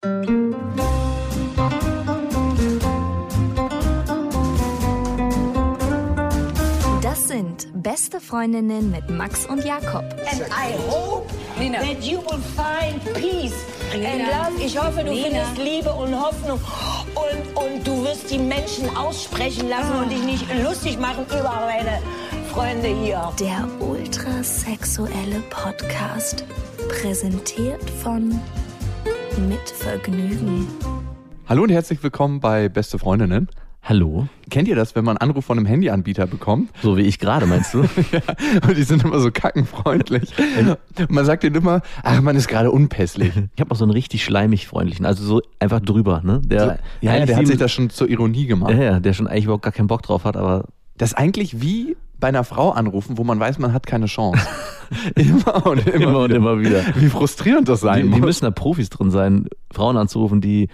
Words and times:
Das 0.00 0.10
sind 7.26 7.66
beste 7.82 8.20
Freundinnen 8.20 8.92
mit 8.92 9.10
Max 9.10 9.44
und 9.46 9.64
Jakob. 9.64 10.04
And 10.30 10.42
I 10.52 10.78
hope 10.88 11.26
that 11.72 12.04
you 12.04 12.18
will 12.20 12.38
find 12.54 13.02
peace 13.14 13.52
and 13.92 14.20
love. 14.20 14.64
Ich 14.64 14.80
hoffe, 14.80 15.02
du 15.02 15.12
findest 15.16 15.58
Liebe 15.58 15.92
und 15.92 16.14
Hoffnung 16.14 16.60
und, 17.16 17.56
und 17.56 17.84
du 17.84 18.04
wirst 18.04 18.30
die 18.30 18.38
Menschen 18.38 18.96
aussprechen 18.96 19.68
lassen 19.68 19.96
und 20.00 20.12
dich 20.12 20.22
nicht 20.22 20.46
lustig 20.62 20.96
machen 21.00 21.26
über 21.26 21.66
meine 21.66 22.00
Freunde 22.52 22.86
hier. 22.86 23.32
Der 23.40 23.68
ultrasexuelle 23.80 25.40
Podcast. 25.50 26.44
Präsentiert 26.88 27.90
von 27.90 28.40
Mit 29.46 29.68
Vergnügen. 29.68 30.66
Hallo 31.48 31.62
und 31.62 31.70
herzlich 31.70 32.02
willkommen 32.02 32.40
bei 32.40 32.68
Beste 32.68 32.98
Freundinnen. 32.98 33.48
Hallo? 33.82 34.26
Kennt 34.50 34.66
ihr 34.68 34.74
das, 34.74 34.96
wenn 34.96 35.04
man 35.04 35.16
einen 35.16 35.30
Anruf 35.30 35.44
von 35.44 35.58
einem 35.58 35.66
Handyanbieter 35.66 36.26
bekommt? 36.26 36.70
So 36.82 36.96
wie 36.96 37.02
ich 37.02 37.18
gerade, 37.18 37.46
meinst 37.46 37.72
du? 37.74 37.82
ja, 38.12 38.20
und 38.66 38.76
die 38.76 38.82
sind 38.82 39.04
immer 39.04 39.20
so 39.20 39.30
kackenfreundlich. 39.30 40.32
Und 40.58 41.10
man 41.10 41.24
sagt 41.24 41.42
denen 41.44 41.56
immer, 41.56 41.82
ach, 42.02 42.20
man 42.20 42.36
ist 42.36 42.48
gerade 42.48 42.70
unpässlich. 42.70 43.32
Ich 43.54 43.60
habe 43.60 43.70
auch 43.70 43.76
so 43.76 43.84
einen 43.84 43.92
richtig 43.92 44.24
schleimig 44.24 44.66
freundlichen, 44.66 45.06
also 45.06 45.24
so 45.24 45.42
einfach 45.58 45.80
drüber, 45.80 46.20
ne? 46.24 46.40
Der, 46.44 46.60
So, 46.60 46.66
ja, 47.02 47.16
ja, 47.16 47.26
der 47.26 47.36
hat 47.36 47.46
sich 47.46 47.58
das 47.58 47.70
schon 47.70 47.90
zur 47.90 48.08
Ironie 48.08 48.46
gemacht. 48.46 48.72
ja, 48.72 48.82
ja, 48.82 49.00
der 49.00 49.12
schon 49.12 49.26
eigentlich 49.26 49.44
überhaupt 49.44 49.64
gar 49.64 49.72
keinen 49.72 49.88
Bock 49.88 50.02
drauf 50.02 50.24
hat, 50.24 50.36
aber 50.36 50.64
Das 50.96 51.10
ist 51.12 51.18
eigentlich 51.18 51.60
wie 51.60 51.96
bei 52.20 52.28
einer 52.28 52.44
Frau 52.44 52.70
anrufen, 52.70 53.18
wo 53.18 53.24
man 53.24 53.38
weiß, 53.38 53.58
man 53.58 53.72
hat 53.72 53.86
keine 53.86 54.06
Chance. 54.06 54.40
immer 55.14 55.66
und 55.66 55.86
immer, 55.86 55.94
immer 55.94 56.18
und 56.20 56.30
wieder. 56.30 56.36
immer 56.36 56.60
wieder. 56.60 56.82
Wie 56.96 57.08
frustrierend 57.08 57.68
das 57.68 57.80
sein 57.80 58.06
Die, 58.06 58.12
die 58.12 58.20
muss. 58.20 58.26
müssen 58.26 58.44
da 58.44 58.50
Profis 58.50 58.90
drin 58.90 59.10
sein, 59.10 59.46
Frauen 59.70 59.96
anzurufen, 59.96 60.40
die 60.40 60.68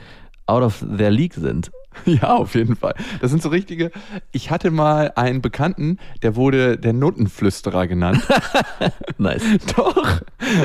out 0.47 0.63
of 0.63 0.85
their 0.97 1.11
league 1.11 1.35
sind. 1.35 1.71
Ja, 2.07 2.37
auf 2.37 2.55
jeden 2.55 2.77
Fall. 2.77 2.95
Das 3.21 3.31
sind 3.31 3.43
so 3.43 3.49
richtige. 3.49 3.91
Ich 4.33 4.51
hatte 4.51 4.71
mal 4.71 5.13
einen 5.17 5.41
Bekannten, 5.41 5.99
der 6.23 6.37
wurde 6.37 6.77
der 6.79 6.93
Notenflüsterer 6.93 7.87
genannt. 7.87 8.21
Nice. 9.19 9.43
Doch. 9.77 10.21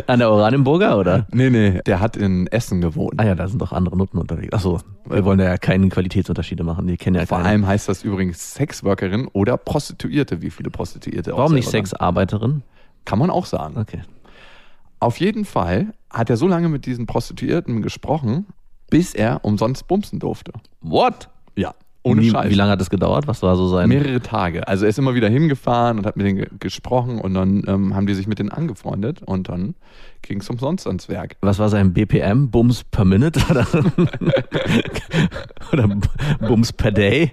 An 0.08 0.20
der 0.20 0.32
Oranienburger, 0.32 0.98
oder? 0.98 1.28
Nee, 1.32 1.50
nee, 1.50 1.82
der 1.86 2.00
hat 2.00 2.18
in 2.18 2.48
Essen 2.48 2.82
gewohnt. 2.82 3.14
Ah 3.18 3.26
ja, 3.26 3.36
da 3.36 3.48
sind 3.48 3.62
doch 3.62 3.72
andere 3.72 3.96
Nutten 3.96 4.18
unterwegs. 4.18 4.54
Achso, 4.54 4.80
wir 5.06 5.24
wollen 5.24 5.40
ja 5.40 5.58
keine 5.58 5.88
Qualitätsunterschiede 5.90 6.64
machen. 6.64 6.88
Die 6.88 6.98
kennen 6.98 7.16
ja 7.16 7.26
Vor 7.26 7.38
keine. 7.38 7.50
allem 7.50 7.68
heißt 7.68 7.88
das 7.88 8.04
übrigens 8.04 8.54
Sexworkerin 8.56 9.28
oder 9.32 9.58
Prostituierte. 9.58 10.42
Wie 10.42 10.50
viele 10.50 10.70
Prostituierte 10.70 11.34
auch 11.34 11.40
Warum 11.40 11.54
nicht 11.54 11.70
Sexarbeiterin? 11.70 12.64
Kann 13.06 13.20
man 13.20 13.30
auch 13.30 13.46
sagen. 13.46 13.78
Okay. 13.78 14.02
Auf 15.00 15.20
jeden 15.20 15.46
Fall 15.46 15.94
hat 16.10 16.30
er 16.30 16.38
so 16.38 16.48
lange 16.48 16.70
mit 16.70 16.86
diesen 16.86 17.06
Prostituierten 17.06 17.82
gesprochen, 17.82 18.48
bis 18.90 19.14
er 19.14 19.44
umsonst 19.44 19.88
bumsen 19.88 20.20
durfte. 20.20 20.52
What? 20.82 21.30
Ja, 21.56 21.74
ohne 22.04 22.22
wie, 22.22 22.30
Scheiß. 22.30 22.50
Wie 22.50 22.56
lange 22.56 22.72
hat 22.72 22.82
das 22.82 22.90
gedauert? 22.90 23.28
Was 23.28 23.44
war 23.44 23.56
so 23.56 23.68
sein... 23.68 23.90
Mehrere 23.90 24.22
Tage. 24.22 24.68
Also 24.68 24.86
er 24.86 24.90
ist 24.90 25.00
immer 25.00 25.16
wieder 25.16 25.30
hingefahren 25.30 25.98
und 25.98 26.06
hat 26.06 26.16
mit 26.16 26.26
denen 26.26 26.38
ge 26.38 26.48
gesprochen 26.60 27.20
und 27.20 27.34
dann 27.34 27.64
ähm, 27.68 27.96
haben 27.96 28.08
die 28.08 28.14
sich 28.14 28.28
mit 28.28 28.40
denen 28.40 28.50
angefreundet 28.50 29.22
und 29.22 29.50
dann 29.50 29.76
ging 30.22 30.42
es 30.42 30.50
umsonst 30.50 30.88
ans 30.88 31.10
Werk. 31.10 31.36
Was 31.42 31.60
war 31.60 31.70
sein 31.70 31.94
BPM? 31.94 32.50
Bums 32.50 32.84
per 32.84 33.06
Minute? 33.06 33.42
Oder, 33.50 33.68
oder 35.74 35.90
Bums 36.40 36.74
per 36.74 36.92
Day? 36.92 37.32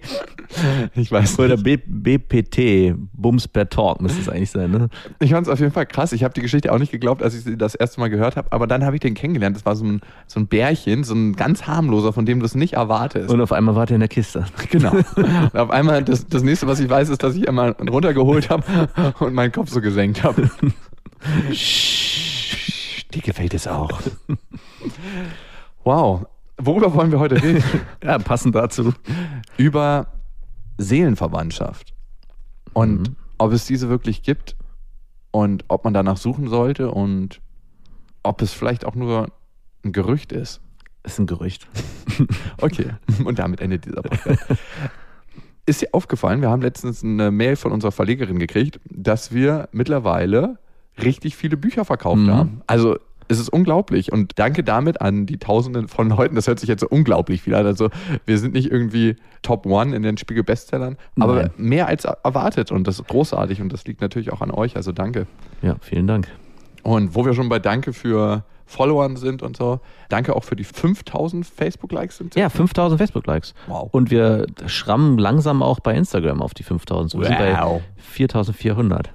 Ich 0.95 1.11
weiß 1.11 1.39
Oder 1.39 1.56
nicht. 1.56 1.84
B, 1.87 2.19
BPT? 2.19 2.97
Bums 3.12 3.48
per 3.48 3.69
Talk 3.69 4.01
müsste 4.01 4.20
es 4.20 4.28
eigentlich 4.28 4.51
sein, 4.51 4.70
ne? 4.70 4.89
Ich 5.19 5.33
fand 5.33 5.47
es 5.47 5.53
auf 5.53 5.59
jeden 5.59 5.73
Fall 5.73 5.87
krass. 5.87 6.12
Ich 6.12 6.25
habe 6.25 6.34
die 6.34 6.41
Geschichte 6.41 6.73
auch 6.73 6.78
nicht 6.78 6.93
geglaubt, 6.93 7.23
als 7.23 7.34
ich 7.34 7.45
sie 7.45 7.56
das 7.56 7.75
erste 7.75 8.01
Mal 8.01 8.09
gehört 8.09 8.37
habe. 8.37 8.53
Aber 8.53 8.67
dann 8.67 8.84
habe 8.84 8.97
ich 8.97 9.00
den 9.00 9.15
kennengelernt. 9.15 9.56
Das 9.56 9.67
war 9.67 9.77
so 9.77 9.84
ein, 9.84 10.00
so 10.27 10.41
ein 10.41 10.47
Bärchen, 10.47 11.05
so 11.05 11.15
ein 11.15 11.34
ganz 11.34 11.67
harmloser, 11.67 12.12
von 12.12 12.27
dem 12.27 12.41
du 12.41 12.47
es 12.47 12.55
nicht 12.55 12.75
erwartest. 12.75 13.31
Und 13.31 13.41
auf 13.41 13.53
einmal 13.53 13.75
war 13.75 13.87
der 13.87 13.97
in 13.97 14.00
der 14.00 14.09
Kiste. 14.09 14.45
Genau. 14.71 14.91
Und 14.91 15.56
auf 15.56 15.71
einmal, 15.71 16.03
das, 16.03 16.27
das 16.27 16.43
nächste, 16.43 16.67
was 16.67 16.81
ich 16.81 16.91
weiß, 16.91 17.09
ist, 17.09 17.23
dass 17.23 17.37
ich 17.37 17.48
einmal 17.48 17.71
runtergeholt 17.71 18.50
habe 18.50 18.65
und 19.21 19.32
meinen 19.32 19.53
Kopf 19.53 19.71
so 19.71 19.81
gesenkt 19.81 20.22
habe. 20.22 20.50
Die 23.16 23.21
gefällt 23.22 23.54
es 23.54 23.66
auch. 23.66 24.00
Wow. 25.84 26.27
Worüber 26.59 26.94
wollen 26.94 27.10
wir 27.10 27.19
heute 27.19 27.43
reden? 27.43 27.62
Ja, 28.04 28.19
passend 28.19 28.54
dazu. 28.54 28.93
Über 29.56 30.06
Seelenverwandtschaft. 30.78 31.94
Und 32.72 33.00
Mhm. 33.09 33.16
ob 33.38 33.53
es 33.53 33.65
diese 33.66 33.88
wirklich 33.88 34.22
gibt 34.22 34.55
und 35.31 35.65
ob 35.69 35.84
man 35.84 35.94
danach 35.94 36.16
suchen 36.19 36.49
sollte 36.49 36.91
und 36.91 37.41
ob 38.22 38.43
es 38.43 38.53
vielleicht 38.53 38.84
auch 38.84 38.94
nur 38.94 39.28
ein 39.84 39.93
Gerücht 39.93 40.32
ist. 40.32 40.60
Ist 41.05 41.19
ein 41.19 41.26
Gerücht. 41.26 41.66
Okay, 42.60 42.91
und 43.25 43.38
damit 43.38 43.60
endet 43.60 43.84
dieser 43.84 44.00
Podcast. 44.03 44.44
Ist 45.66 45.82
dir 45.82 45.88
aufgefallen, 45.93 46.41
wir 46.41 46.49
haben 46.49 46.62
letztens 46.62 47.03
eine 47.05 47.31
Mail 47.31 47.56
von 47.56 47.72
unserer 47.72 47.93
Verlegerin 47.93 48.38
gekriegt, 48.38 48.81
dass 48.91 49.32
wir 49.32 49.69
mittlerweile 49.72 50.59
richtig 51.03 51.37
viele 51.37 51.56
Bücher 51.59 51.84
verkauft 51.84 52.22
Mhm. 52.22 52.31
haben. 52.31 52.60
Also 52.66 52.97
es 53.28 53.38
ist 53.38 53.48
unglaublich 53.48 54.12
und 54.12 54.38
danke 54.38 54.62
damit 54.64 55.00
an 55.00 55.26
die 55.26 55.38
Tausenden 55.38 55.88
von 55.88 56.09
Leuten. 56.10 56.34
Das 56.34 56.47
hört 56.47 56.60
sich 56.60 56.69
jetzt 56.69 56.81
so 56.81 56.88
unglaublich 56.88 57.42
viel 57.42 57.54
an. 57.54 57.66
Also 57.66 57.91
wir 58.25 58.38
sind 58.38 58.54
nicht 58.54 58.70
irgendwie 58.70 59.16
Top 59.42 59.66
One 59.66 59.94
in 59.94 60.03
den 60.03 60.16
Spiegel 60.16 60.42
Bestsellern, 60.44 60.97
aber 61.19 61.34
Nein. 61.34 61.50
mehr 61.56 61.87
als 61.88 62.04
erwartet 62.04 62.72
und 62.72 62.87
das 62.87 62.98
ist 63.00 63.09
großartig 63.09 63.60
und 63.60 63.72
das 63.72 63.84
liegt 63.87 64.00
natürlich 64.00 64.32
auch 64.32 64.41
an 64.41 64.50
euch. 64.50 64.76
Also 64.76 64.92
danke. 64.92 65.26
Ja, 65.62 65.76
vielen 65.81 66.06
Dank. 66.06 66.28
Und 66.82 67.14
wo 67.14 67.25
wir 67.25 67.34
schon 67.34 67.48
bei 67.48 67.59
Danke 67.59 67.92
für 67.92 68.44
Followern 68.69 69.16
sind 69.16 69.43
und 69.43 69.56
so, 69.56 69.81
danke 70.08 70.34
auch 70.34 70.43
für 70.44 70.56
die 70.56 70.64
5000 70.64 71.47
Facebook-Likes 71.47 72.22
Ja, 72.34 72.48
5000 72.48 72.98
Facebook-Likes. 72.98 73.54
Wow. 73.69 73.88
Und 73.93 74.10
wir 74.10 74.47
schrammen 74.66 75.19
langsam 75.19 75.62
auch 75.62 75.78
bei 75.81 75.94
Instagram 75.94 76.43
auf 76.43 76.53
die 76.54 76.64
5000. 76.64 77.10
So, 77.10 77.19
Wir 77.20 77.26
sind 77.26 77.38
bei 77.38 77.56
Wow. 77.60 77.82
4400. 77.97 79.10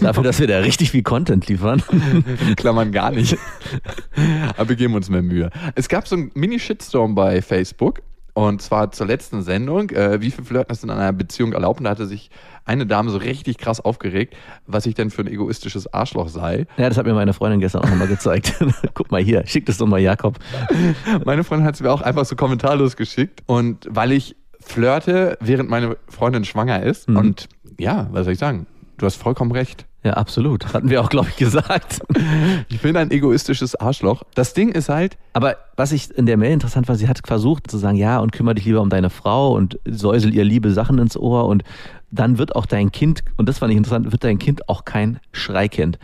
Dafür, 0.00 0.22
dass 0.22 0.40
wir 0.40 0.46
da 0.46 0.58
richtig 0.58 0.90
viel 0.90 1.02
Content 1.02 1.46
liefern. 1.48 1.82
Klammern 2.56 2.92
gar 2.92 3.10
nicht. 3.10 3.36
Aber 4.56 4.68
wir 4.68 4.76
geben 4.76 4.94
uns 4.94 5.08
mehr 5.08 5.22
Mühe. 5.22 5.50
Es 5.74 5.88
gab 5.88 6.06
so 6.08 6.16
einen 6.16 6.30
Mini-Shitstorm 6.34 7.14
bei 7.14 7.42
Facebook. 7.42 8.00
Und 8.34 8.62
zwar 8.62 8.92
zur 8.92 9.08
letzten 9.08 9.42
Sendung, 9.42 9.90
äh, 9.90 10.20
wie 10.20 10.30
viel 10.30 10.44
Flirten 10.44 10.72
ist 10.72 10.84
in 10.84 10.90
einer 10.90 11.12
Beziehung 11.12 11.54
erlaubt? 11.54 11.80
Und 11.80 11.84
da 11.84 11.90
hatte 11.90 12.06
sich 12.06 12.30
eine 12.64 12.86
Dame 12.86 13.10
so 13.10 13.18
richtig 13.18 13.58
krass 13.58 13.80
aufgeregt, 13.80 14.36
was 14.64 14.86
ich 14.86 14.94
denn 14.94 15.10
für 15.10 15.22
ein 15.22 15.26
egoistisches 15.26 15.92
Arschloch 15.92 16.28
sei. 16.28 16.66
Ja, 16.76 16.88
das 16.88 16.98
hat 16.98 17.06
mir 17.06 17.14
meine 17.14 17.32
Freundin 17.32 17.58
gestern 17.58 17.82
auch 17.82 17.90
nochmal 17.90 18.06
gezeigt. 18.06 18.54
Guck 18.94 19.10
mal 19.10 19.20
hier, 19.20 19.44
schick 19.44 19.66
das 19.66 19.78
doch 19.78 19.88
mal 19.88 19.98
Jakob. 19.98 20.38
Meine 21.24 21.42
Freundin 21.42 21.66
hat 21.66 21.74
es 21.74 21.80
mir 21.80 21.90
auch 21.90 22.00
einfach 22.02 22.24
so 22.26 22.36
kommentarlos 22.36 22.94
geschickt. 22.94 23.42
Und 23.46 23.88
weil 23.90 24.12
ich 24.12 24.36
flirte, 24.60 25.36
während 25.40 25.68
meine 25.68 25.96
Freundin 26.08 26.44
schwanger 26.44 26.84
ist. 26.84 27.08
Mhm. 27.08 27.16
Und 27.16 27.48
ja, 27.78 28.06
was 28.12 28.24
soll 28.24 28.34
ich 28.34 28.38
sagen? 28.38 28.66
Du 28.98 29.06
hast 29.06 29.16
vollkommen 29.16 29.52
recht. 29.52 29.86
Ja, 30.04 30.14
absolut. 30.14 30.72
Hatten 30.74 30.90
wir 30.90 31.00
auch, 31.00 31.08
glaube 31.08 31.28
ich, 31.28 31.36
gesagt. 31.36 32.00
Ich 32.70 32.82
bin 32.82 32.96
ein 32.96 33.10
egoistisches 33.10 33.74
Arschloch. 33.76 34.22
Das 34.34 34.52
Ding 34.52 34.70
ist 34.70 34.88
halt, 34.88 35.16
Aber 35.32 35.56
was 35.76 35.92
ich 35.92 36.10
in 36.10 36.26
der 36.26 36.36
Mail 36.36 36.52
interessant 36.52 36.86
war, 36.88 36.96
sie 36.96 37.08
hat 37.08 37.20
versucht 37.26 37.70
zu 37.70 37.78
sagen, 37.78 37.96
ja, 37.96 38.18
und 38.18 38.32
kümmere 38.32 38.56
dich 38.56 38.64
lieber 38.66 38.80
um 38.80 38.90
deine 38.90 39.10
Frau 39.10 39.52
und 39.54 39.78
säusel 39.86 40.34
ihr 40.34 40.44
liebe 40.44 40.70
Sachen 40.72 40.98
ins 40.98 41.16
Ohr 41.16 41.46
und 41.46 41.62
dann 42.10 42.38
wird 42.38 42.54
auch 42.56 42.66
dein 42.66 42.92
Kind, 42.92 43.22
und 43.36 43.48
das 43.48 43.58
fand 43.58 43.72
ich 43.72 43.76
interessant, 43.78 44.12
wird 44.12 44.24
dein 44.24 44.38
Kind 44.38 44.68
auch 44.68 44.84
kein 44.84 45.20
Schreikind. 45.32 45.98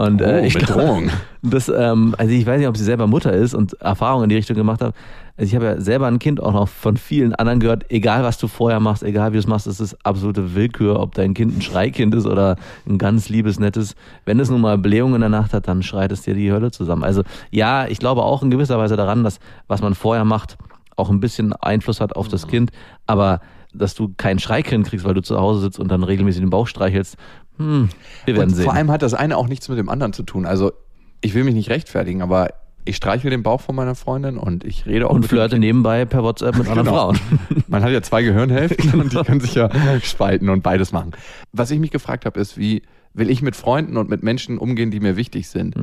Und 0.00 0.22
Oh, 0.22 0.24
äh, 0.24 0.46
ich 0.46 0.54
Bedrohung. 0.54 1.08
glaube, 1.08 1.10
das, 1.42 1.68
ähm, 1.68 2.14
also 2.16 2.32
ich 2.32 2.46
weiß 2.46 2.58
nicht, 2.58 2.68
ob 2.68 2.76
sie 2.78 2.84
selber 2.84 3.06
Mutter 3.06 3.34
ist 3.34 3.52
und 3.54 3.74
Erfahrungen 3.82 4.24
in 4.24 4.28
die 4.30 4.36
Richtung 4.36 4.56
gemacht 4.56 4.80
hat. 4.80 4.94
Also 5.36 5.48
ich 5.50 5.54
habe 5.54 5.66
ja 5.66 5.80
selber 5.80 6.06
ein 6.06 6.18
Kind 6.18 6.42
auch 6.42 6.54
noch 6.54 6.68
von 6.68 6.96
vielen 6.96 7.34
anderen 7.34 7.60
gehört, 7.60 7.84
egal 7.90 8.22
was 8.22 8.38
du 8.38 8.48
vorher 8.48 8.80
machst, 8.80 9.02
egal 9.02 9.32
wie 9.32 9.34
du 9.34 9.40
es 9.40 9.46
machst, 9.46 9.66
es 9.66 9.78
ist 9.78 9.98
absolute 10.06 10.54
Willkür, 10.54 10.98
ob 11.00 11.14
dein 11.14 11.34
Kind 11.34 11.58
ein 11.58 11.60
Schreikind 11.60 12.14
ist 12.14 12.24
oder 12.26 12.56
ein 12.88 12.96
ganz 12.96 13.28
liebes, 13.28 13.60
nettes. 13.60 13.94
Wenn 14.24 14.40
es 14.40 14.48
nun 14.48 14.62
mal 14.62 14.78
Blähungen 14.78 15.16
in 15.16 15.20
der 15.20 15.28
Nacht 15.28 15.52
hat, 15.52 15.68
dann 15.68 15.82
schreit 15.82 16.12
es 16.12 16.22
dir 16.22 16.32
die 16.32 16.50
Hölle 16.50 16.70
zusammen. 16.70 17.04
Also 17.04 17.22
ja, 17.50 17.86
ich 17.86 17.98
glaube 17.98 18.22
auch 18.22 18.42
in 18.42 18.50
gewisser 18.50 18.78
Weise 18.78 18.96
daran, 18.96 19.22
dass 19.22 19.38
was 19.68 19.82
man 19.82 19.94
vorher 19.94 20.24
macht, 20.24 20.56
auch 20.96 21.10
ein 21.10 21.20
bisschen 21.20 21.52
Einfluss 21.52 22.00
hat 22.00 22.16
auf 22.16 22.28
das 22.28 22.46
Kind, 22.46 22.70
aber 23.06 23.40
dass 23.74 23.94
du 23.94 24.12
keinen 24.16 24.38
Schreikind 24.38 24.86
kriegst, 24.86 25.04
weil 25.04 25.14
du 25.14 25.20
zu 25.22 25.38
Hause 25.38 25.60
sitzt 25.60 25.78
und 25.78 25.88
dann 25.90 26.02
regelmäßig 26.02 26.40
den 26.40 26.50
Bauch 26.50 26.66
streichelst, 26.66 27.16
hm, 27.60 27.88
wir 28.24 28.34
werden 28.34 28.48
Und 28.50 28.56
sehen. 28.56 28.64
vor 28.64 28.74
allem 28.74 28.90
hat 28.90 29.02
das 29.02 29.14
eine 29.14 29.36
auch 29.36 29.48
nichts 29.48 29.68
mit 29.68 29.78
dem 29.78 29.88
anderen 29.88 30.12
zu 30.12 30.22
tun. 30.22 30.46
Also 30.46 30.72
ich 31.20 31.34
will 31.34 31.44
mich 31.44 31.54
nicht 31.54 31.70
rechtfertigen, 31.70 32.22
aber 32.22 32.48
ich 32.86 32.96
streichel 32.96 33.30
den 33.30 33.42
Bauch 33.42 33.60
von 33.60 33.74
meiner 33.76 33.94
Freundin 33.94 34.38
und 34.38 34.64
ich 34.64 34.86
rede 34.86 35.08
auch 35.08 35.14
und 35.14 35.26
flirte 35.26 35.58
nebenbei 35.58 36.06
per 36.06 36.22
WhatsApp 36.22 36.56
mit 36.56 36.66
anderen 36.66 36.86
Genau. 36.86 36.96
Frauen. 36.98 37.18
Man 37.68 37.82
hat 37.84 37.90
ja 37.92 38.00
zwei 38.02 38.22
Gehirnhälften 38.22 38.94
und 39.00 39.12
die 39.12 39.18
können 39.18 39.40
sich 39.40 39.54
ja 39.54 39.68
spalten 40.02 40.48
und 40.48 40.62
beides 40.62 40.90
machen. 40.90 41.12
Was 41.52 41.70
ich 41.70 41.78
mich 41.78 41.90
gefragt 41.90 42.24
habe, 42.24 42.40
ist, 42.40 42.56
wie 42.56 42.82
will 43.12 43.28
ich 43.28 43.42
mit 43.42 43.54
Freunden 43.56 43.96
und 43.98 44.08
mit 44.08 44.22
Menschen 44.22 44.56
umgehen, 44.58 44.90
die 44.90 45.00
mir 45.00 45.16
wichtig 45.16 45.48
sind? 45.48 45.74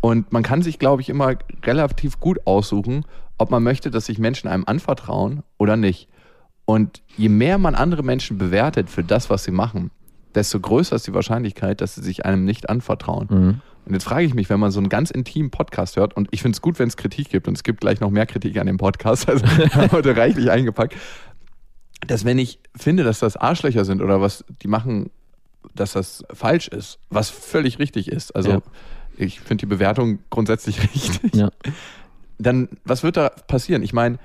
Und 0.00 0.32
man 0.32 0.42
kann 0.42 0.62
sich, 0.62 0.78
glaube 0.78 1.02
ich, 1.02 1.08
immer 1.10 1.34
relativ 1.64 2.18
gut 2.20 2.46
aussuchen, 2.46 3.04
ob 3.38 3.50
man 3.50 3.62
möchte, 3.62 3.90
dass 3.90 4.06
sich 4.06 4.18
Menschen 4.18 4.48
einem 4.48 4.64
anvertrauen 4.66 5.42
oder 5.58 5.76
nicht. 5.76 6.08
Und 6.64 7.02
je 7.16 7.28
mehr 7.28 7.58
man 7.58 7.74
andere 7.74 8.02
Menschen 8.02 8.38
bewertet 8.38 8.90
für 8.90 9.04
das, 9.04 9.28
was 9.30 9.44
sie 9.44 9.50
machen, 9.50 9.90
desto 10.34 10.60
größer 10.60 10.96
ist 10.96 11.06
die 11.06 11.14
Wahrscheinlichkeit, 11.14 11.80
dass 11.80 11.94
sie 11.96 12.02
sich 12.02 12.24
einem 12.24 12.44
nicht 12.44 12.68
anvertrauen. 12.70 13.60
Und 13.86 13.92
jetzt 13.94 14.04
frage 14.04 14.24
ich 14.26 14.34
mich, 14.34 14.48
wenn 14.50 14.60
man 14.60 14.70
so 14.70 14.78
einen 14.78 14.88
ganz 14.88 15.10
intimen 15.10 15.50
Podcast 15.50 15.96
hört, 15.96 16.14
und 16.16 16.28
ich 16.30 16.42
finde 16.42 16.54
es 16.56 16.62
gut, 16.62 16.78
wenn 16.78 16.88
es 16.88 16.96
Kritik 16.96 17.30
gibt, 17.30 17.48
und 17.48 17.56
es 17.56 17.62
gibt 17.64 17.80
gleich 17.80 18.00
noch 18.00 18.10
mehr 18.10 18.26
Kritik 18.26 18.56
an 18.58 18.66
dem 18.66 18.76
Podcast, 18.76 19.28
also 19.28 19.44
heute 19.92 20.16
reichlich 20.16 20.50
eingepackt, 20.50 20.94
dass 22.06 22.24
wenn 22.24 22.38
ich 22.38 22.60
finde, 22.76 23.04
dass 23.04 23.18
das 23.18 23.36
Arschlöcher 23.36 23.84
sind 23.84 24.00
oder 24.02 24.20
was 24.20 24.44
die 24.62 24.68
machen, 24.68 25.10
dass 25.74 25.92
das 25.92 26.24
falsch 26.32 26.68
ist, 26.68 26.98
was 27.10 27.28
völlig 27.30 27.78
richtig 27.78 28.08
ist, 28.08 28.34
also 28.36 28.50
Ja. 28.50 28.62
ich 29.16 29.40
finde 29.40 29.62
die 29.62 29.66
Bewertung 29.66 30.20
grundsätzlich 30.30 30.80
richtig, 30.94 31.34
Ja. 31.34 31.50
dann 32.38 32.68
was 32.84 33.02
wird 33.02 33.16
da 33.16 33.28
passieren? 33.28 33.82
Ich 33.82 33.92
meine, 33.92 34.18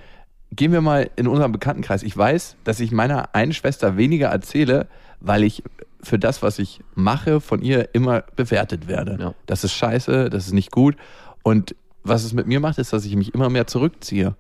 gehen 0.56 0.72
wir 0.72 0.82
mal 0.82 1.10
in 1.16 1.28
unserem 1.28 1.52
Bekanntenkreis. 1.52 2.04
Ich 2.04 2.16
weiß, 2.16 2.58
dass 2.64 2.80
ich 2.80 2.92
meiner 2.92 3.34
einen 3.36 3.54
Schwester 3.54 3.98
weniger 3.98 4.28
erzähle, 4.28 4.88
weil 5.20 5.44
ich 5.44 5.64
für 6.02 6.20
das, 6.20 6.42
was 6.42 6.60
ich 6.60 6.82
mache, 6.94 7.42
von 7.42 7.62
ihr 7.62 7.94
immer 7.94 8.24
bewertet 8.36 8.88
werde. 8.88 9.18
Ja. 9.20 9.34
Das 9.48 9.64
ist 9.64 9.74
scheiße, 9.74 10.30
das 10.30 10.48
ist 10.48 10.54
nicht 10.54 10.72
gut. 10.72 10.96
Und 11.44 11.76
was 12.04 12.24
es 12.24 12.34
mit 12.34 12.48
mir 12.48 12.60
macht, 12.60 12.78
ist, 12.78 12.94
dass 12.94 13.06
ich 13.06 13.16
mich 13.16 13.34
immer 13.34 13.50
mehr 13.50 13.68
zurückziehe. 13.68 14.36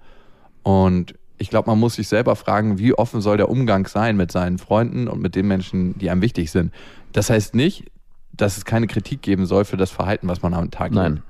Und 0.63 1.15
ich 1.37 1.49
glaube, 1.49 1.69
man 1.69 1.79
muss 1.79 1.95
sich 1.95 2.07
selber 2.07 2.35
fragen, 2.35 2.77
wie 2.77 2.93
offen 2.93 3.21
soll 3.21 3.37
der 3.37 3.49
Umgang 3.49 3.87
sein 3.87 4.15
mit 4.15 4.31
seinen 4.31 4.57
Freunden 4.57 5.07
und 5.07 5.21
mit 5.21 5.35
den 5.35 5.47
Menschen, 5.47 5.97
die 5.97 6.09
einem 6.09 6.21
wichtig 6.21 6.51
sind. 6.51 6.71
Das 7.11 7.29
heißt 7.29 7.55
nicht, 7.55 7.85
dass 8.31 8.57
es 8.57 8.65
keine 8.65 8.87
Kritik 8.87 9.21
geben 9.21 9.45
soll 9.45 9.65
für 9.65 9.77
das 9.77 9.91
Verhalten, 9.91 10.27
was 10.27 10.41
man 10.41 10.53
am 10.53 10.71
Tag 10.71 10.91
Nein. 10.91 11.13
legt. 11.15 11.23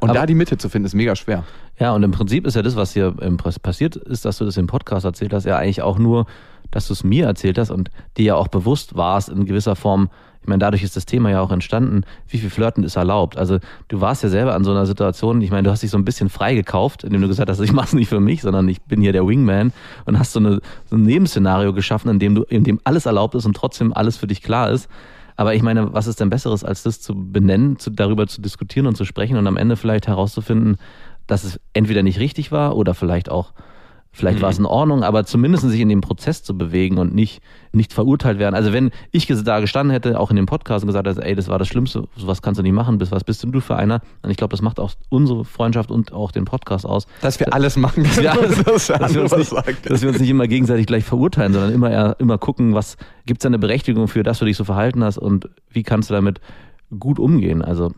Und 0.00 0.10
Aber- 0.10 0.20
da 0.20 0.26
die 0.26 0.34
Mitte 0.34 0.58
zu 0.58 0.68
finden, 0.68 0.86
ist 0.86 0.94
mega 0.94 1.14
schwer. 1.14 1.44
Ja, 1.78 1.92
und 1.92 2.02
im 2.02 2.10
Prinzip 2.10 2.46
ist 2.46 2.56
ja 2.56 2.62
das, 2.62 2.76
was 2.76 2.92
hier 2.92 3.14
passiert 3.62 3.96
ist, 3.96 4.24
dass 4.24 4.38
du 4.38 4.44
das 4.44 4.56
im 4.56 4.66
Podcast 4.66 5.04
erzählt 5.04 5.32
hast, 5.32 5.44
ja 5.44 5.56
eigentlich 5.56 5.82
auch 5.82 5.98
nur, 5.98 6.26
dass 6.70 6.86
du 6.86 6.92
es 6.92 7.04
mir 7.04 7.26
erzählt 7.26 7.58
hast 7.58 7.70
und 7.70 7.90
dir 8.16 8.24
ja 8.24 8.34
auch 8.36 8.48
bewusst 8.48 8.96
warst 8.96 9.28
in 9.28 9.44
gewisser 9.44 9.76
Form. 9.76 10.08
Ich 10.42 10.48
meine, 10.48 10.60
dadurch 10.60 10.82
ist 10.82 10.96
das 10.96 11.04
Thema 11.04 11.30
ja 11.30 11.42
auch 11.42 11.50
entstanden, 11.50 12.02
wie 12.28 12.38
viel 12.38 12.48
Flirten 12.48 12.82
ist 12.82 12.96
erlaubt. 12.96 13.36
Also 13.36 13.58
du 13.88 14.00
warst 14.00 14.22
ja 14.22 14.30
selber 14.30 14.54
an 14.54 14.64
so 14.64 14.70
einer 14.70 14.86
Situation, 14.86 15.42
ich 15.42 15.50
meine, 15.50 15.64
du 15.64 15.70
hast 15.70 15.82
dich 15.82 15.90
so 15.90 15.98
ein 15.98 16.04
bisschen 16.04 16.30
frei 16.30 16.54
gekauft, 16.54 17.04
indem 17.04 17.20
du 17.20 17.28
gesagt 17.28 17.50
hast, 17.50 17.60
ich 17.60 17.72
mache 17.72 17.86
es 17.88 17.92
nicht 17.92 18.08
für 18.08 18.20
mich, 18.20 18.40
sondern 18.40 18.66
ich 18.68 18.80
bin 18.82 19.02
hier 19.02 19.12
der 19.12 19.26
Wingman 19.26 19.72
und 20.06 20.18
hast 20.18 20.32
so, 20.32 20.40
eine, 20.40 20.60
so 20.88 20.96
ein 20.96 21.02
Nebenszenario 21.02 21.74
geschaffen, 21.74 22.08
in 22.10 22.18
dem 22.18 22.34
du, 22.36 22.42
in 22.44 22.64
dem 22.64 22.80
alles 22.84 23.04
erlaubt 23.04 23.34
ist 23.34 23.44
und 23.44 23.54
trotzdem 23.54 23.92
alles 23.92 24.16
für 24.16 24.26
dich 24.26 24.42
klar 24.42 24.70
ist. 24.70 24.88
Aber 25.36 25.54
ich 25.54 25.62
meine, 25.62 25.92
was 25.92 26.06
ist 26.06 26.20
denn 26.20 26.30
Besseres, 26.30 26.64
als 26.64 26.82
das 26.82 27.00
zu 27.00 27.14
benennen, 27.14 27.78
zu, 27.78 27.90
darüber 27.90 28.26
zu 28.26 28.40
diskutieren 28.40 28.86
und 28.86 28.96
zu 28.96 29.04
sprechen 29.04 29.36
und 29.36 29.46
am 29.46 29.56
Ende 29.56 29.76
vielleicht 29.76 30.06
herauszufinden, 30.06 30.76
dass 31.26 31.44
es 31.44 31.60
entweder 31.72 32.02
nicht 32.02 32.18
richtig 32.18 32.52
war 32.52 32.76
oder 32.76 32.94
vielleicht 32.94 33.30
auch, 33.30 33.52
vielleicht 34.12 34.42
war 34.42 34.50
es 34.50 34.58
in 34.58 34.66
Ordnung, 34.66 35.02
aber 35.02 35.24
zumindest 35.24 35.68
sich 35.68 35.80
in 35.80 35.88
dem 35.88 36.00
Prozess 36.00 36.42
zu 36.42 36.56
bewegen 36.56 36.98
und 36.98 37.14
nicht, 37.14 37.40
nicht 37.72 37.92
verurteilt 37.92 38.38
werden. 38.38 38.54
Also 38.54 38.72
wenn 38.72 38.90
ich 39.12 39.26
da 39.26 39.60
gestanden 39.60 39.92
hätte, 39.92 40.18
auch 40.18 40.30
in 40.30 40.36
dem 40.36 40.46
Podcast 40.46 40.82
und 40.84 40.88
gesagt 40.88 41.06
hätte, 41.06 41.24
ey, 41.24 41.34
das 41.34 41.48
war 41.48 41.58
das 41.58 41.68
Schlimmste, 41.68 42.08
sowas 42.16 42.42
kannst 42.42 42.58
du 42.58 42.62
nicht 42.62 42.72
machen, 42.72 42.98
bis 42.98 43.12
was 43.12 43.24
bist 43.24 43.42
denn 43.42 43.52
du 43.52 43.60
für 43.60 43.76
einer? 43.76 44.00
Und 44.22 44.30
ich 44.30 44.36
glaube, 44.36 44.50
das 44.50 44.62
macht 44.62 44.80
auch 44.80 44.92
unsere 45.08 45.44
Freundschaft 45.44 45.90
und 45.90 46.12
auch 46.12 46.32
den 46.32 46.44
Podcast 46.44 46.84
aus. 46.84 47.06
Dass 47.20 47.38
wir 47.38 47.54
alles 47.54 47.76
machen, 47.76 48.04
Dass 48.04 48.20
wir, 48.20 48.32
alles, 48.38 48.62
das 48.64 48.86
der 48.88 48.98
dass, 48.98 49.14
wir 49.14 49.22
uns 49.22 49.36
nicht, 49.36 49.50
sagt. 49.50 49.90
dass 49.90 50.02
wir 50.02 50.08
uns 50.08 50.18
nicht 50.18 50.30
immer 50.30 50.48
gegenseitig 50.48 50.86
gleich 50.86 51.04
verurteilen, 51.04 51.52
sondern 51.52 51.72
immer, 51.72 51.90
eher, 51.90 52.16
immer 52.18 52.38
gucken, 52.38 52.74
was 52.74 52.96
gibt 53.26 53.42
es 53.42 53.46
eine 53.46 53.58
Berechtigung 53.58 54.08
für, 54.08 54.22
dass 54.22 54.38
du 54.40 54.44
dich 54.44 54.56
so 54.56 54.64
verhalten 54.64 55.04
hast 55.04 55.18
und 55.18 55.48
wie 55.70 55.82
kannst 55.82 56.10
du 56.10 56.14
damit 56.14 56.40
gut 56.98 57.18
umgehen. 57.18 57.62
Also 57.62 57.92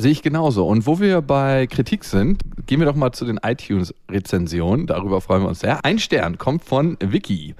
Sehe 0.00 0.12
ich 0.12 0.22
genauso. 0.22 0.66
Und 0.66 0.86
wo 0.86 0.98
wir 0.98 1.20
bei 1.20 1.66
Kritik 1.66 2.04
sind, 2.04 2.40
gehen 2.64 2.80
wir 2.80 2.86
doch 2.86 2.94
mal 2.94 3.12
zu 3.12 3.26
den 3.26 3.36
iTunes-Rezensionen. 3.36 4.86
Darüber 4.86 5.20
freuen 5.20 5.42
wir 5.42 5.48
uns 5.48 5.60
sehr. 5.60 5.84
Ein 5.84 5.98
Stern 5.98 6.38
kommt 6.38 6.64
von 6.64 6.96
Vicky. 7.00 7.54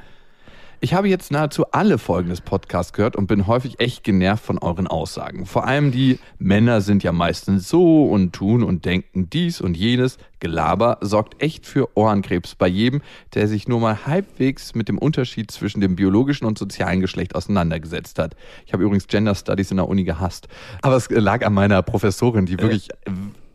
Ich 0.82 0.94
habe 0.94 1.10
jetzt 1.10 1.30
nahezu 1.30 1.66
alle 1.72 1.98
Folgen 1.98 2.30
des 2.30 2.40
Podcasts 2.40 2.94
gehört 2.94 3.14
und 3.14 3.26
bin 3.26 3.46
häufig 3.46 3.80
echt 3.80 4.02
genervt 4.02 4.42
von 4.42 4.56
euren 4.56 4.86
Aussagen. 4.86 5.44
Vor 5.44 5.66
allem 5.66 5.92
die 5.92 6.18
Männer 6.38 6.80
sind 6.80 7.02
ja 7.02 7.12
meistens 7.12 7.68
so 7.68 8.06
und 8.06 8.32
tun 8.32 8.62
und 8.62 8.86
denken 8.86 9.28
dies 9.28 9.60
und 9.60 9.76
jenes. 9.76 10.16
Gelaber 10.38 10.96
sorgt 11.02 11.42
echt 11.42 11.66
für 11.66 11.98
Ohrenkrebs 11.98 12.54
bei 12.54 12.66
jedem, 12.66 13.02
der 13.34 13.46
sich 13.46 13.68
nur 13.68 13.78
mal 13.78 14.06
halbwegs 14.06 14.74
mit 14.74 14.88
dem 14.88 14.96
Unterschied 14.96 15.50
zwischen 15.50 15.82
dem 15.82 15.96
biologischen 15.96 16.46
und 16.46 16.56
sozialen 16.56 17.00
Geschlecht 17.00 17.34
auseinandergesetzt 17.34 18.18
hat. 18.18 18.34
Ich 18.64 18.72
habe 18.72 18.82
übrigens 18.82 19.06
Gender 19.06 19.34
Studies 19.34 19.70
in 19.70 19.76
der 19.76 19.86
Uni 19.86 20.04
gehasst. 20.04 20.48
Aber 20.80 20.96
es 20.96 21.10
lag 21.10 21.44
an 21.44 21.52
meiner 21.52 21.82
Professorin, 21.82 22.46
die 22.46 22.58
wirklich 22.58 22.88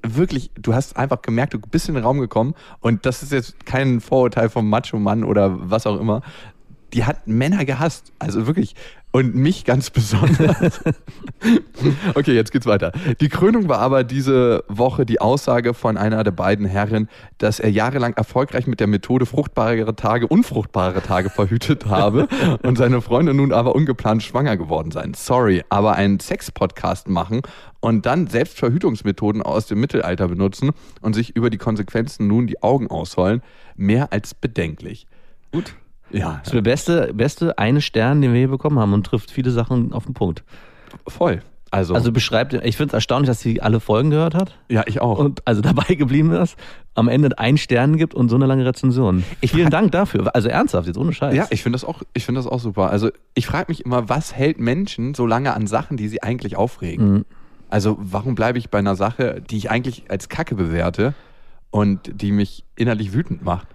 wirklich, 0.08 0.52
du 0.56 0.74
hast 0.74 0.98
einfach 0.98 1.22
gemerkt, 1.22 1.54
du 1.54 1.60
bist 1.60 1.90
in 1.90 1.96
den 1.96 2.04
Raum 2.04 2.20
gekommen 2.20 2.54
und 2.80 3.06
das 3.06 3.24
ist 3.24 3.32
jetzt 3.32 3.66
kein 3.66 4.02
Vorurteil 4.02 4.50
vom 4.50 4.70
Macho-Mann 4.70 5.24
oder 5.24 5.70
was 5.70 5.88
auch 5.88 6.00
immer. 6.00 6.22
Die 6.94 7.06
hat 7.06 7.28
Männer 7.28 7.66
gehasst, 7.66 8.14
also 8.20 8.48
wirklich. 8.48 8.76
Und 9.12 9.34
mich 9.34 9.64
ganz 9.64 9.90
besonders. 9.92 10.82
okay, 12.16 12.34
jetzt 12.34 12.52
geht's 12.52 12.66
weiter. 12.66 12.92
Die 13.22 13.30
Krönung 13.30 13.70
war 13.70 13.80
aber 13.80 14.04
diese 14.04 14.66
Woche 14.68 15.06
die 15.06 15.22
Aussage 15.22 15.74
von 15.74 15.96
einer 15.96 16.26
der 16.26 16.32
beiden 16.32 16.66
Herren, 16.66 17.08
dass 17.38 17.62
er 17.62 17.70
jahrelang 17.70 18.14
erfolgreich 18.16 18.68
mit 18.68 18.82
der 18.82 18.88
Methode 18.88 19.26
fruchtbarere 19.26 19.96
Tage, 19.96 20.28
unfruchtbare 20.28 21.02
Tage 21.02 21.30
verhütet 21.30 21.86
habe 21.86 22.28
und 22.64 22.78
seine 22.78 23.00
Freunde 23.00 23.34
nun 23.34 23.54
aber 23.54 23.74
ungeplant 23.74 24.22
schwanger 24.22 24.58
geworden 24.58 24.92
seien. 24.92 25.14
Sorry, 25.14 25.64
aber 25.70 25.94
einen 25.96 26.20
Sex-Podcast 26.20 27.08
machen 27.08 27.42
und 27.80 28.06
dann 28.06 28.28
selbst 28.28 28.58
Verhütungsmethoden 28.58 29.42
aus 29.42 29.68
dem 29.68 29.80
Mittelalter 29.80 30.28
benutzen 30.28 30.72
und 31.02 31.14
sich 31.14 31.38
über 31.38 31.50
die 31.50 31.58
Konsequenzen 31.58 32.28
nun 32.28 32.48
die 32.48 32.62
Augen 32.62 32.88
ausholen, 32.88 33.42
mehr 33.78 34.12
als 34.12 34.34
bedenklich. 34.34 35.08
gut. 35.54 35.74
Ja, 36.12 36.40
Das 36.40 36.48
ist 36.48 36.54
der 36.54 36.62
beste, 36.62 37.14
beste 37.14 37.58
eine 37.58 37.82
Stern, 37.82 38.22
den 38.22 38.32
wir 38.32 38.40
hier 38.40 38.50
bekommen 38.50 38.80
haben 38.80 38.94
und 38.94 39.06
trifft 39.06 39.32
viele 39.32 39.52
Sachen 39.52 39.94
auf 39.94 40.06
den 40.06 40.14
Punkt. 40.14 40.44
voll. 41.08 41.42
Also, 41.72 41.94
Also 41.94 42.14
beschreibt, 42.14 42.54
ich 42.54 42.78
finde 42.78 42.92
es 42.92 42.94
erstaunlich, 42.94 43.28
dass 43.28 43.42
sie 43.42 43.62
alle 43.62 43.82
Folgen 43.82 44.10
gehört 44.10 44.34
hat 44.34 44.56
ja, 44.70 44.84
ich 44.86 45.02
auch. 45.02 45.18
und 45.20 45.42
also 45.46 45.62
dabei 45.62 45.96
geblieben 45.96 46.32
ist, 46.32 46.56
am 46.94 47.10
Ende 47.10 47.38
einen 47.38 47.58
Stern 47.58 47.98
gibt 47.98 48.14
und 48.14 48.30
so 48.30 48.38
eine 48.38 48.46
lange 48.46 48.66
Rezension. 48.66 49.26
Vielen 49.46 49.70
Dank 49.70 49.92
dafür. 49.92 50.34
Also 50.34 50.48
ernsthaft, 50.48 50.88
jetzt 50.88 50.98
ohne 50.98 51.12
Scheiß. 51.12 51.36
Ja, 51.36 51.48
ich 51.50 51.64
finde 51.64 51.76
das 51.76 51.84
auch, 51.84 52.02
ich 52.14 52.26
finde 52.26 52.40
das 52.40 52.48
auch 52.48 52.60
super. 52.62 52.92
Also 52.92 53.10
ich 53.34 53.46
frage 53.48 53.66
mich 53.68 53.84
immer, 53.84 54.08
was 54.08 54.34
hält 54.34 54.58
Menschen 54.58 55.16
so 55.16 55.26
lange 55.26 55.54
an 55.54 55.68
Sachen, 55.68 55.98
die 55.98 56.08
sie 56.08 56.24
eigentlich 56.24 56.56
aufregen? 56.56 57.14
Mhm. 57.14 57.26
Also 57.70 57.98
warum 58.00 58.36
bleibe 58.36 58.58
ich 58.58 58.70
bei 58.70 58.78
einer 58.78 58.96
Sache, 58.96 59.42
die 59.50 59.58
ich 59.58 59.70
eigentlich 59.70 60.04
als 60.08 60.30
Kacke 60.30 60.56
bewerte 60.56 61.14
und 61.72 62.22
die 62.22 62.32
mich 62.32 62.64
innerlich 62.78 63.12
wütend 63.12 63.44
macht? 63.44 63.68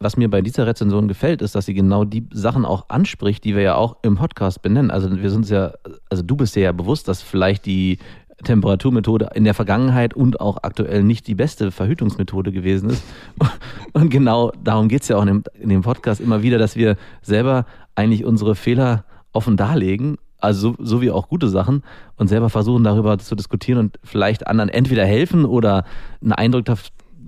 Was 0.00 0.16
mir 0.16 0.30
bei 0.30 0.42
dieser 0.42 0.66
Rezension 0.66 1.08
gefällt, 1.08 1.42
ist, 1.42 1.54
dass 1.54 1.66
sie 1.66 1.74
genau 1.74 2.04
die 2.04 2.26
Sachen 2.32 2.64
auch 2.64 2.88
anspricht, 2.88 3.44
die 3.44 3.54
wir 3.54 3.62
ja 3.62 3.74
auch 3.74 3.96
im 4.02 4.16
Podcast 4.16 4.62
benennen. 4.62 4.90
Also 4.90 5.10
wir 5.10 5.30
sind 5.30 5.48
ja, 5.48 5.72
also 6.08 6.22
du 6.22 6.36
bist 6.36 6.54
dir 6.54 6.62
ja 6.62 6.72
bewusst, 6.72 7.08
dass 7.08 7.22
vielleicht 7.22 7.66
die 7.66 7.98
Temperaturmethode 8.44 9.30
in 9.34 9.44
der 9.44 9.54
Vergangenheit 9.54 10.14
und 10.14 10.40
auch 10.40 10.58
aktuell 10.62 11.02
nicht 11.02 11.26
die 11.26 11.34
beste 11.34 11.72
Verhütungsmethode 11.72 12.52
gewesen 12.52 12.90
ist. 12.90 13.02
Und 13.92 14.10
genau 14.10 14.52
darum 14.62 14.88
geht's 14.88 15.08
ja 15.08 15.16
auch 15.16 15.22
in 15.22 15.28
dem, 15.28 15.42
in 15.58 15.68
dem 15.70 15.82
Podcast 15.82 16.20
immer 16.20 16.42
wieder, 16.42 16.58
dass 16.58 16.76
wir 16.76 16.96
selber 17.20 17.66
eigentlich 17.96 18.24
unsere 18.24 18.54
Fehler 18.54 19.04
offen 19.32 19.56
darlegen, 19.56 20.18
also 20.38 20.76
so, 20.78 20.84
so 20.84 21.02
wie 21.02 21.10
auch 21.10 21.28
gute 21.28 21.48
Sachen, 21.48 21.82
und 22.16 22.28
selber 22.28 22.48
versuchen 22.48 22.84
darüber 22.84 23.18
zu 23.18 23.34
diskutieren 23.34 23.78
und 23.80 23.98
vielleicht 24.04 24.46
anderen 24.46 24.68
entweder 24.68 25.04
helfen 25.04 25.44
oder 25.44 25.84
einen 26.22 26.32
Eindruck 26.32 26.64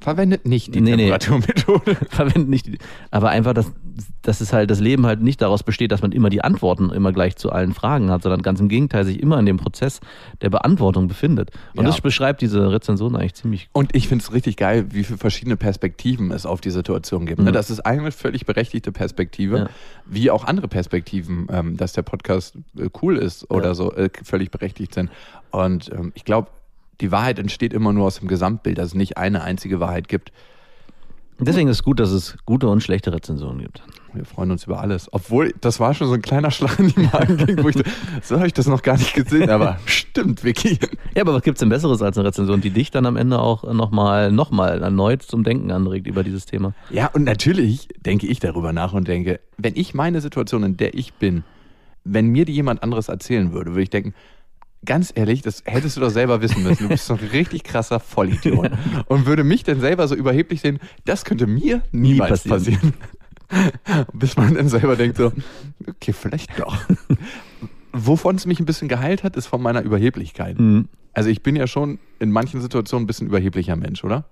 Verwendet 0.00 0.46
nicht 0.46 0.74
die 0.74 0.80
Nee, 0.80 0.96
nee. 0.96 1.10
Temperaturmethode. 1.10 1.94
verwenden 2.10 2.50
nicht, 2.50 2.66
die- 2.66 2.78
aber 3.10 3.28
einfach, 3.30 3.52
dass, 3.52 3.70
dass 4.22 4.40
es 4.40 4.52
halt 4.52 4.70
das 4.70 4.80
Leben 4.80 5.04
halt 5.06 5.20
nicht 5.22 5.42
daraus 5.42 5.62
besteht, 5.62 5.92
dass 5.92 6.00
man 6.02 6.12
immer 6.12 6.30
die 6.30 6.42
Antworten 6.42 6.90
immer 6.90 7.12
gleich 7.12 7.36
zu 7.36 7.52
allen 7.52 7.74
Fragen 7.74 8.10
hat, 8.10 8.22
sondern 8.22 8.42
ganz 8.42 8.60
im 8.60 8.68
Gegenteil 8.68 9.04
sich 9.04 9.20
immer 9.20 9.38
in 9.38 9.46
dem 9.46 9.58
Prozess 9.58 10.00
der 10.40 10.48
Beantwortung 10.50 11.06
befindet. 11.08 11.50
Und 11.74 11.84
Ja. 11.84 11.90
das 11.90 12.00
beschreibt 12.00 12.40
diese 12.40 12.72
Rezension 12.72 13.14
eigentlich 13.14 13.34
ziemlich 13.34 13.66
gut. 13.66 13.70
Und 13.74 13.94
ich 13.94 14.08
finde 14.08 14.22
es 14.24 14.32
richtig 14.32 14.56
geil, 14.56 14.86
wie 14.90 15.04
viele 15.04 15.18
verschiedene 15.18 15.56
Perspektiven 15.56 16.30
es 16.30 16.46
auf 16.46 16.60
die 16.60 16.70
Situation 16.70 17.26
gibt. 17.26 17.40
Ne? 17.40 17.50
Mhm. 17.50 17.54
Das 17.54 17.70
ist 17.70 17.80
eine 17.80 18.10
völlig 18.12 18.46
berechtigte 18.46 18.92
Perspektive, 18.92 19.58
Ja. 19.58 19.68
wie 20.06 20.30
auch 20.30 20.44
andere 20.44 20.68
Perspektiven, 20.68 21.46
ähm, 21.50 21.76
dass 21.76 21.92
der 21.92 22.02
Podcast 22.02 22.56
äh, 22.78 22.88
cool 23.02 23.16
ist 23.18 23.50
oder 23.50 23.68
Ja. 23.68 23.74
so 23.74 23.92
äh, 23.92 24.08
völlig 24.24 24.50
berechtigt 24.50 24.94
sind. 24.94 25.10
Und 25.50 25.90
ähm, 25.92 26.12
ich 26.14 26.24
glaube, 26.24 26.48
die 27.00 27.12
Wahrheit 27.12 27.38
entsteht 27.38 27.72
immer 27.72 27.92
nur 27.92 28.06
aus 28.06 28.18
dem 28.18 28.28
Gesamtbild, 28.28 28.78
dass 28.78 28.88
es 28.88 28.94
nicht 28.94 29.16
eine 29.16 29.42
einzige 29.42 29.80
Wahrheit 29.80 30.08
gibt. 30.08 30.32
Deswegen 31.42 31.68
ist 31.68 31.78
es 31.78 31.82
gut, 31.82 32.00
dass 32.00 32.10
es 32.10 32.36
gute 32.44 32.68
und 32.68 32.82
schlechte 32.82 33.14
Rezensionen 33.14 33.62
gibt. 33.62 33.82
Wir 34.12 34.26
freuen 34.26 34.50
uns 34.50 34.64
über 34.64 34.80
alles. 34.80 35.08
Obwohl, 35.10 35.54
das 35.62 35.80
war 35.80 35.94
schon 35.94 36.08
so 36.08 36.12
ein 36.12 36.20
kleiner 36.20 36.50
Schlag 36.50 36.78
in 36.78 36.88
die 36.88 37.00
Magengegend, 37.00 37.62
wo 37.64 37.68
ich 37.70 37.76
dachte, 37.76 37.90
so 38.22 38.36
habe 38.36 38.46
ich 38.46 38.52
das 38.52 38.66
noch 38.66 38.82
gar 38.82 38.98
nicht 38.98 39.14
gesehen, 39.14 39.48
aber 39.48 39.78
stimmt, 39.86 40.44
Vicky. 40.44 40.78
Ja, 41.14 41.22
aber 41.22 41.32
was 41.32 41.42
gibt's 41.42 41.60
denn 41.60 41.70
Besseres 41.70 42.02
als 42.02 42.18
eine 42.18 42.28
Rezension, 42.28 42.60
die 42.60 42.70
dich 42.70 42.90
dann 42.90 43.06
am 43.06 43.16
Ende 43.16 43.38
auch 43.38 43.64
nochmal 43.72 44.32
noch 44.32 44.50
mal 44.50 44.82
erneut 44.82 45.22
zum 45.22 45.42
Denken 45.42 45.70
anregt 45.70 46.06
über 46.06 46.22
dieses 46.24 46.44
Thema? 46.44 46.74
Ja, 46.90 47.06
und 47.06 47.24
natürlich 47.24 47.88
denke 48.04 48.26
ich 48.26 48.40
darüber 48.40 48.74
nach 48.74 48.92
und 48.92 49.08
denke, 49.08 49.40
wenn 49.56 49.76
ich 49.76 49.94
meine 49.94 50.20
Situation, 50.20 50.62
in 50.62 50.76
der 50.76 50.92
ich 50.92 51.14
bin, 51.14 51.44
wenn 52.04 52.26
mir 52.26 52.44
die 52.44 52.52
jemand 52.52 52.82
anderes 52.82 53.08
erzählen 53.08 53.52
würde, 53.52 53.70
würde 53.70 53.82
ich 53.82 53.90
denken, 53.90 54.14
ganz 54.84 55.12
ehrlich, 55.14 55.42
das 55.42 55.62
hättest 55.66 55.96
du 55.96 56.00
doch 56.00 56.10
selber 56.10 56.40
wissen 56.40 56.62
müssen. 56.62 56.84
Du 56.84 56.88
bist 56.88 57.06
so 57.06 57.14
ein 57.14 57.20
richtig 57.32 57.64
krasser 57.64 58.00
Vollidiot. 58.00 58.70
Und 59.06 59.26
würde 59.26 59.44
mich 59.44 59.62
dann 59.62 59.80
selber 59.80 60.08
so 60.08 60.14
überheblich 60.14 60.60
sehen, 60.60 60.78
das 61.04 61.24
könnte 61.24 61.46
mir 61.46 61.82
niemals 61.92 62.44
passieren. 62.44 62.92
passieren. 63.50 64.06
Bis 64.12 64.36
man 64.36 64.54
dann 64.54 64.68
selber 64.68 64.96
denkt 64.96 65.16
so, 65.16 65.32
okay, 65.86 66.12
vielleicht 66.12 66.58
doch. 66.58 66.78
wovon 67.92 68.36
es 68.36 68.46
mich 68.46 68.60
ein 68.60 68.66
bisschen 68.66 68.88
geheilt 68.88 69.24
hat, 69.24 69.36
ist 69.36 69.46
von 69.46 69.60
meiner 69.60 69.82
Überheblichkeit. 69.82 70.58
Mhm. 70.58 70.88
Also 71.12 71.28
ich 71.28 71.42
bin 71.42 71.56
ja 71.56 71.66
schon 71.66 71.98
in 72.20 72.30
manchen 72.30 72.60
Situationen 72.60 73.04
ein 73.04 73.06
bisschen 73.06 73.26
überheblicher 73.26 73.76
Mensch, 73.76 74.04
oder? 74.04 74.24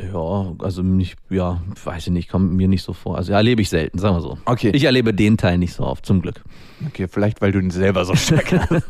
Ja, 0.00 0.54
also 0.60 0.82
nicht, 0.82 1.16
ja, 1.28 1.60
weiß 1.84 2.06
ich 2.06 2.12
nicht, 2.12 2.30
kommt 2.30 2.52
mir 2.52 2.68
nicht 2.68 2.82
so 2.82 2.92
vor. 2.92 3.16
Also 3.16 3.32
erlebe 3.32 3.62
ich 3.62 3.68
selten, 3.68 3.98
sagen 3.98 4.16
wir 4.16 4.20
so. 4.20 4.38
Okay. 4.44 4.70
Ich 4.72 4.84
erlebe 4.84 5.12
den 5.12 5.36
Teil 5.36 5.58
nicht 5.58 5.74
so 5.74 5.84
oft, 5.84 6.06
zum 6.06 6.22
Glück. 6.22 6.44
Okay, 6.86 7.08
vielleicht 7.08 7.40
weil 7.40 7.50
du 7.50 7.58
ihn 7.58 7.70
selber 7.70 8.04
so 8.04 8.14
stark 8.14 8.52
hast. 8.52 8.86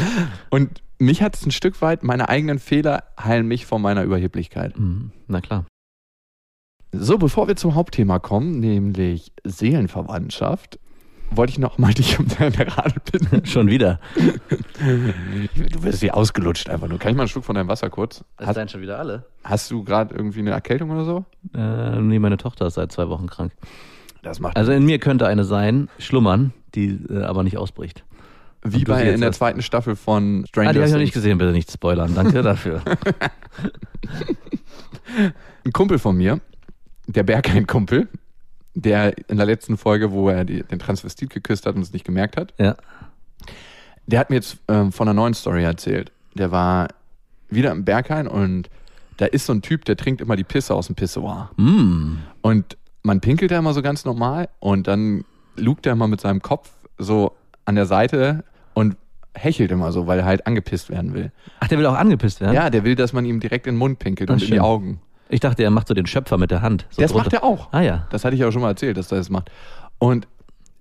Und 0.50 0.82
mich 0.98 1.22
hat 1.22 1.34
es 1.34 1.46
ein 1.46 1.50
Stück 1.50 1.80
weit, 1.80 2.02
meine 2.02 2.28
eigenen 2.28 2.58
Fehler 2.58 3.04
heilen 3.18 3.46
mich 3.46 3.64
von 3.64 3.80
meiner 3.80 4.04
Überheblichkeit. 4.04 4.78
Mhm. 4.78 5.12
Na 5.28 5.40
klar. 5.40 5.64
So, 6.92 7.16
bevor 7.16 7.48
wir 7.48 7.56
zum 7.56 7.74
Hauptthema 7.74 8.18
kommen, 8.18 8.60
nämlich 8.60 9.32
Seelenverwandtschaft, 9.44 10.78
wollte 11.30 11.52
ich 11.52 11.58
noch 11.58 11.78
mal 11.78 11.92
dich 11.94 12.18
um 12.18 12.26
deine 12.38 12.76
Rat 12.76 12.94
bitten. 13.10 13.44
Schon 13.46 13.68
wieder. 13.68 14.00
Du 14.78 15.82
wirst 15.82 16.02
wie 16.02 16.10
ausgelutscht 16.10 16.68
einfach 16.68 16.88
nur. 16.88 16.98
Kann 16.98 17.10
ich 17.12 17.16
mal 17.16 17.22
einen 17.22 17.28
Schluck 17.28 17.44
von 17.44 17.54
deinem 17.54 17.68
Wasser 17.68 17.88
kurz? 17.90 18.24
Hast, 18.38 18.54
seien 18.56 18.68
schon 18.68 18.80
wieder 18.82 18.98
alle? 18.98 19.24
hast 19.44 19.70
du 19.70 19.84
gerade 19.84 20.14
irgendwie 20.14 20.40
eine 20.40 20.50
Erkältung 20.50 20.90
oder 20.90 21.04
so? 21.04 21.24
Äh, 21.54 22.00
nee, 22.00 22.18
meine 22.18 22.36
Tochter 22.36 22.66
ist 22.66 22.74
seit 22.74 22.92
zwei 22.92 23.08
Wochen 23.08 23.26
krank. 23.28 23.52
Das 24.22 24.40
macht 24.40 24.56
Also 24.56 24.72
in 24.72 24.84
mir 24.84 24.98
könnte 24.98 25.26
eine 25.26 25.44
sein, 25.44 25.88
schlummern, 25.98 26.52
die 26.74 26.98
äh, 27.08 27.22
aber 27.22 27.42
nicht 27.42 27.56
ausbricht. 27.56 28.04
wie 28.62 28.84
bei 28.84 29.10
in 29.12 29.20
der 29.22 29.32
zweiten 29.32 29.62
Staffel 29.62 29.96
von 29.96 30.44
Stranger 30.48 30.70
Ah, 30.70 30.72
die 30.72 30.78
habe 30.80 30.86
ich 30.88 30.92
noch 30.92 30.98
nicht 30.98 31.12
Things. 31.12 31.22
gesehen, 31.24 31.38
bitte 31.38 31.52
nicht 31.52 31.70
spoilern. 31.70 32.14
Danke 32.14 32.42
dafür. 32.42 32.82
Ein 35.64 35.72
Kumpel 35.72 35.98
von 35.98 36.16
mir, 36.16 36.40
der 37.06 37.22
Berghain-Kumpel, 37.22 38.08
der 38.74 39.16
in 39.28 39.36
der 39.36 39.46
letzten 39.46 39.76
Folge, 39.76 40.12
wo 40.12 40.28
er 40.28 40.44
die, 40.44 40.62
den 40.62 40.78
Transvestit 40.78 41.30
geküsst 41.30 41.66
hat 41.66 41.74
und 41.74 41.82
es 41.82 41.92
nicht 41.92 42.04
gemerkt 42.04 42.36
hat, 42.36 42.54
ja. 42.58 42.76
der 44.06 44.20
hat 44.20 44.30
mir 44.30 44.36
jetzt 44.36 44.58
ähm, 44.68 44.92
von 44.92 45.08
einer 45.08 45.14
neuen 45.14 45.34
Story 45.34 45.64
erzählt. 45.64 46.12
Der 46.34 46.50
war 46.50 46.88
wieder 47.48 47.72
im 47.72 47.84
Berghain 47.84 48.28
und 48.28 48.70
da 49.16 49.26
ist 49.26 49.46
so 49.46 49.52
ein 49.52 49.62
Typ, 49.62 49.84
der 49.84 49.96
trinkt 49.96 50.20
immer 50.20 50.36
die 50.36 50.44
Pisse 50.44 50.74
aus 50.74 50.86
dem 50.86 50.94
Pissoir. 50.96 51.50
Mm. 51.56 52.18
Und 52.40 52.76
man 53.02 53.20
pinkelt 53.20 53.50
da 53.50 53.58
immer 53.58 53.74
so 53.74 53.82
ganz 53.82 54.04
normal 54.04 54.48
und 54.60 54.86
dann 54.86 55.24
lugt 55.56 55.86
er 55.86 55.92
immer 55.92 56.08
mit 56.08 56.20
seinem 56.20 56.40
Kopf 56.40 56.70
so 56.96 57.32
an 57.64 57.74
der 57.74 57.86
Seite 57.86 58.44
und 58.74 58.96
hechelt 59.34 59.70
immer 59.70 59.92
so, 59.92 60.06
weil 60.06 60.20
er 60.20 60.24
halt 60.24 60.46
angepisst 60.46 60.90
werden 60.90 61.14
will. 61.14 61.32
Ach, 61.60 61.68
der 61.68 61.78
will 61.78 61.86
auch 61.86 61.94
angepisst 61.94 62.40
werden? 62.40 62.54
Ja, 62.54 62.70
der 62.70 62.84
will, 62.84 62.94
dass 62.94 63.12
man 63.12 63.24
ihm 63.24 63.40
direkt 63.40 63.66
in 63.66 63.74
den 63.74 63.78
Mund 63.78 63.98
pinkelt 63.98 64.30
Ah, 64.30 64.34
und 64.34 64.42
in 64.42 64.46
die 64.46 64.52
schön. 64.54 64.60
Augen. 64.60 65.00
Ich 65.30 65.40
dachte, 65.40 65.62
er 65.62 65.70
macht 65.70 65.88
so 65.88 65.94
den 65.94 66.06
Schöpfer 66.06 66.38
mit 66.38 66.50
der 66.50 66.60
Hand. 66.60 66.86
So 66.90 67.00
das 67.00 67.12
drunter. 67.12 67.24
macht 67.24 67.32
er 67.34 67.44
auch. 67.44 67.72
Ah 67.72 67.80
ja. 67.80 68.06
Das 68.10 68.24
hatte 68.24 68.34
ich 68.34 68.40
ja 68.40 68.50
schon 68.50 68.62
mal 68.62 68.70
erzählt, 68.70 68.96
dass 68.96 69.12
er 69.12 69.18
das 69.18 69.30
macht. 69.30 69.50
Und 69.98 70.26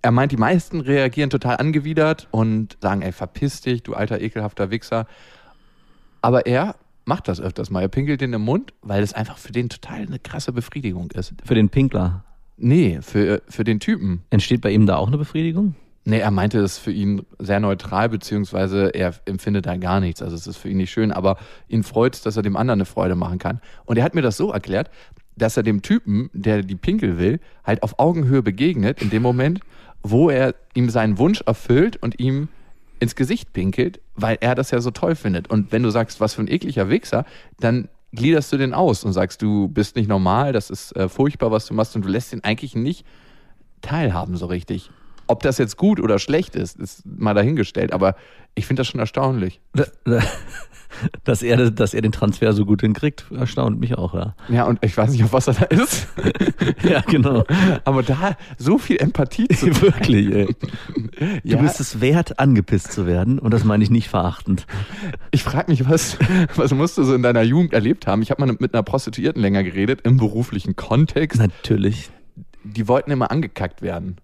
er 0.01 0.11
meint, 0.11 0.31
die 0.31 0.37
meisten 0.37 0.81
reagieren 0.81 1.29
total 1.29 1.57
angewidert 1.57 2.27
und 2.31 2.77
sagen, 2.81 3.01
ey, 3.01 3.11
verpiss 3.11 3.61
dich, 3.61 3.83
du 3.83 3.93
alter 3.93 4.19
ekelhafter 4.19 4.71
Wichser. 4.71 5.05
Aber 6.21 6.45
er 6.47 6.75
macht 7.05 7.27
das 7.27 7.39
öfters 7.39 7.69
mal. 7.69 7.81
Er 7.81 7.89
pinkelt 7.89 8.21
den 8.21 8.33
im 8.33 8.41
Mund, 8.41 8.73
weil 8.81 9.03
es 9.03 9.13
einfach 9.13 9.37
für 9.37 9.51
den 9.51 9.69
total 9.69 10.01
eine 10.01 10.19
krasse 10.19 10.51
Befriedigung 10.51 11.11
ist. 11.11 11.33
Für 11.43 11.55
den 11.55 11.69
Pinkler. 11.69 12.23
Nee, 12.57 12.99
für, 13.01 13.41
für 13.47 13.63
den 13.63 13.79
Typen. 13.79 14.23
Entsteht 14.29 14.61
bei 14.61 14.71
ihm 14.71 14.85
da 14.85 14.97
auch 14.97 15.07
eine 15.07 15.17
Befriedigung? 15.17 15.75
Nee, 16.09 16.19
er 16.21 16.31
meinte 16.31 16.59
es 16.59 16.79
für 16.79 16.91
ihn 16.91 17.21
sehr 17.37 17.59
neutral, 17.59 18.09
beziehungsweise 18.09 18.87
er 18.95 19.13
empfindet 19.25 19.67
da 19.67 19.77
gar 19.77 19.99
nichts. 19.99 20.23
Also 20.23 20.35
es 20.35 20.47
ist 20.47 20.57
für 20.57 20.67
ihn 20.67 20.77
nicht 20.77 20.89
schön, 20.89 21.11
aber 21.11 21.37
ihn 21.67 21.83
freut 21.83 22.15
es, 22.15 22.23
dass 22.23 22.35
er 22.35 22.41
dem 22.41 22.57
anderen 22.57 22.79
eine 22.79 22.85
Freude 22.85 23.13
machen 23.13 23.37
kann. 23.37 23.61
Und 23.85 23.97
er 23.99 24.03
hat 24.03 24.15
mir 24.15 24.23
das 24.23 24.35
so 24.35 24.51
erklärt, 24.51 24.89
dass 25.37 25.55
er 25.55 25.61
dem 25.61 25.83
Typen, 25.83 26.31
der 26.33 26.63
die 26.63 26.75
Pinkel 26.75 27.19
will, 27.19 27.39
halt 27.63 27.83
auf 27.83 27.99
Augenhöhe 27.99 28.41
begegnet, 28.41 29.03
in 29.03 29.11
dem 29.11 29.21
Moment, 29.21 29.59
wo 30.01 30.31
er 30.31 30.55
ihm 30.73 30.89
seinen 30.89 31.19
Wunsch 31.19 31.41
erfüllt 31.41 31.97
und 31.97 32.19
ihm 32.19 32.47
ins 32.99 33.15
Gesicht 33.15 33.53
pinkelt, 33.53 34.01
weil 34.15 34.39
er 34.41 34.55
das 34.55 34.71
ja 34.71 34.81
so 34.81 34.89
toll 34.89 35.13
findet. 35.13 35.51
Und 35.51 35.71
wenn 35.71 35.83
du 35.83 35.91
sagst, 35.91 36.19
was 36.19 36.33
für 36.33 36.41
ein 36.41 36.47
ekliger 36.47 36.89
Wichser, 36.89 37.23
dann 37.59 37.87
gliederst 38.13 38.51
du 38.51 38.57
den 38.57 38.73
aus 38.73 39.03
und 39.03 39.13
sagst, 39.13 39.43
du 39.43 39.67
bist 39.67 39.95
nicht 39.95 40.09
normal, 40.09 40.53
das 40.53 40.71
ist 40.71 40.95
äh, 40.95 41.07
furchtbar, 41.07 41.51
was 41.51 41.67
du 41.67 41.75
machst 41.75 41.95
und 41.95 42.03
du 42.03 42.09
lässt 42.09 42.33
ihn 42.33 42.43
eigentlich 42.43 42.73
nicht 42.73 43.05
teilhaben 43.81 44.37
so 44.37 44.47
richtig. 44.47 44.89
Ob 45.29 45.43
das 45.43 45.57
jetzt 45.59 45.77
gut 45.77 45.99
oder 45.99 46.17
schlecht 46.19 46.55
ist, 46.55 46.77
ist 46.79 47.03
mal 47.05 47.33
dahingestellt, 47.35 47.93
aber 47.93 48.15
ich 48.55 48.65
finde 48.65 48.81
das 48.81 48.87
schon 48.87 48.99
erstaunlich. 48.99 49.61
Dass 51.23 51.43
er, 51.43 51.69
dass 51.69 51.93
er 51.93 52.01
den 52.01 52.11
Transfer 52.11 52.51
so 52.51 52.65
gut 52.65 52.81
hinkriegt, 52.81 53.25
erstaunt 53.31 53.79
mich 53.79 53.95
auch, 53.95 54.15
ja. 54.15 54.35
Ja, 54.49 54.63
und 54.63 54.83
ich 54.83 54.97
weiß 54.97 55.11
nicht, 55.11 55.23
auf 55.23 55.31
was 55.33 55.47
er 55.47 55.53
da 55.53 55.65
ist, 55.65 56.07
Ja, 56.83 57.01
genau. 57.01 57.43
aber 57.85 58.01
da 58.01 58.35
so 58.57 58.79
viel 58.79 58.97
Empathie 58.97 59.47
zu 59.49 59.67
Wirklich, 59.81 60.33
ey. 60.33 60.55
Du 61.19 61.27
Ja. 61.43 61.61
bist 61.61 61.79
es 61.79 62.01
wert, 62.01 62.39
angepisst 62.39 62.91
zu 62.91 63.05
werden. 63.05 63.37
Und 63.37 63.53
das 63.53 63.63
meine 63.63 63.83
ich 63.83 63.91
nicht 63.91 64.09
verachtend. 64.09 64.65
Ich 65.29 65.43
frage 65.43 65.69
mich, 65.71 65.87
was, 65.87 66.17
was 66.55 66.73
musst 66.73 66.97
du 66.97 67.03
so 67.03 67.13
in 67.13 67.21
deiner 67.21 67.43
Jugend 67.43 67.71
erlebt 67.73 68.07
haben? 68.07 68.23
Ich 68.23 68.31
habe 68.31 68.43
mal 68.43 68.55
mit 68.59 68.73
einer 68.73 68.83
Prostituierten 68.83 69.41
länger 69.41 69.63
geredet, 69.63 70.01
im 70.05 70.17
beruflichen 70.17 70.75
Kontext. 70.75 71.39
Natürlich. 71.39 72.09
Die 72.63 72.87
wollten 72.87 73.11
immer 73.11 73.29
angekackt 73.29 73.83
werden. 73.83 74.17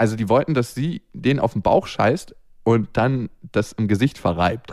Also 0.00 0.16
die 0.16 0.30
wollten, 0.30 0.54
dass 0.54 0.74
sie 0.74 1.02
den 1.12 1.38
auf 1.38 1.52
den 1.52 1.60
Bauch 1.60 1.86
scheißt 1.86 2.34
und 2.64 2.88
dann 2.94 3.28
das 3.52 3.72
im 3.72 3.86
Gesicht 3.86 4.16
verreibt. 4.16 4.72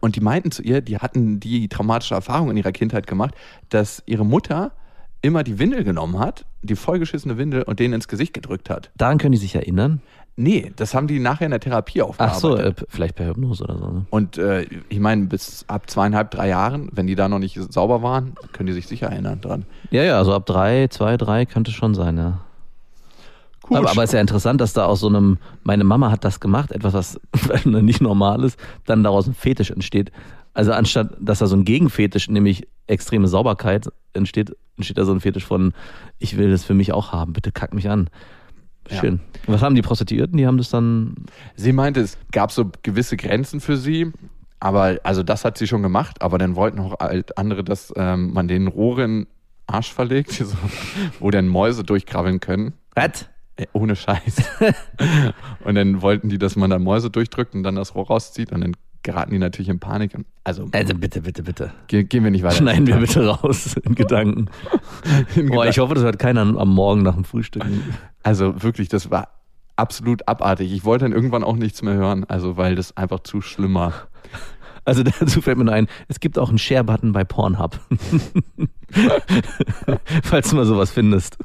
Und 0.00 0.16
die 0.16 0.20
meinten 0.20 0.50
zu 0.50 0.62
ihr, 0.62 0.80
die 0.80 0.98
hatten 0.98 1.38
die 1.38 1.68
traumatische 1.68 2.16
Erfahrung 2.16 2.50
in 2.50 2.56
ihrer 2.56 2.72
Kindheit 2.72 3.06
gemacht, 3.06 3.36
dass 3.68 4.02
ihre 4.06 4.26
Mutter 4.26 4.72
immer 5.22 5.44
die 5.44 5.60
Windel 5.60 5.84
genommen 5.84 6.18
hat, 6.18 6.44
die 6.62 6.74
vollgeschissene 6.74 7.38
Windel 7.38 7.62
und 7.62 7.78
denen 7.78 7.94
ins 7.94 8.08
Gesicht 8.08 8.34
gedrückt 8.34 8.68
hat. 8.68 8.90
Daran 8.96 9.18
können 9.18 9.30
die 9.30 9.38
sich 9.38 9.54
erinnern. 9.54 10.02
Nee, 10.34 10.72
das 10.74 10.92
haben 10.92 11.06
die 11.06 11.20
nachher 11.20 11.44
in 11.44 11.52
der 11.52 11.60
Therapie 11.60 12.02
Ach 12.02 12.08
aufgearbeitet. 12.08 12.40
so, 12.40 12.56
äh, 12.56 12.74
vielleicht 12.88 13.14
per 13.14 13.28
Hypnose 13.28 13.62
oder 13.62 13.78
so. 13.78 13.86
Ne? 13.86 14.06
Und 14.10 14.38
äh, 14.38 14.66
ich 14.88 14.98
meine, 14.98 15.26
bis 15.26 15.64
ab 15.68 15.88
zweieinhalb, 15.88 16.32
drei 16.32 16.48
Jahren, 16.48 16.88
wenn 16.92 17.06
die 17.06 17.14
da 17.14 17.28
noch 17.28 17.38
nicht 17.38 17.60
sauber 17.72 18.02
waren, 18.02 18.34
können 18.52 18.66
die 18.66 18.72
sich 18.72 18.88
sicher 18.88 19.06
erinnern 19.06 19.40
dran. 19.40 19.66
Ja, 19.92 20.02
ja, 20.02 20.18
also 20.18 20.34
ab 20.34 20.46
drei, 20.46 20.88
zwei, 20.88 21.16
drei 21.16 21.46
könnte 21.46 21.70
schon 21.70 21.94
sein, 21.94 22.18
ja. 22.18 22.40
Aber, 23.70 23.90
aber 23.90 24.02
es 24.02 24.10
ist 24.10 24.14
ja 24.14 24.20
interessant, 24.20 24.60
dass 24.60 24.72
da 24.72 24.86
aus 24.86 25.00
so 25.00 25.08
einem, 25.08 25.38
meine 25.62 25.84
Mama 25.84 26.10
hat 26.10 26.24
das 26.24 26.40
gemacht, 26.40 26.72
etwas, 26.72 27.18
was 27.32 27.64
nicht 27.64 28.00
normal 28.00 28.44
ist, 28.44 28.58
dann 28.86 29.02
daraus 29.02 29.26
ein 29.26 29.34
Fetisch 29.34 29.70
entsteht. 29.70 30.12
Also 30.52 30.72
anstatt, 30.72 31.16
dass 31.20 31.40
da 31.40 31.46
so 31.46 31.56
ein 31.56 31.64
Gegenfetisch, 31.64 32.28
nämlich 32.28 32.68
extreme 32.86 33.26
Sauberkeit 33.26 33.88
entsteht, 34.12 34.56
entsteht 34.76 34.98
da 34.98 35.04
so 35.04 35.12
ein 35.12 35.20
Fetisch 35.20 35.44
von, 35.44 35.72
ich 36.18 36.36
will 36.36 36.50
das 36.50 36.64
für 36.64 36.74
mich 36.74 36.92
auch 36.92 37.12
haben, 37.12 37.32
bitte 37.32 37.52
kack 37.52 37.74
mich 37.74 37.88
an. 37.88 38.08
Ja. 38.90 39.00
Schön. 39.00 39.20
Was 39.46 39.62
haben 39.62 39.74
die 39.74 39.82
Prostituierten? 39.82 40.36
Die 40.36 40.46
haben 40.46 40.58
das 40.58 40.68
dann, 40.68 41.14
Sie 41.56 41.72
meinte, 41.72 42.00
es 42.00 42.18
gab 42.32 42.52
so 42.52 42.70
gewisse 42.82 43.16
Grenzen 43.16 43.60
für 43.60 43.76
sie, 43.76 44.12
aber 44.60 44.98
also 45.02 45.22
das 45.22 45.44
hat 45.44 45.58
sie 45.58 45.66
schon 45.66 45.82
gemacht, 45.82 46.22
aber 46.22 46.38
dann 46.38 46.54
wollten 46.54 46.78
auch 46.80 46.96
andere, 47.36 47.64
dass 47.64 47.92
ähm, 47.96 48.32
man 48.32 48.46
den 48.46 48.68
Rohr 48.68 48.98
in 48.98 49.20
den 49.20 49.26
Arsch 49.66 49.92
verlegt, 49.92 50.30
so, 50.32 50.56
wo 51.18 51.30
dann 51.30 51.48
Mäuse 51.48 51.82
durchkrabbeln 51.82 52.40
können. 52.40 52.74
was? 52.94 53.28
Äh, 53.56 53.66
Ohne 53.72 53.94
Scheiß. 53.96 54.42
und 55.64 55.74
dann 55.76 56.02
wollten 56.02 56.28
die, 56.28 56.38
dass 56.38 56.56
man 56.56 56.70
da 56.70 56.78
Mäuse 56.78 57.10
durchdrückt 57.10 57.54
und 57.54 57.62
dann 57.62 57.76
das 57.76 57.94
Rohr 57.94 58.06
rauszieht 58.08 58.50
und 58.52 58.60
dann 58.62 58.76
geraten 59.02 59.30
die 59.32 59.38
natürlich 59.38 59.68
in 59.68 59.78
Panik. 59.80 60.16
Also 60.44 60.68
Also 60.72 60.94
bitte, 60.94 61.20
bitte, 61.20 61.42
bitte. 61.42 61.72
ge 61.88 62.04
gehen 62.04 62.24
wir 62.24 62.30
nicht 62.30 62.42
weiter. 62.42 62.56
Schneiden 62.56 62.86
wir 62.86 62.96
bitte 62.96 63.26
raus 63.26 63.76
in 63.76 63.94
Gedanken. 63.94 64.46
In 65.36 65.48
Boah, 65.48 65.66
ich 65.66 65.74
Gedanken. 65.76 65.80
hoffe, 65.82 65.94
das 65.94 66.04
hört 66.04 66.18
keiner 66.18 66.40
am 66.40 66.74
Morgen 66.74 67.02
nach 67.02 67.14
dem 67.14 67.24
Frühstück. 67.24 67.64
Also 68.22 68.62
wirklich, 68.62 68.88
das 68.88 69.10
war 69.10 69.28
absolut 69.76 70.26
abartig. 70.26 70.72
Ich 70.72 70.84
wollte 70.84 71.04
dann 71.04 71.12
irgendwann 71.12 71.44
auch 71.44 71.56
nichts 71.56 71.82
mehr 71.82 71.94
hören, 71.94 72.24
also 72.24 72.56
weil 72.56 72.74
das 72.76 72.96
einfach 72.96 73.20
zu 73.20 73.42
schlimm 73.42 73.74
war. 73.74 73.92
Also 74.86 75.02
dazu 75.20 75.42
fällt 75.42 75.58
mir 75.58 75.64
nur 75.64 75.74
ein, 75.74 75.86
es 76.08 76.18
gibt 76.18 76.38
auch 76.38 76.48
einen 76.48 76.58
Share-Button 76.58 77.12
bei 77.12 77.24
Pornhub. 77.24 77.78
Falls 80.22 80.50
du 80.50 80.56
mal 80.56 80.64
sowas 80.64 80.90
findest. 80.92 81.36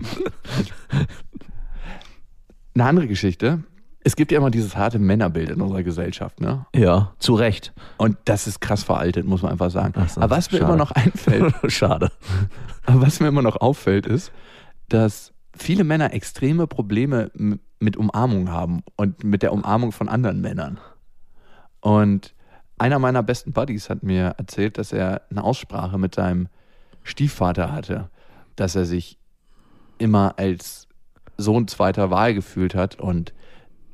Eine 2.75 2.85
andere 2.85 3.07
Geschichte. 3.07 3.63
Es 4.01 4.15
gibt 4.15 4.31
ja 4.31 4.37
immer 4.37 4.49
dieses 4.51 4.77
harte 4.77 4.97
Männerbild 4.97 5.49
in 5.49 5.61
unserer 5.61 5.83
Gesellschaft, 5.83 6.39
ne? 6.39 6.65
Ja, 6.73 7.13
zu 7.19 7.35
Recht. 7.35 7.73
Und 7.97 8.17
das 8.25 8.47
ist 8.47 8.61
krass 8.61 8.83
veraltet, 8.83 9.25
muss 9.25 9.41
man 9.41 9.51
einfach 9.51 9.69
sagen. 9.71 9.93
So, 10.07 10.21
Aber 10.21 10.37
was 10.37 10.51
mir 10.51 10.59
schade. 10.59 10.69
immer 10.71 10.77
noch 10.77 10.91
einfällt, 10.91 11.53
Schade. 11.71 12.11
aber 12.85 13.01
was 13.01 13.19
mir 13.19 13.27
immer 13.27 13.41
noch 13.41 13.57
auffällt, 13.59 14.05
ist, 14.07 14.31
dass 14.87 15.33
viele 15.55 15.83
Männer 15.83 16.13
extreme 16.13 16.65
Probleme 16.65 17.29
mit 17.79 17.97
Umarmung 17.97 18.49
haben 18.49 18.81
und 18.95 19.23
mit 19.25 19.43
der 19.43 19.51
Umarmung 19.51 19.91
von 19.91 20.07
anderen 20.07 20.39
Männern. 20.39 20.79
Und 21.81 22.33
einer 22.77 22.99
meiner 22.99 23.23
besten 23.23 23.51
Buddies 23.51 23.89
hat 23.89 24.03
mir 24.03 24.35
erzählt, 24.37 24.77
dass 24.77 24.93
er 24.93 25.23
eine 25.29 25.43
Aussprache 25.43 25.97
mit 25.97 26.15
seinem 26.15 26.47
Stiefvater 27.03 27.71
hatte, 27.71 28.09
dass 28.55 28.75
er 28.75 28.85
sich 28.85 29.17
immer 29.97 30.35
als 30.37 30.87
Sohn 31.39 31.67
zweiter 31.67 32.11
Wahl 32.11 32.33
gefühlt 32.33 32.75
hat 32.75 32.99
und 32.99 33.33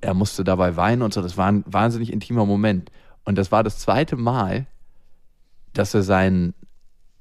er 0.02 0.14
musste 0.14 0.44
dabei 0.44 0.76
weinen 0.76 1.02
und 1.02 1.14
so. 1.14 1.22
Das 1.22 1.38
war 1.38 1.48
ein 1.48 1.64
wahnsinnig 1.68 2.12
intimer 2.12 2.46
Moment. 2.46 2.92
Und 3.24 3.38
das 3.38 3.52
war 3.52 3.64
das 3.64 3.80
zweite 3.80 4.16
Mal, 4.16 4.68
dass 5.74 5.94
er 5.94 6.04
seinen 6.04 6.54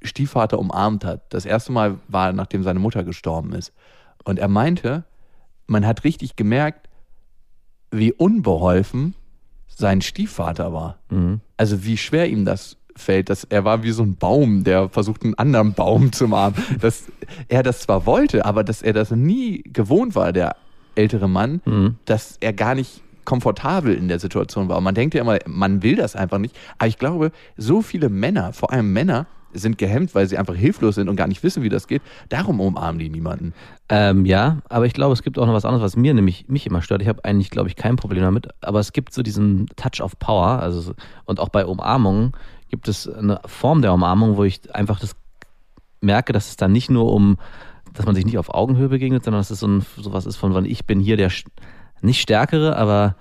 Stiefvater 0.02 0.58
umarmt 0.58 1.04
hat. 1.04 1.32
Das 1.32 1.46
erste 1.46 1.72
Mal 1.72 1.98
war, 2.08 2.32
nachdem 2.32 2.62
seine 2.62 2.78
Mutter 2.78 3.04
gestorben 3.04 3.52
ist. 3.52 3.72
Und 4.24 4.38
er 4.38 4.48
meinte, 4.48 5.04
man 5.66 5.86
hat 5.86 6.04
richtig 6.04 6.36
gemerkt, 6.36 6.88
wie 7.90 8.12
unbeholfen 8.12 9.14
sein 9.66 10.02
Stiefvater 10.02 10.72
war. 10.72 10.98
Mhm. 11.10 11.40
Also 11.56 11.84
wie 11.84 11.96
schwer 11.96 12.28
ihm 12.28 12.44
das 12.44 12.76
fällt, 12.96 13.28
dass 13.30 13.44
er 13.44 13.64
war 13.64 13.82
wie 13.82 13.90
so 13.90 14.02
ein 14.02 14.16
Baum, 14.16 14.64
der 14.64 14.88
versucht, 14.88 15.24
einen 15.24 15.34
anderen 15.34 15.72
Baum 15.74 16.12
zu 16.12 16.24
umarmen. 16.26 16.58
Dass 16.80 17.04
er 17.48 17.62
das 17.62 17.80
zwar 17.80 18.06
wollte, 18.06 18.44
aber 18.44 18.64
dass 18.64 18.82
er 18.82 18.92
das 18.92 19.10
nie 19.10 19.62
gewohnt 19.64 20.14
war, 20.14 20.32
der 20.32 20.56
ältere 20.94 21.28
Mann, 21.28 21.60
Mhm. 21.64 21.96
dass 22.04 22.36
er 22.40 22.52
gar 22.52 22.74
nicht 22.74 23.02
komfortabel 23.24 23.94
in 23.94 24.08
der 24.08 24.18
Situation 24.18 24.68
war. 24.68 24.78
Und 24.78 24.84
man 24.84 24.94
denkt 24.94 25.14
ja 25.14 25.22
immer, 25.22 25.38
man 25.46 25.82
will 25.82 25.96
das 25.96 26.14
einfach 26.14 26.38
nicht. 26.38 26.54
Aber 26.78 26.88
ich 26.88 26.98
glaube, 26.98 27.32
so 27.56 27.80
viele 27.82 28.08
Männer, 28.10 28.52
vor 28.52 28.70
allem 28.72 28.92
Männer, 28.92 29.26
sind 29.56 29.78
gehemmt, 29.78 30.14
weil 30.16 30.26
sie 30.26 30.36
einfach 30.36 30.56
hilflos 30.56 30.96
sind 30.96 31.08
und 31.08 31.14
gar 31.14 31.28
nicht 31.28 31.42
wissen, 31.44 31.62
wie 31.62 31.68
das 31.68 31.86
geht. 31.86 32.02
Darum 32.28 32.60
umarmen 32.60 32.98
die 32.98 33.08
niemanden. 33.08 33.54
Ähm, 33.88 34.26
ja, 34.26 34.58
aber 34.68 34.84
ich 34.86 34.94
glaube, 34.94 35.12
es 35.12 35.22
gibt 35.22 35.38
auch 35.38 35.46
noch 35.46 35.52
was 35.54 35.64
anderes, 35.64 35.84
was 35.84 35.96
mir 35.96 36.12
nämlich 36.12 36.46
mich 36.48 36.66
immer 36.66 36.82
stört. 36.82 37.02
Ich 37.02 37.08
habe 37.08 37.24
eigentlich, 37.24 37.50
glaube 37.50 37.68
ich, 37.68 37.76
kein 37.76 37.94
Problem 37.94 38.22
damit, 38.22 38.48
aber 38.62 38.80
es 38.80 38.92
gibt 38.92 39.14
so 39.14 39.22
diesen 39.22 39.66
Touch 39.76 40.02
of 40.02 40.18
Power, 40.18 40.58
also 40.60 40.80
so- 40.80 40.94
und 41.24 41.38
auch 41.38 41.50
bei 41.50 41.64
Umarmungen 41.64 42.32
gibt 42.74 42.88
es 42.88 43.08
eine 43.08 43.40
Form 43.46 43.82
der 43.82 43.92
Umarmung, 43.92 44.36
wo 44.36 44.42
ich 44.42 44.74
einfach 44.74 44.98
das 44.98 45.14
merke, 46.00 46.32
dass 46.32 46.48
es 46.48 46.56
dann 46.56 46.72
nicht 46.72 46.90
nur 46.90 47.12
um, 47.12 47.36
dass 47.92 48.04
man 48.04 48.16
sich 48.16 48.24
nicht 48.26 48.36
auf 48.36 48.52
Augenhöhe 48.52 48.88
begegnet, 48.88 49.22
sondern 49.22 49.38
dass 49.38 49.50
es 49.52 49.60
so 49.60 49.68
ein, 49.68 49.86
sowas 49.96 50.26
ist 50.26 50.34
von, 50.34 50.52
von 50.52 50.64
ich 50.64 50.84
bin 50.84 50.98
hier 50.98 51.16
der 51.16 51.30
nicht 52.02 52.20
stärkere, 52.20 52.76
aber 52.76 53.14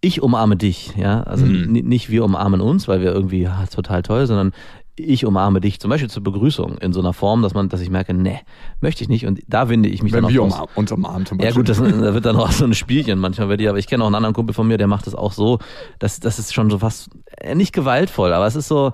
ich 0.00 0.20
umarme 0.20 0.56
dich, 0.56 0.96
ja, 0.96 1.22
also 1.22 1.46
Mhm. 1.46 1.70
ni- 1.72 1.82
nicht 1.82 2.10
wir 2.10 2.24
umarmen 2.24 2.60
uns, 2.60 2.88
weil 2.88 3.00
wir 3.02 3.12
irgendwie 3.12 3.42
ja, 3.42 3.66
total 3.66 4.02
toll, 4.02 4.26
sondern 4.26 4.50
ich 4.98 5.26
umarme 5.26 5.60
dich, 5.60 5.78
zum 5.78 5.90
Beispiel 5.90 6.08
zur 6.10 6.22
Begrüßung 6.22 6.78
in 6.78 6.92
so 6.92 7.00
einer 7.00 7.12
Form, 7.12 7.42
dass 7.42 7.52
man, 7.54 7.68
dass 7.68 7.80
ich 7.82 7.90
merke, 7.90 8.14
ne, 8.14 8.40
möchte 8.80 9.02
ich 9.02 9.08
nicht 9.10 9.26
und 9.26 9.40
da 9.46 9.68
winde 9.68 9.88
ich 9.90 10.02
mich 10.02 10.12
Wenn 10.12 10.24
dann 10.24 10.32
wir 10.32 10.40
auch 10.42 10.46
umar 10.46 10.68
uns 10.74 10.90
umarmen 10.90 11.26
zum 11.26 11.38
ja 11.38 11.46
Beispiel. 11.46 11.62
gut, 11.64 11.68
das, 11.68 11.78
da 11.78 12.14
wird 12.14 12.24
dann 12.24 12.36
auch 12.36 12.50
so 12.50 12.64
ein 12.64 12.74
Spielchen 12.74 13.18
manchmal 13.18 13.48
bei 13.48 13.56
dir, 13.58 13.68
aber 13.70 13.78
ich 13.78 13.86
kenne 13.88 14.02
auch 14.02 14.06
einen 14.08 14.14
anderen 14.16 14.34
Kumpel 14.34 14.54
von 14.54 14.66
mir, 14.66 14.78
der 14.78 14.86
macht 14.86 15.06
das 15.06 15.14
auch 15.14 15.32
so, 15.32 15.58
dass 15.98 16.18
das 16.20 16.38
ist 16.38 16.54
schon 16.54 16.70
so 16.70 16.78
fast 16.78 17.10
äh, 17.38 17.54
nicht 17.54 17.72
gewaltvoll, 17.74 18.32
aber 18.32 18.46
es 18.46 18.56
ist 18.56 18.68
so, 18.68 18.92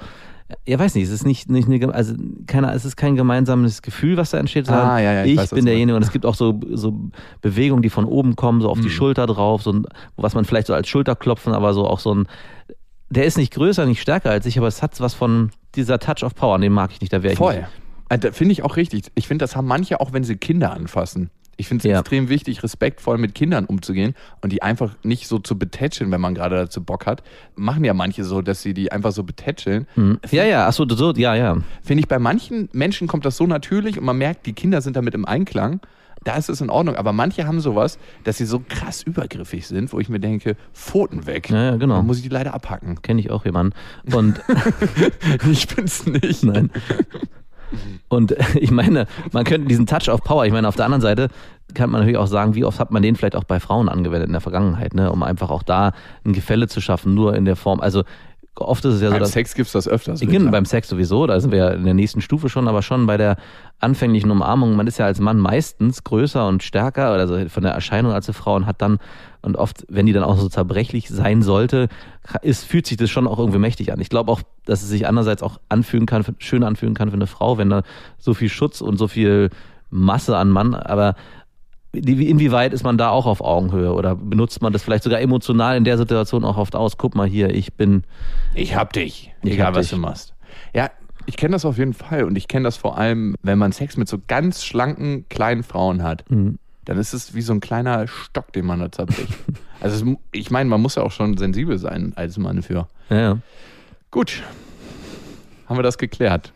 ja 0.66 0.78
weiß 0.78 0.94
nicht, 0.96 1.04
es 1.04 1.10
ist 1.10 1.24
nicht, 1.24 1.48
nicht 1.48 1.68
eine, 1.70 1.94
also 1.94 2.14
keine, 2.46 2.72
es 2.74 2.84
ist 2.84 2.96
kein 2.96 3.14
gemeinsames 3.16 3.80
Gefühl, 3.80 4.16
was 4.16 4.30
da 4.30 4.38
entsteht, 4.38 4.66
sondern 4.66 4.88
Ah, 4.88 4.98
ja, 4.98 5.12
ja, 5.12 5.24
ich 5.24 5.32
ich, 5.32 5.38
weiß, 5.38 5.50
bin 5.50 5.64
derjenige 5.66 5.94
und 5.96 6.02
es 6.02 6.10
gibt 6.10 6.26
auch 6.26 6.34
so, 6.34 6.58
so 6.72 7.10
Bewegungen, 7.40 7.82
die 7.82 7.90
von 7.90 8.04
oben 8.04 8.34
kommen, 8.36 8.60
so 8.60 8.68
auf 8.68 8.78
Mhm. 8.78 8.82
die 8.82 8.90
Schulter 8.90 9.26
drauf, 9.26 9.62
so 9.62 9.72
ein, 9.72 9.86
was 10.16 10.34
man 10.34 10.44
vielleicht 10.44 10.66
so 10.66 10.74
als 10.74 10.88
Schulterklopfen, 10.88 11.54
aber 11.54 11.72
so 11.74 11.86
auch 11.86 12.00
so 12.00 12.12
ein, 12.14 12.26
der 13.12 13.24
ist 13.24 13.36
nicht 13.36 13.52
größer, 13.52 13.86
nicht 13.86 14.00
stärker 14.00 14.30
als 14.30 14.46
ich, 14.46 14.58
aber 14.58 14.66
es 14.68 14.82
hat 14.82 15.00
was 15.00 15.14
von 15.14 15.50
dieser 15.74 15.98
Touch 15.98 16.22
of 16.24 16.34
Power, 16.34 16.58
den 16.58 16.72
mag 16.72 16.90
ich 16.92 17.00
nicht, 17.00 17.12
da 17.12 17.22
wäre 17.22 17.32
ich 17.32 17.38
Voll. 17.38 17.66
Äh, 18.08 18.18
da 18.18 18.32
Finde 18.32 18.52
ich 18.52 18.62
auch 18.64 18.76
richtig. 18.76 19.04
Ich 19.14 19.26
finde, 19.28 19.42
das 19.42 19.56
haben 19.56 19.66
manche 19.66 20.00
auch, 20.00 20.12
wenn 20.12 20.24
sie 20.24 20.36
Kinder 20.36 20.72
anfassen. 20.72 21.30
Ich 21.58 21.68
finde 21.68 21.86
es 21.86 21.92
Ja. 21.92 22.00
extrem 22.00 22.28
wichtig, 22.28 22.62
respektvoll 22.62 23.18
mit 23.18 23.34
Kindern 23.34 23.66
umzugehen 23.66 24.14
und 24.40 24.52
die 24.52 24.62
einfach 24.62 24.96
nicht 25.02 25.28
so 25.28 25.38
zu 25.38 25.58
betätscheln, 25.58 26.10
wenn 26.10 26.20
man 26.20 26.34
gerade 26.34 26.56
dazu 26.56 26.82
Bock 26.82 27.06
hat. 27.06 27.22
Machen 27.54 27.84
ja 27.84 27.94
manche 27.94 28.24
so, 28.24 28.40
dass 28.40 28.62
sie 28.62 28.72
die 28.74 28.90
einfach 28.90 29.12
so 29.12 29.22
betätscheln. 29.22 29.86
Hm. 29.94 30.18
Ja, 30.30 30.44
ja, 30.44 30.66
achso, 30.66 30.86
so, 30.88 31.12
ja, 31.12 31.34
ja. 31.34 31.58
Finde 31.82 32.00
ich, 32.00 32.08
bei 32.08 32.18
manchen 32.18 32.68
Menschen 32.72 33.06
kommt 33.06 33.26
das 33.26 33.36
so 33.36 33.46
natürlich 33.46 33.98
und 33.98 34.04
man 34.04 34.16
merkt, 34.16 34.46
die 34.46 34.54
Kinder 34.54 34.80
sind 34.80 34.96
damit 34.96 35.14
im 35.14 35.24
Einklang. 35.26 35.80
Da 36.24 36.36
ist 36.36 36.48
es 36.48 36.60
in 36.60 36.70
Ordnung. 36.70 36.96
Aber 36.96 37.12
manche 37.12 37.46
haben 37.46 37.60
sowas, 37.60 37.98
dass 38.24 38.38
sie 38.38 38.44
so 38.44 38.62
krass 38.68 39.02
übergriffig 39.02 39.66
sind, 39.66 39.92
wo 39.92 40.00
ich 40.00 40.08
mir 40.08 40.20
denke, 40.20 40.56
Pfoten 40.72 41.26
weg. 41.26 41.50
Ja, 41.50 41.64
ja, 41.64 41.76
genau. 41.76 41.96
Dann 41.96 42.06
muss 42.06 42.18
ich 42.18 42.22
die 42.22 42.28
leider 42.28 42.54
abhacken. 42.54 43.02
Kenne 43.02 43.20
ich 43.20 43.30
auch 43.30 43.44
jemanden. 43.44 43.74
Und 44.12 44.40
ich 45.50 45.66
bin's 45.68 46.06
nicht. 46.06 46.44
Nein. 46.44 46.70
Und 48.08 48.32
ich 48.54 48.70
meine, 48.70 49.06
man 49.32 49.44
könnte 49.44 49.68
diesen 49.68 49.86
Touch 49.86 50.08
of 50.08 50.22
Power, 50.22 50.46
ich 50.46 50.52
meine, 50.52 50.68
auf 50.68 50.76
der 50.76 50.84
anderen 50.84 51.02
Seite 51.02 51.28
kann 51.74 51.90
man 51.90 52.00
natürlich 52.00 52.18
auch 52.18 52.26
sagen, 52.26 52.54
wie 52.54 52.64
oft 52.64 52.78
hat 52.78 52.90
man 52.90 53.02
den 53.02 53.16
vielleicht 53.16 53.36
auch 53.36 53.44
bei 53.44 53.58
Frauen 53.58 53.88
angewendet 53.88 54.26
in 54.26 54.32
der 54.32 54.42
Vergangenheit, 54.42 54.94
ne, 54.94 55.10
um 55.10 55.22
einfach 55.22 55.50
auch 55.50 55.62
da 55.62 55.92
ein 56.24 56.34
Gefälle 56.34 56.68
zu 56.68 56.80
schaffen, 56.80 57.14
nur 57.14 57.34
in 57.34 57.46
der 57.46 57.56
Form. 57.56 57.80
Also 57.80 58.04
oft 58.56 58.84
ist 58.84 58.94
es 58.94 59.00
ja 59.00 59.08
so, 59.08 59.12
Beim 59.12 59.20
dass 59.20 59.32
Sex 59.32 59.54
gibt's 59.54 59.72
das 59.72 59.88
öfters. 59.88 60.20
Genau, 60.20 60.32
sagen. 60.32 60.50
beim 60.50 60.64
Sex 60.64 60.88
sowieso, 60.88 61.26
da 61.26 61.40
sind 61.40 61.52
wir 61.52 61.58
ja 61.58 61.68
in 61.70 61.84
der 61.84 61.94
nächsten 61.94 62.20
Stufe 62.20 62.48
schon, 62.48 62.68
aber 62.68 62.82
schon 62.82 63.06
bei 63.06 63.16
der 63.16 63.36
anfänglichen 63.78 64.30
Umarmung, 64.30 64.76
man 64.76 64.86
ist 64.86 64.98
ja 64.98 65.06
als 65.06 65.20
Mann 65.20 65.38
meistens 65.38 66.04
größer 66.04 66.46
und 66.46 66.62
stärker, 66.62 67.08
also 67.08 67.48
von 67.48 67.62
der 67.62 67.72
Erscheinung 67.72 68.12
als 68.12 68.28
eine 68.28 68.34
Frau 68.34 68.54
und 68.54 68.66
hat 68.66 68.82
dann, 68.82 68.98
und 69.40 69.56
oft, 69.56 69.84
wenn 69.88 70.06
die 70.06 70.12
dann 70.12 70.22
auch 70.22 70.38
so 70.38 70.48
zerbrechlich 70.48 71.08
sein 71.08 71.42
sollte, 71.42 71.88
ist, 72.42 72.64
fühlt 72.64 72.86
sich 72.86 72.96
das 72.96 73.10
schon 73.10 73.26
auch 73.26 73.38
irgendwie 73.38 73.58
mächtig 73.58 73.92
an. 73.92 74.00
Ich 74.00 74.10
glaube 74.10 74.30
auch, 74.30 74.42
dass 74.66 74.82
es 74.82 74.88
sich 74.88 75.06
andererseits 75.06 75.42
auch 75.42 75.58
anfühlen 75.68 76.06
kann, 76.06 76.24
schön 76.38 76.62
anfühlen 76.62 76.94
kann 76.94 77.10
für 77.10 77.16
eine 77.16 77.26
Frau, 77.26 77.58
wenn 77.58 77.70
da 77.70 77.82
so 78.18 78.34
viel 78.34 78.48
Schutz 78.48 78.80
und 78.80 78.98
so 78.98 79.08
viel 79.08 79.50
Masse 79.90 80.36
an 80.36 80.48
Mann, 80.48 80.74
aber 80.74 81.14
inwieweit 81.92 82.72
ist 82.72 82.84
man 82.84 82.98
da 82.98 83.10
auch 83.10 83.26
auf 83.26 83.40
Augenhöhe 83.40 83.92
oder 83.92 84.16
benutzt 84.16 84.62
man 84.62 84.72
das 84.72 84.82
vielleicht 84.82 85.04
sogar 85.04 85.20
emotional 85.20 85.76
in 85.76 85.84
der 85.84 85.98
Situation 85.98 86.44
auch 86.44 86.56
oft 86.56 86.74
aus? 86.74 86.96
Guck 86.96 87.14
mal 87.14 87.28
hier, 87.28 87.54
ich 87.54 87.74
bin 87.74 88.04
Ich 88.54 88.74
hab 88.76 88.92
dich. 88.92 89.32
Ich 89.42 89.52
egal 89.52 89.68
hab 89.68 89.74
was 89.74 89.86
dich. 89.86 89.96
du 89.96 90.00
machst. 90.00 90.34
Ja, 90.74 90.90
ich 91.26 91.36
kenne 91.36 91.52
das 91.52 91.64
auf 91.64 91.78
jeden 91.78 91.92
Fall 91.92 92.24
und 92.24 92.36
ich 92.36 92.48
kenne 92.48 92.64
das 92.64 92.76
vor 92.76 92.98
allem, 92.98 93.36
wenn 93.42 93.58
man 93.58 93.72
Sex 93.72 93.96
mit 93.96 94.08
so 94.08 94.18
ganz 94.26 94.64
schlanken 94.64 95.26
kleinen 95.28 95.62
Frauen 95.62 96.02
hat. 96.02 96.28
Mhm. 96.30 96.58
Dann 96.84 96.98
ist 96.98 97.12
es 97.12 97.34
wie 97.34 97.42
so 97.42 97.52
ein 97.52 97.60
kleiner 97.60 98.08
Stock, 98.08 98.52
den 98.52 98.66
man 98.66 98.80
da 98.80 98.90
zerbricht. 98.90 99.32
also 99.80 100.04
es, 100.04 100.16
ich 100.32 100.50
meine, 100.50 100.68
man 100.68 100.80
muss 100.80 100.96
ja 100.96 101.02
auch 101.02 101.12
schon 101.12 101.36
sensibel 101.36 101.78
sein 101.78 102.12
als 102.16 102.38
Mann 102.38 102.62
für. 102.62 102.88
ja, 103.10 103.16
ja. 103.20 103.38
Gut, 104.10 104.42
haben 105.66 105.78
wir 105.78 105.82
das 105.82 105.96
geklärt. 105.96 106.52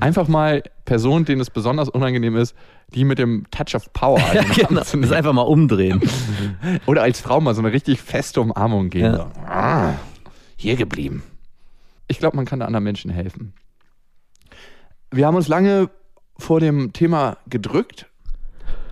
Einfach 0.00 0.28
mal 0.28 0.62
Personen, 0.86 1.26
denen 1.26 1.42
es 1.42 1.50
besonders 1.50 1.90
unangenehm 1.90 2.36
ist, 2.36 2.54
die 2.94 3.04
mit 3.04 3.18
dem 3.18 3.44
Touch 3.50 3.74
of 3.74 3.92
Power 3.92 4.18
Ja, 4.34 4.42
in 4.42 4.46
den 4.48 4.54
genau. 4.54 4.80
Das 4.80 4.90
zu 4.90 4.96
nehmen. 4.96 5.12
einfach 5.12 5.32
mal 5.32 5.42
umdrehen. 5.42 6.00
Oder 6.86 7.02
als 7.02 7.20
Frau 7.20 7.40
mal 7.40 7.54
so 7.54 7.60
eine 7.60 7.72
richtig 7.72 8.00
feste 8.00 8.40
Umarmung 8.40 8.90
geben. 8.90 9.04
Ja. 9.04 9.16
So, 9.16 9.40
ah, 9.46 9.94
hier 10.56 10.76
geblieben. 10.76 11.22
Ich 12.08 12.18
glaube, 12.18 12.36
man 12.36 12.46
kann 12.46 12.60
da 12.60 12.66
anderen 12.66 12.84
Menschen 12.84 13.10
helfen. 13.10 13.52
Wir 15.10 15.26
haben 15.26 15.36
uns 15.36 15.48
lange 15.48 15.90
vor 16.38 16.60
dem 16.60 16.92
Thema 16.92 17.38
gedrückt, 17.48 18.06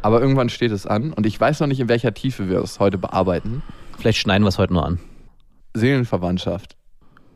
aber 0.02 0.20
irgendwann 0.20 0.48
steht 0.48 0.72
es 0.72 0.87
an 0.87 1.12
und 1.12 1.26
ich 1.26 1.40
weiß 1.40 1.61
noch 1.61 1.66
nicht, 1.66 1.80
in 1.80 1.88
welcher 1.88 2.14
Tiefe 2.14 2.48
wir 2.48 2.59
es 2.61 2.80
heute 2.80 2.98
bearbeiten. 2.98 3.62
Vielleicht 3.98 4.18
schneiden 4.18 4.44
wir 4.44 4.48
es 4.48 4.59
heute 4.59 4.72
nur 4.72 4.85
an. 4.85 4.98
Seelenverwandtschaft. 5.74 6.76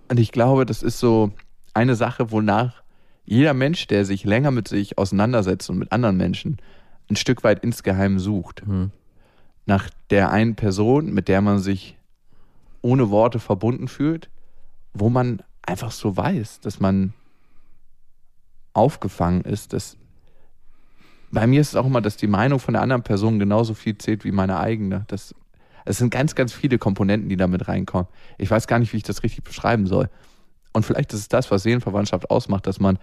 Und 0.09 0.19
ich 0.19 0.33
glaube, 0.33 0.65
das 0.65 0.83
ist 0.83 0.99
so 0.99 1.33
eine 1.75 1.95
Sache, 1.95 2.31
wonach 2.31 2.83
jeder 3.29 3.53
Mensch, 3.53 3.87
der 3.87 4.07
sich 4.07 4.25
länger 4.25 4.51
mit 4.51 4.69
sich 4.69 4.97
auseinandersetzt 4.97 5.69
und 5.69 5.79
mit 5.79 5.93
anderen 5.93 6.17
Menschen, 6.17 6.57
ein 7.11 7.17
Stück 7.17 7.45
weit 7.45 7.63
insgeheim 7.63 8.19
sucht. 8.19 8.67
Mhm. 8.67 8.91
Nach 9.67 9.91
der 10.09 10.31
einen 10.31 10.55
Person, 10.55 11.13
mit 11.13 11.29
der 11.29 11.43
man 11.43 11.59
sich 11.59 11.99
ohne 12.81 13.11
Worte 13.11 13.39
verbunden 13.39 13.87
fühlt, 13.87 14.31
wo 14.95 15.11
man 15.11 15.43
einfach 15.61 15.91
so 15.91 16.17
weiß, 16.17 16.61
dass 16.61 16.81
man 16.81 17.13
aufgefangen 18.73 19.43
ist. 19.43 19.75
Dass 19.75 19.99
bei 21.31 21.47
mir 21.47 21.61
ist 21.61 21.69
es 21.69 21.77
auch 21.77 21.87
immer, 21.87 22.01
dass 22.01 22.17
die 22.17 22.29
Meinung 22.29 22.61
von 22.61 22.73
der 22.73 22.83
anderen 22.83 23.03
Person 23.03 23.39
genauso 23.39 23.75
viel 23.75 23.99
zählt 23.99 24.25
wie 24.25 24.33
meine 24.33 24.59
eigene. 24.59 25.05
Das, 25.09 25.35
es 25.85 25.99
sind 25.99 26.09
ganz, 26.09 26.35
ganz 26.35 26.55
viele 26.55 26.79
Komponenten, 26.79 27.29
die 27.29 27.37
da 27.37 27.47
mit 27.47 27.69
reinkommen. 27.69 28.09
Ich 28.39 28.51
weiß 28.51 28.67
gar 28.69 28.79
nicht, 28.79 28.95
wie 28.95 28.99
ich 28.99 29.03
das 29.03 29.23
richtig 29.23 29.45
beschreiben 29.45 29.87
soll. 29.87 30.09
Und 30.73 30.85
vielleicht 30.85 31.13
ist 31.13 31.21
es 31.21 31.29
das, 31.29 31.51
was 31.51 31.63
Seelenverwandtschaft 31.63 32.31
ausmacht, 32.31 32.67
dass 32.67 32.81
man 32.81 32.99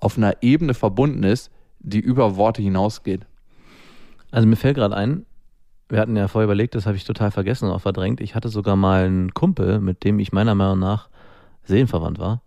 auf 0.00 0.16
einer 0.16 0.42
Ebene 0.42 0.74
verbunden 0.74 1.22
ist, 1.22 1.50
die 1.80 2.00
über 2.00 2.36
Worte 2.36 2.62
hinausgeht. 2.62 3.26
Also 4.30 4.46
mir 4.46 4.56
fällt 4.56 4.76
gerade 4.76 4.96
ein, 4.96 5.26
wir 5.88 6.00
hatten 6.00 6.16
ja 6.16 6.28
vorher 6.28 6.46
überlegt, 6.46 6.74
das 6.74 6.86
habe 6.86 6.96
ich 6.96 7.04
total 7.04 7.30
vergessen 7.30 7.66
und 7.66 7.72
auch 7.72 7.80
verdrängt. 7.80 8.20
Ich 8.20 8.34
hatte 8.34 8.48
sogar 8.48 8.74
mal 8.74 9.04
einen 9.04 9.34
Kumpel, 9.34 9.80
mit 9.80 10.02
dem 10.04 10.18
ich 10.18 10.32
meiner 10.32 10.54
Meinung 10.54 10.78
nach 10.78 11.08
seelenverwandt 11.64 12.18
war. 12.18 12.42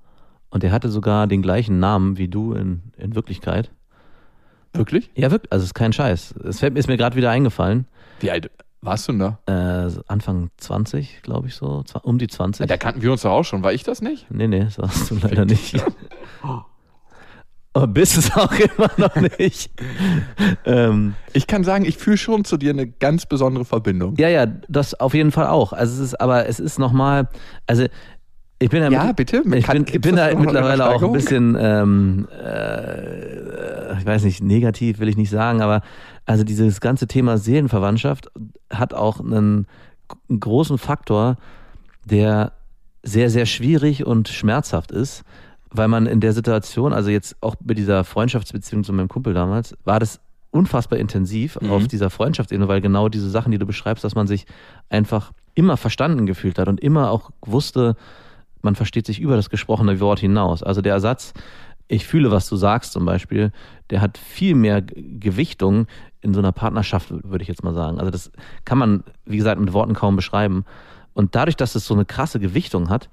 Und 0.50 0.64
der 0.64 0.72
hatte 0.72 0.90
sogar 0.90 1.28
den 1.28 1.42
gleichen 1.42 1.80
Namen 1.80 2.18
wie 2.18 2.28
du 2.28 2.54
in, 2.54 2.82
in 2.98 3.16
Wirklichkeit. 3.16 3.72
Wirklich? 4.74 5.12
Ja, 5.16 5.32
wirklich. 5.32 5.52
Also 5.52 5.64
es 5.64 5.70
ist 5.70 5.74
kein 5.76 5.94
Scheiß. 5.94 6.36
Es 6.44 6.62
ist 6.62 6.88
mir 6.88 6.98
gerade 6.98 7.16
wieder 7.16 7.30
eingefallen. 7.30 7.86
Wie 8.20 8.32
alt 8.32 8.50
warst 8.82 9.08
du 9.08 9.12
denn 9.14 9.20
da? 9.46 9.86
Äh, 9.88 9.92
Anfang 10.08 10.50
20, 10.58 11.22
glaube 11.24 11.48
ich 11.48 11.56
so. 11.56 11.84
Um 12.04 12.18
die 12.20 12.28
20. 12.28 12.68
Da 12.68 12.78
kannten 12.78 13.02
wir 13.02 13.12
uns 13.12 13.22
doch 13.24 13.32
auch 13.32 13.44
schon. 13.44 13.64
War 13.64 13.74
ich 13.74 13.84
das 13.84 14.02
nicht? 14.02 14.30
Nee, 14.32 14.48
nee, 14.48 14.60
das 14.66 14.78
warst 14.78 15.10
du 15.12 15.16
leider 15.22 15.46
nicht. 15.46 15.84
Aber 17.74 17.88
bist 17.88 18.18
es 18.18 18.36
auch 18.36 18.52
immer 18.78 18.90
noch 18.98 19.16
nicht. 19.38 19.70
ähm, 20.66 21.14
Ich 21.34 21.46
kann 21.46 21.64
sagen, 21.64 21.86
ich 21.86 21.98
fühle 21.98 22.18
schon 22.18 22.44
zu 22.44 22.58
dir 22.58 22.72
eine 22.72 22.88
ganz 22.88 23.26
besondere 23.28 23.66
Verbindung. 23.66 24.16
ja, 24.18 24.30
ja, 24.30 24.48
das 24.68 24.94
auf 25.00 25.14
jeden 25.14 25.32
Fall 25.32 25.48
auch. 25.48 25.74
Also 25.74 25.96
es 26.02 26.10
ist, 26.14 26.22
aber 26.22 26.48
es 26.48 26.60
ist 26.60 26.80
nochmal, 26.80 27.28
also 27.68 27.86
ich 28.60 28.70
bin 28.72 28.82
ja, 28.82 28.90
Ja, 28.90 29.04
mit- 29.04 29.18
bitte? 29.18 29.44
Ich 29.54 29.66
Kann- 29.66 29.84
bin, 29.86 30.02
bin 30.02 30.16
da 30.16 30.34
mittlerweile 30.34 30.90
auch 30.90 31.04
ein 31.04 31.12
bisschen, 31.12 31.56
ähm, 31.60 32.28
äh, 32.44 34.00
ich 34.00 34.06
weiß 34.06 34.24
nicht, 34.24 34.42
negativ 34.42 34.98
will 34.98 35.08
ich 35.10 35.18
nicht 35.18 35.30
sagen, 35.30 35.62
aber 35.62 35.82
also 36.26 36.44
dieses 36.44 36.82
ganze 36.82 37.06
Thema 37.06 37.38
Seelenverwandtschaft 37.38 38.32
hat 38.72 38.94
auch 38.94 39.20
einen, 39.20 39.68
einen 40.30 40.40
großen 40.40 40.78
Faktor, 40.78 41.38
der 42.06 42.54
sehr, 43.04 43.30
sehr 43.30 43.46
schwierig 43.46 44.06
und 44.06 44.28
schmerzhaft 44.28 44.92
ist, 44.92 45.24
weil 45.72 45.88
man 45.88 46.06
in 46.06 46.20
der 46.20 46.34
Situation, 46.34 46.94
also 46.94 47.10
jetzt 47.10 47.36
auch 47.42 47.56
mit 47.64 47.78
dieser 47.78 48.04
Freundschaftsbeziehung 48.04 48.84
zu 48.84 48.94
meinem 48.94 49.08
Kumpel 49.10 49.34
damals, 49.34 49.76
war 49.84 50.00
das 50.00 50.20
unfassbar 50.52 50.98
intensiv 51.00 51.58
Mhm. 51.62 51.72
auf 51.72 51.88
dieser 51.88 52.10
Freundschaftsebene, 52.10 52.68
weil 52.68 52.82
genau 52.82 53.10
diese 53.10 53.30
Sachen, 53.30 53.52
die 53.52 53.58
du 53.58 53.66
beschreibst, 53.66 54.04
dass 54.04 54.16
man 54.16 54.28
sich 54.28 54.46
einfach 54.90 55.32
immer 55.56 55.78
verstanden 55.78 56.26
gefühlt 56.26 56.58
hat 56.58 56.68
und 56.68 56.80
immer 56.80 57.12
auch 57.12 57.32
wusste, 57.46 57.96
man 58.62 58.76
versteht 58.76 59.06
sich 59.06 59.20
über 59.20 59.36
das 59.36 59.50
gesprochene 59.50 60.00
Wort 60.00 60.20
hinaus. 60.20 60.64
Also 60.64 60.82
der 60.82 60.94
Ersatz, 60.94 61.34
ich 61.88 62.06
fühle, 62.06 62.32
was 62.32 62.50
du 62.50 62.56
sagst 62.56 62.92
zum 62.92 63.06
Beispiel, 63.06 63.52
der 63.90 64.02
hat 64.02 64.18
viel 64.18 64.56
mehr 64.56 64.82
Gewichtung 64.82 65.88
in 66.22 66.34
so 66.34 66.40
einer 66.40 66.52
Partnerschaft, 66.52 67.12
würde 67.12 67.42
ich 67.42 67.48
jetzt 67.48 67.64
mal 67.64 67.74
sagen. 67.74 68.00
Also 68.00 68.12
das 68.12 68.32
kann 68.66 68.78
man, 68.78 69.04
wie 69.26 69.38
gesagt, 69.38 69.60
mit 69.60 69.74
Worten 69.74 69.94
kaum 69.94 70.16
beschreiben. 70.16 70.66
Und 71.14 71.36
dadurch, 71.36 71.56
dass 71.56 71.76
es 71.76 71.86
so 71.86 71.94
eine 71.94 72.06
krasse 72.06 72.40
Gewichtung 72.40 72.90
hat, 72.90 73.10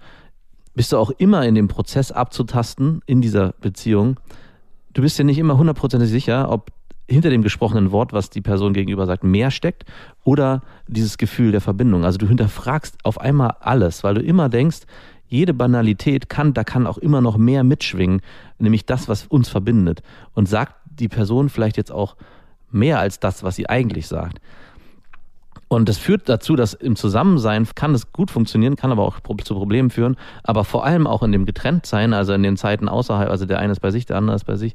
bist 0.75 0.93
du 0.93 0.99
auch 0.99 1.11
immer 1.11 1.47
in 1.47 1.55
dem 1.55 1.69
Prozess 1.69 2.11
abzutasten 2.11 3.01
in 3.07 3.23
dieser 3.23 3.53
Beziehung. 3.61 4.19
Du 4.93 5.03
bist 5.03 5.19
ja 5.19 5.25
nicht 5.25 5.39
immer 5.39 5.57
hundertprozentig 5.57 6.11
sicher, 6.11 6.51
ob 6.51 6.71
hinter 7.09 7.31
dem 7.31 7.43
gesprochenen 7.43 7.93
Wort, 7.93 8.13
was 8.13 8.31
die 8.31 8.41
Person 8.41 8.73
gegenüber 8.73 9.07
sagt, 9.07 9.25
mehr 9.25 9.51
steckt 9.51 9.85
oder 10.25 10.63
dieses 10.89 11.19
Gefühl 11.19 11.53
der 11.53 11.61
Verbindung. 11.61 12.05
Also 12.05 12.19
du 12.19 12.27
hinterfragst 12.27 12.97
auf 13.05 13.21
einmal 13.21 13.57
alles, 13.61 14.03
weil 14.05 14.15
du 14.15 14.23
immer 14.23 14.49
denkst, 14.49 14.81
jede 15.29 15.55
Banalität 15.55 16.29
kann, 16.29 16.55
da 16.55 16.65
kann 16.65 16.87
auch 16.87 16.99
immer 16.99 17.21
noch 17.21 17.37
mehr 17.37 17.65
mitschwingen, 17.65 18.21
nämlich 18.59 18.87
das, 18.87 19.09
was 19.09 19.27
uns 19.27 19.49
verbindet. 19.49 20.03
Und 20.35 20.49
sagt 20.49 20.75
die 20.85 21.09
Person 21.09 21.49
vielleicht 21.49 21.77
jetzt 21.77 21.93
auch 21.93 22.17
mehr 22.71 22.99
als 22.99 23.21
das, 23.21 23.43
was 23.43 23.57
sie 23.57 23.69
eigentlich 23.69 24.07
sagt. 24.07 24.41
Und 25.69 25.89
das 25.89 25.99
führt 25.99 26.29
dazu, 26.29 26.57
dass 26.57 26.75
im 26.75 26.95
Zusammensein 26.95 27.67
kann 27.75 27.95
es 27.95 28.13
gut 28.13 28.31
funktionieren, 28.31 28.77
kann 28.77 28.93
aber 28.93 29.03
auch 29.03 29.21
zu 29.43 29.55
Problemen 29.55 29.91
führen, 29.91 30.17
aber 30.43 30.65
vor 30.65 30.85
allem 30.85 31.07
auch 31.07 31.23
in 31.23 31.33
dem 31.33 31.47
Getrenntsein, 31.47 32.13
also 32.13 32.33
in 32.33 32.43
den 32.43 32.57
Zeiten 32.57 32.89
außerhalb, 32.89 33.31
also 33.31 33.47
der 33.47 33.59
eine 33.59 33.73
ist 33.73 33.81
bei 33.81 33.91
sich, 33.91 34.07
der 34.07 34.17
andere 34.17 34.37
ist 34.37 34.45
bei 34.45 34.57
sich, 34.57 34.75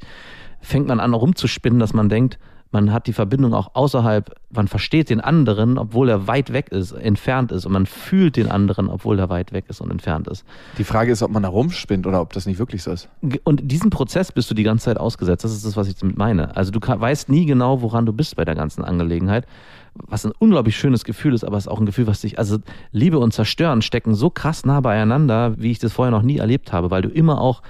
fängt 0.62 0.88
man 0.88 1.00
an 1.00 1.14
rumzuspinnen, 1.14 1.80
dass 1.80 1.94
man 1.94 2.10
denkt, 2.10 2.38
man 2.72 2.94
hat 2.94 3.08
die 3.08 3.14
Verbindung 3.14 3.54
auch 3.54 3.74
außerhalb, 3.74 4.32
man 4.52 4.68
versteht 4.68 5.10
den 5.10 5.22
anderen, 5.22 5.78
obwohl 5.78 6.10
er 6.10 6.28
weit 6.28 6.54
weg 6.54 6.70
ist, 6.70 6.92
entfernt 6.92 7.52
ist 7.52 7.66
und 7.66 7.72
man 7.72 7.86
fühlt 7.86 8.36
den 8.36 8.50
anderen, 8.50 8.90
obwohl 8.90 9.18
er 9.18 9.30
weit 9.30 9.52
weg 9.54 9.66
ist 9.70 9.82
und 9.82 9.90
entfernt 9.90 10.28
ist. 10.28 10.44
Die 10.78 10.84
Frage 10.84 11.12
ist, 11.12 11.24
ob 11.24 11.32
man 11.32 11.42
da 11.42 11.50
rumspinnt 11.50 12.06
oder 12.06 12.22
ob 12.22 12.34
das 12.34 12.46
nicht 12.46 12.60
wirklich 12.60 12.84
so 12.84 12.92
ist. 12.92 13.10
Und 13.44 13.72
diesen 13.72 13.90
Prozess 13.90 14.32
bist 14.32 14.52
du 14.52 14.54
die 14.54 14.64
ganze 14.64 14.86
Zeit 14.86 14.98
ausgesetzt. 14.98 15.44
Das 15.44 15.52
ist 15.52 15.66
das, 15.66 15.78
was 15.78 15.88
ich 15.88 15.96
damit 15.96 16.18
meine. 16.18 16.56
Also 16.56 16.72
du 16.72 16.80
weißt 16.80 17.30
nie 17.30 17.46
genau, 17.46 17.82
woran 17.82 18.06
du 18.06 18.14
bist 18.14 18.36
bei 18.36 18.46
der 18.46 18.56
ganzen 18.56 18.84
Angelegenheit. 18.84 19.48
Was 19.96 20.24
ein 20.26 20.32
unglaublich 20.38 20.78
schönes 20.78 21.04
Gefühl 21.04 21.34
ist, 21.34 21.44
aber 21.44 21.58
es 21.58 21.66
ist 21.66 21.72
auch 21.72 21.80
ein 21.80 21.88
Gefühl, 21.88 22.06
was 22.06 22.22
dich, 22.22 22.38
also 22.38 22.60
Liebe 22.92 23.18
und 23.18 23.34
Zerstören 23.34 23.82
stecken 23.82 24.14
so 24.14 24.30
krass 24.30 24.64
nah 24.64 24.80
beieinander, 24.82 25.56
wie 25.58 25.72
ich 25.72 25.80
das 25.80 25.92
vorher 25.92 26.12
noch 26.12 26.22
nie 26.22 26.38
erlebt 26.38 26.72
habe, 26.72 26.92
weil 26.92 27.02
du 27.02 27.10
immer 27.10 27.42
auch 27.42 27.64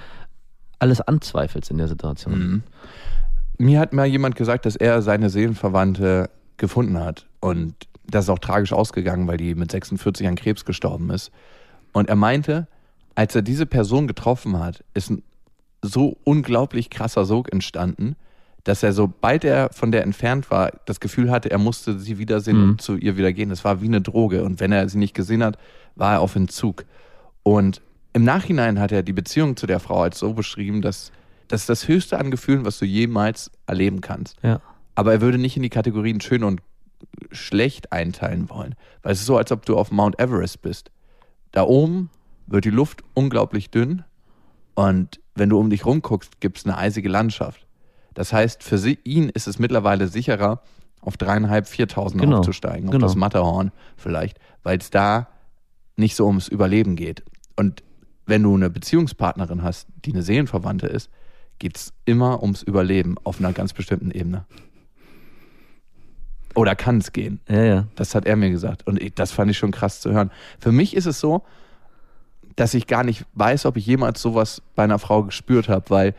alles 0.79 1.01
anzweifelst 1.01 1.71
in 1.71 1.77
der 1.77 1.87
Situation. 1.87 2.39
Mhm. 2.39 2.63
Mir 3.59 3.79
hat 3.79 3.93
mal 3.93 4.07
jemand 4.07 4.35
gesagt, 4.35 4.65
dass 4.65 4.75
er 4.75 5.01
seine 5.01 5.29
Seelenverwandte 5.29 6.29
gefunden 6.57 6.97
hat. 6.99 7.27
Und 7.39 7.75
das 8.07 8.25
ist 8.25 8.29
auch 8.29 8.39
tragisch 8.39 8.73
ausgegangen, 8.73 9.27
weil 9.27 9.37
die 9.37 9.53
mit 9.53 9.71
46 9.71 10.27
an 10.27 10.35
Krebs 10.35 10.65
gestorben 10.65 11.09
ist. 11.09 11.31
Und 11.93 12.09
er 12.09 12.15
meinte, 12.15 12.67
als 13.15 13.35
er 13.35 13.41
diese 13.41 13.65
Person 13.65 14.07
getroffen 14.07 14.57
hat, 14.59 14.83
ist 14.93 15.09
ein 15.11 15.23
so 15.81 16.17
unglaublich 16.23 16.89
krasser 16.89 17.25
Sog 17.25 17.51
entstanden, 17.51 18.15
dass 18.63 18.81
er, 18.81 18.93
sobald 18.93 19.43
er 19.43 19.69
von 19.71 19.91
der 19.91 20.03
entfernt 20.03 20.51
war, 20.51 20.71
das 20.85 20.99
Gefühl 20.99 21.31
hatte, 21.31 21.51
er 21.51 21.57
musste 21.57 21.99
sie 21.99 22.17
wiedersehen 22.17 22.57
mhm. 22.57 22.69
und 22.71 22.81
zu 22.81 22.95
ihr 22.95 23.17
wieder 23.17 23.33
gehen. 23.33 23.49
Das 23.49 23.63
war 23.63 23.81
wie 23.81 23.87
eine 23.87 24.01
Droge. 24.01 24.43
Und 24.43 24.59
wenn 24.59 24.71
er 24.71 24.87
sie 24.89 24.97
nicht 24.97 25.13
gesehen 25.13 25.43
hat, 25.43 25.57
war 25.95 26.13
er 26.13 26.21
auf 26.21 26.35
Entzug. 26.35 26.85
Und 27.43 27.81
im 28.13 28.23
Nachhinein 28.23 28.79
hat 28.79 28.91
er 28.91 29.03
die 29.03 29.13
Beziehung 29.13 29.55
zu 29.55 29.67
der 29.67 29.79
Frau 29.79 30.01
als 30.01 30.19
so 30.19 30.33
beschrieben, 30.33 30.81
dass 30.81 31.11
das 31.49 31.61
ist 31.61 31.69
das 31.69 31.87
Höchste 31.87 32.17
an 32.17 32.31
Gefühlen, 32.31 32.63
was 32.63 32.79
du 32.79 32.85
jemals 32.85 33.51
erleben 33.67 34.01
kannst. 34.01 34.37
Ja. 34.41 34.61
Aber 34.95 35.11
er 35.11 35.21
würde 35.21 35.37
nicht 35.37 35.57
in 35.57 35.63
die 35.63 35.69
Kategorien 35.69 36.21
schön 36.21 36.43
und 36.43 36.61
schlecht 37.31 37.91
einteilen 37.91 38.49
wollen. 38.49 38.75
Weil 39.01 39.13
es 39.13 39.19
ist 39.19 39.25
so, 39.25 39.37
als 39.37 39.51
ob 39.51 39.65
du 39.65 39.77
auf 39.77 39.91
Mount 39.91 40.19
Everest 40.19 40.61
bist. 40.61 40.91
Da 41.51 41.63
oben 41.63 42.09
wird 42.47 42.65
die 42.65 42.69
Luft 42.69 43.03
unglaublich 43.13 43.69
dünn 43.69 44.03
und 44.75 45.19
wenn 45.35 45.49
du 45.49 45.59
um 45.59 45.69
dich 45.69 45.85
rumguckst, 45.85 46.39
gibt 46.39 46.57
es 46.59 46.65
eine 46.65 46.77
eisige 46.77 47.09
Landschaft. 47.09 47.65
Das 48.13 48.33
heißt, 48.33 48.63
für 48.63 48.77
ihn 49.03 49.29
ist 49.29 49.47
es 49.47 49.59
mittlerweile 49.59 50.07
sicherer, 50.07 50.61
auf 51.01 51.17
dreieinhalb, 51.17 51.67
viertausend 51.67 52.21
genau. 52.21 52.39
aufzusteigen, 52.39 52.89
auf 52.89 52.91
genau. 52.91 53.07
das 53.07 53.15
Matterhorn 53.15 53.71
vielleicht, 53.95 54.37
weil 54.63 54.77
es 54.77 54.89
da 54.89 55.29
nicht 55.95 56.15
so 56.15 56.27
ums 56.27 56.47
Überleben 56.47 56.95
geht. 56.95 57.23
Und 57.55 57.83
wenn 58.25 58.43
du 58.43 58.53
eine 58.53 58.69
Beziehungspartnerin 58.69 59.63
hast, 59.63 59.87
die 60.05 60.11
eine 60.11 60.23
Seelenverwandte 60.23 60.87
ist, 60.87 61.09
geht 61.59 61.77
es 61.77 61.93
immer 62.05 62.41
ums 62.41 62.63
Überleben 62.63 63.17
auf 63.23 63.39
einer 63.39 63.53
ganz 63.53 63.73
bestimmten 63.73 64.11
Ebene. 64.11 64.45
Oder 66.55 66.75
kann 66.75 66.97
es 66.97 67.11
gehen. 67.11 67.39
Ja, 67.47 67.63
ja. 67.63 67.87
Das 67.95 68.15
hat 68.15 68.25
er 68.25 68.35
mir 68.35 68.49
gesagt. 68.49 68.87
Und 68.87 68.99
das 69.19 69.31
fand 69.31 69.51
ich 69.51 69.57
schon 69.57 69.71
krass 69.71 70.01
zu 70.01 70.11
hören. 70.11 70.31
Für 70.59 70.71
mich 70.71 70.95
ist 70.95 71.05
es 71.05 71.19
so, 71.19 71.43
dass 72.55 72.73
ich 72.73 72.87
gar 72.87 73.03
nicht 73.03 73.25
weiß, 73.33 73.65
ob 73.65 73.77
ich 73.77 73.85
jemals 73.85 74.21
sowas 74.21 74.61
bei 74.75 74.83
einer 74.83 74.99
Frau 74.99 75.23
gespürt 75.23 75.69
habe, 75.69 75.89
weil 75.89 76.15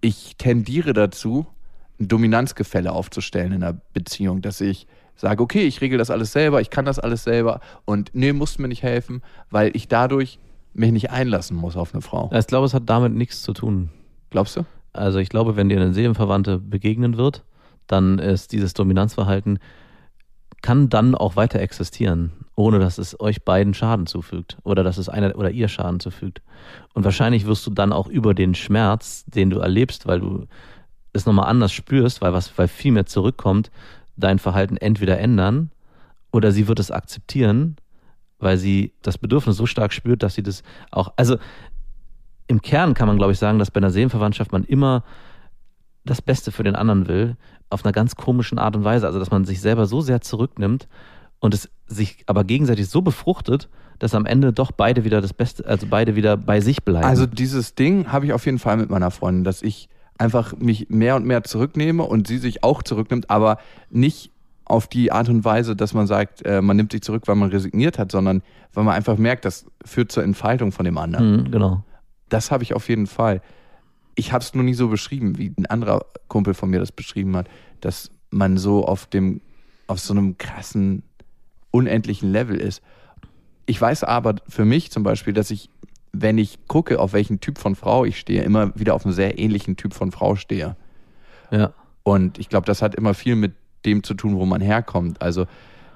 ich 0.00 0.36
tendiere 0.36 0.92
dazu, 0.92 1.46
ein 1.98 2.08
Dominanzgefälle 2.08 2.92
aufzustellen 2.92 3.52
in 3.52 3.62
einer 3.62 3.80
Beziehung, 3.92 4.42
dass 4.42 4.60
ich 4.60 4.86
sage, 5.16 5.42
okay, 5.42 5.64
ich 5.64 5.80
regel 5.80 5.98
das 5.98 6.10
alles 6.10 6.32
selber, 6.32 6.60
ich 6.60 6.70
kann 6.70 6.84
das 6.84 6.98
alles 6.98 7.24
selber 7.24 7.60
und 7.84 8.10
nee, 8.14 8.32
musst 8.32 8.58
mir 8.58 8.68
nicht 8.68 8.82
helfen, 8.82 9.22
weil 9.50 9.74
ich 9.76 9.88
dadurch 9.88 10.38
mich 10.72 10.92
nicht 10.92 11.10
einlassen 11.10 11.56
muss 11.56 11.76
auf 11.76 11.92
eine 11.92 12.00
Frau. 12.00 12.30
Ich 12.32 12.46
glaube, 12.46 12.66
es 12.66 12.74
hat 12.74 12.84
damit 12.86 13.12
nichts 13.12 13.42
zu 13.42 13.52
tun. 13.52 13.90
Glaubst 14.30 14.56
du? 14.56 14.64
Also 14.92 15.18
ich 15.18 15.28
glaube, 15.28 15.56
wenn 15.56 15.68
dir 15.68 15.80
eine 15.80 15.92
Seelenverwandte 15.92 16.58
begegnen 16.58 17.16
wird, 17.16 17.44
dann 17.86 18.18
ist 18.18 18.52
dieses 18.52 18.74
Dominanzverhalten, 18.74 19.58
kann 20.62 20.88
dann 20.88 21.14
auch 21.14 21.36
weiter 21.36 21.60
existieren, 21.60 22.32
ohne 22.54 22.78
dass 22.78 22.98
es 22.98 23.18
euch 23.18 23.44
beiden 23.44 23.74
Schaden 23.74 24.06
zufügt 24.06 24.58
oder 24.62 24.84
dass 24.84 24.98
es 24.98 25.08
einer 25.08 25.36
oder 25.36 25.50
ihr 25.50 25.68
Schaden 25.68 26.00
zufügt. 26.00 26.42
Und 26.92 27.04
wahrscheinlich 27.04 27.46
wirst 27.46 27.66
du 27.66 27.70
dann 27.70 27.92
auch 27.92 28.08
über 28.08 28.34
den 28.34 28.54
Schmerz, 28.54 29.24
den 29.26 29.50
du 29.50 29.58
erlebst, 29.58 30.06
weil 30.06 30.20
du 30.20 30.46
es 31.12 31.26
nochmal 31.26 31.48
anders 31.48 31.72
spürst, 31.72 32.20
weil 32.20 32.32
was, 32.32 32.56
weil 32.58 32.68
viel 32.68 32.92
mehr 32.92 33.06
zurückkommt, 33.06 33.70
dein 34.16 34.38
Verhalten 34.38 34.76
entweder 34.76 35.18
ändern 35.18 35.70
oder 36.30 36.52
sie 36.52 36.68
wird 36.68 36.78
es 36.78 36.90
akzeptieren, 36.90 37.76
weil 38.38 38.58
sie 38.58 38.92
das 39.02 39.18
Bedürfnis 39.18 39.56
so 39.56 39.66
stark 39.66 39.92
spürt, 39.92 40.22
dass 40.22 40.34
sie 40.34 40.42
das 40.42 40.62
auch, 40.90 41.12
also 41.16 41.36
im 42.50 42.62
Kern 42.62 42.94
kann 42.94 43.06
man, 43.06 43.16
glaube 43.16 43.32
ich, 43.32 43.38
sagen, 43.38 43.60
dass 43.60 43.70
bei 43.70 43.78
einer 43.78 43.90
Seelenverwandtschaft 43.90 44.50
man 44.50 44.64
immer 44.64 45.04
das 46.04 46.20
Beste 46.20 46.50
für 46.50 46.64
den 46.64 46.74
anderen 46.74 47.06
will, 47.06 47.36
auf 47.70 47.84
einer 47.84 47.92
ganz 47.92 48.16
komischen 48.16 48.58
Art 48.58 48.74
und 48.74 48.82
Weise. 48.82 49.06
Also, 49.06 49.20
dass 49.20 49.30
man 49.30 49.44
sich 49.44 49.60
selber 49.60 49.86
so 49.86 50.00
sehr 50.00 50.20
zurücknimmt 50.20 50.88
und 51.38 51.54
es 51.54 51.70
sich 51.86 52.24
aber 52.26 52.42
gegenseitig 52.42 52.88
so 52.88 53.02
befruchtet, 53.02 53.68
dass 54.00 54.16
am 54.16 54.26
Ende 54.26 54.52
doch 54.52 54.72
beide 54.72 55.04
wieder 55.04 55.20
das 55.20 55.32
Beste, 55.32 55.64
also 55.64 55.86
beide 55.88 56.16
wieder 56.16 56.36
bei 56.36 56.60
sich 56.60 56.82
bleiben. 56.82 57.06
Also, 57.06 57.24
dieses 57.24 57.76
Ding 57.76 58.10
habe 58.10 58.26
ich 58.26 58.32
auf 58.32 58.44
jeden 58.46 58.58
Fall 58.58 58.76
mit 58.78 58.90
meiner 58.90 59.12
Freundin, 59.12 59.44
dass 59.44 59.62
ich 59.62 59.88
einfach 60.18 60.56
mich 60.56 60.90
mehr 60.90 61.14
und 61.14 61.24
mehr 61.26 61.44
zurücknehme 61.44 62.02
und 62.02 62.26
sie 62.26 62.38
sich 62.38 62.64
auch 62.64 62.82
zurücknimmt, 62.82 63.30
aber 63.30 63.58
nicht 63.90 64.32
auf 64.64 64.88
die 64.88 65.12
Art 65.12 65.28
und 65.28 65.44
Weise, 65.44 65.76
dass 65.76 65.94
man 65.94 66.08
sagt, 66.08 66.44
äh, 66.44 66.60
man 66.60 66.76
nimmt 66.76 66.90
sich 66.90 67.02
zurück, 67.02 67.22
weil 67.26 67.36
man 67.36 67.50
resigniert 67.50 67.98
hat, 67.98 68.10
sondern 68.10 68.42
weil 68.74 68.82
man 68.82 68.94
einfach 68.94 69.18
merkt, 69.18 69.44
das 69.44 69.66
führt 69.84 70.10
zur 70.10 70.24
Entfaltung 70.24 70.72
von 70.72 70.84
dem 70.84 70.98
anderen. 70.98 71.44
Mhm, 71.44 71.50
genau. 71.52 71.84
Das 72.30 72.50
habe 72.50 72.62
ich 72.62 72.74
auf 72.74 72.88
jeden 72.88 73.06
Fall. 73.06 73.42
Ich 74.14 74.32
habe 74.32 74.42
es 74.42 74.54
nur 74.54 74.64
nie 74.64 74.74
so 74.74 74.88
beschrieben, 74.88 75.36
wie 75.36 75.52
ein 75.56 75.66
anderer 75.66 76.06
Kumpel 76.28 76.54
von 76.54 76.70
mir 76.70 76.80
das 76.80 76.92
beschrieben 76.92 77.36
hat, 77.36 77.48
dass 77.80 78.10
man 78.30 78.56
so 78.56 78.86
auf 78.86 79.06
dem, 79.06 79.40
auf 79.86 80.00
so 80.00 80.14
einem 80.14 80.38
krassen, 80.38 81.02
unendlichen 81.70 82.32
Level 82.32 82.56
ist. 82.56 82.82
Ich 83.66 83.80
weiß 83.80 84.04
aber 84.04 84.36
für 84.48 84.64
mich 84.64 84.90
zum 84.90 85.02
Beispiel, 85.02 85.32
dass 85.32 85.50
ich, 85.50 85.70
wenn 86.12 86.38
ich 86.38 86.58
gucke, 86.66 86.98
auf 86.98 87.12
welchen 87.12 87.40
Typ 87.40 87.58
von 87.58 87.76
Frau 87.76 88.04
ich 88.04 88.18
stehe, 88.18 88.42
immer 88.42 88.72
wieder 88.78 88.94
auf 88.94 89.04
einen 89.04 89.14
sehr 89.14 89.38
ähnlichen 89.38 89.76
Typ 89.76 89.94
von 89.94 90.10
Frau 90.10 90.34
stehe. 90.36 90.76
Ja. 91.50 91.72
Und 92.02 92.38
ich 92.38 92.48
glaube, 92.48 92.66
das 92.66 92.82
hat 92.82 92.94
immer 92.94 93.14
viel 93.14 93.36
mit 93.36 93.52
dem 93.84 94.02
zu 94.02 94.14
tun, 94.14 94.36
wo 94.36 94.46
man 94.46 94.60
herkommt. 94.60 95.22
Also 95.22 95.46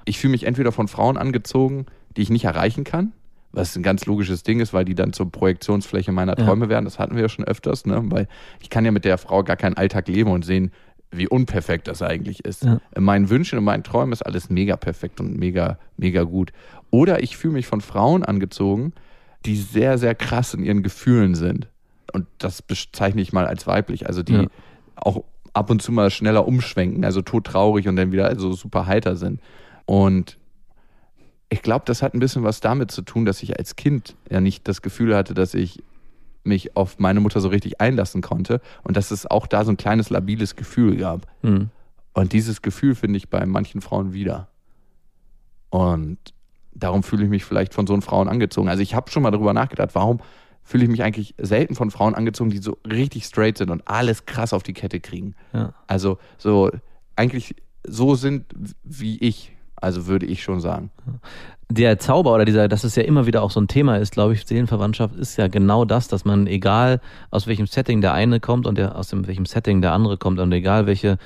ich 0.05 0.19
fühle 0.19 0.31
mich 0.31 0.43
entweder 0.43 0.71
von 0.71 0.87
Frauen 0.87 1.17
angezogen, 1.17 1.85
die 2.15 2.21
ich 2.21 2.29
nicht 2.29 2.45
erreichen 2.45 2.83
kann, 2.83 3.13
was 3.55 3.75
ein 3.75 3.83
ganz 3.83 4.05
logisches 4.05 4.43
Ding 4.43 4.59
ist, 4.59 4.73
weil 4.73 4.85
die 4.85 4.95
dann 4.95 5.13
zur 5.13 5.31
Projektionsfläche 5.31 6.11
meiner 6.11 6.35
Träume 6.35 6.65
ja. 6.65 6.69
werden. 6.69 6.85
Das 6.85 6.99
hatten 6.99 7.15
wir 7.15 7.23
ja 7.23 7.29
schon 7.29 7.45
öfters, 7.45 7.85
ne? 7.85 8.01
weil 8.05 8.27
ich 8.61 8.69
kann 8.69 8.85
ja 8.85 8.91
mit 8.91 9.05
der 9.05 9.17
Frau 9.17 9.43
gar 9.43 9.55
keinen 9.55 9.77
Alltag 9.77 10.07
leben 10.07 10.31
und 10.31 10.45
sehen, 10.45 10.71
wie 11.11 11.27
unperfekt 11.27 11.87
das 11.87 12.01
eigentlich 12.01 12.43
ist. 12.43 12.63
Ja. 12.63 12.79
In 12.95 13.03
meinen 13.03 13.29
Wünschen 13.29 13.57
und 13.57 13.63
meinen 13.63 13.83
Träumen 13.83 14.11
ist 14.11 14.21
alles 14.21 14.49
mega 14.49 14.75
perfekt 14.75 15.19
und 15.21 15.37
mega, 15.37 15.79
mega 15.97 16.23
gut. 16.23 16.51
Oder 16.91 17.23
ich 17.23 17.37
fühle 17.37 17.53
mich 17.53 17.67
von 17.67 17.81
Frauen 17.81 18.23
angezogen, 18.23 18.93
die 19.45 19.55
sehr, 19.55 19.97
sehr 19.97 20.15
krass 20.15 20.53
in 20.53 20.63
ihren 20.63 20.83
Gefühlen 20.83 21.35
sind. 21.35 21.67
Und 22.13 22.27
das 22.37 22.61
bezeichne 22.61 23.21
ich 23.21 23.33
mal 23.33 23.47
als 23.47 23.67
weiblich. 23.67 24.07
Also 24.07 24.23
die 24.23 24.33
ja. 24.33 24.47
auch 24.95 25.23
ab 25.53 25.69
und 25.69 25.81
zu 25.81 25.91
mal 25.91 26.09
schneller 26.09 26.47
umschwenken, 26.47 27.05
also 27.05 27.21
todtraurig 27.21 27.87
und 27.87 27.95
dann 27.95 28.11
wieder 28.11 28.37
so 28.37 28.53
super 28.53 28.85
heiter 28.85 29.15
sind. 29.15 29.39
Und 29.85 30.37
ich 31.55 31.61
glaube, 31.61 31.85
das 31.85 32.01
hat 32.01 32.13
ein 32.13 32.19
bisschen 32.19 32.43
was 32.43 32.59
damit 32.59 32.91
zu 32.91 33.01
tun, 33.01 33.23
dass 33.23 33.41
ich 33.41 33.57
als 33.57 33.77
Kind 33.77 34.17
ja 34.29 34.41
nicht 34.41 34.67
das 34.67 34.81
Gefühl 34.81 35.15
hatte, 35.15 35.33
dass 35.33 35.53
ich 35.53 35.81
mich 36.43 36.75
auf 36.75 36.99
meine 36.99 37.21
Mutter 37.21 37.39
so 37.39 37.47
richtig 37.47 37.79
einlassen 37.79 38.21
konnte 38.21 38.59
und 38.83 38.97
dass 38.97 39.09
es 39.09 39.25
auch 39.25 39.47
da 39.47 39.63
so 39.63 39.71
ein 39.71 39.77
kleines 39.77 40.09
labiles 40.09 40.57
Gefühl 40.57 40.97
gab. 40.97 41.25
Mhm. 41.43 41.69
Und 42.13 42.33
dieses 42.33 42.61
Gefühl 42.61 42.93
finde 42.93 43.15
ich 43.15 43.29
bei 43.29 43.45
manchen 43.45 43.79
Frauen 43.79 44.11
wieder. 44.11 44.49
Und 45.69 46.17
darum 46.73 47.03
fühle 47.03 47.23
ich 47.23 47.29
mich 47.29 47.45
vielleicht 47.45 47.73
von 47.73 47.87
so 47.87 47.99
Frauen 48.01 48.27
angezogen. 48.27 48.67
Also 48.67 48.83
ich 48.83 48.93
habe 48.93 49.09
schon 49.09 49.23
mal 49.23 49.31
darüber 49.31 49.53
nachgedacht, 49.53 49.91
warum 49.93 50.19
fühle 50.61 50.83
ich 50.83 50.89
mich 50.89 51.03
eigentlich 51.03 51.35
selten 51.37 51.75
von 51.75 51.89
Frauen 51.89 52.15
angezogen, 52.15 52.49
die 52.49 52.57
so 52.57 52.77
richtig 52.85 53.23
straight 53.23 53.57
sind 53.57 53.69
und 53.69 53.87
alles 53.87 54.25
krass 54.25 54.51
auf 54.51 54.63
die 54.63 54.73
Kette 54.73 54.99
kriegen. 54.99 55.35
Ja. 55.53 55.73
Also 55.87 56.17
so 56.37 56.69
eigentlich 57.15 57.55
so 57.87 58.15
sind 58.15 58.45
wie 58.83 59.17
ich, 59.19 59.54
also 59.75 60.07
würde 60.07 60.25
ich 60.25 60.43
schon 60.43 60.59
sagen. 60.59 60.89
Der 61.69 61.97
Zauber 61.97 62.33
oder 62.33 62.45
dieser, 62.45 62.67
dass 62.67 62.83
es 62.83 62.95
ja 62.95 63.03
immer 63.03 63.25
wieder 63.25 63.41
auch 63.41 63.51
so 63.51 63.59
ein 63.59 63.67
Thema 63.67 63.97
ist, 63.97 64.11
glaube 64.11 64.33
ich, 64.33 64.45
Seelenverwandtschaft 64.45 65.15
ist 65.15 65.37
ja 65.37 65.47
genau 65.47 65.83
das, 65.83 66.07
dass 66.07 66.23
man 66.23 66.45
egal 66.45 67.01
aus 67.31 67.47
welchem 67.47 67.65
Setting 67.65 68.01
der 68.01 68.13
eine 68.13 68.39
kommt 68.39 68.67
und 68.67 68.77
der, 68.77 68.95
aus 68.95 69.07
dem, 69.07 69.25
welchem 69.27 69.45
Setting 69.45 69.81
der 69.81 69.91
andere 69.91 70.17
kommt 70.17 70.39
und 70.39 70.51
egal 70.51 70.85
welche, 70.85 71.17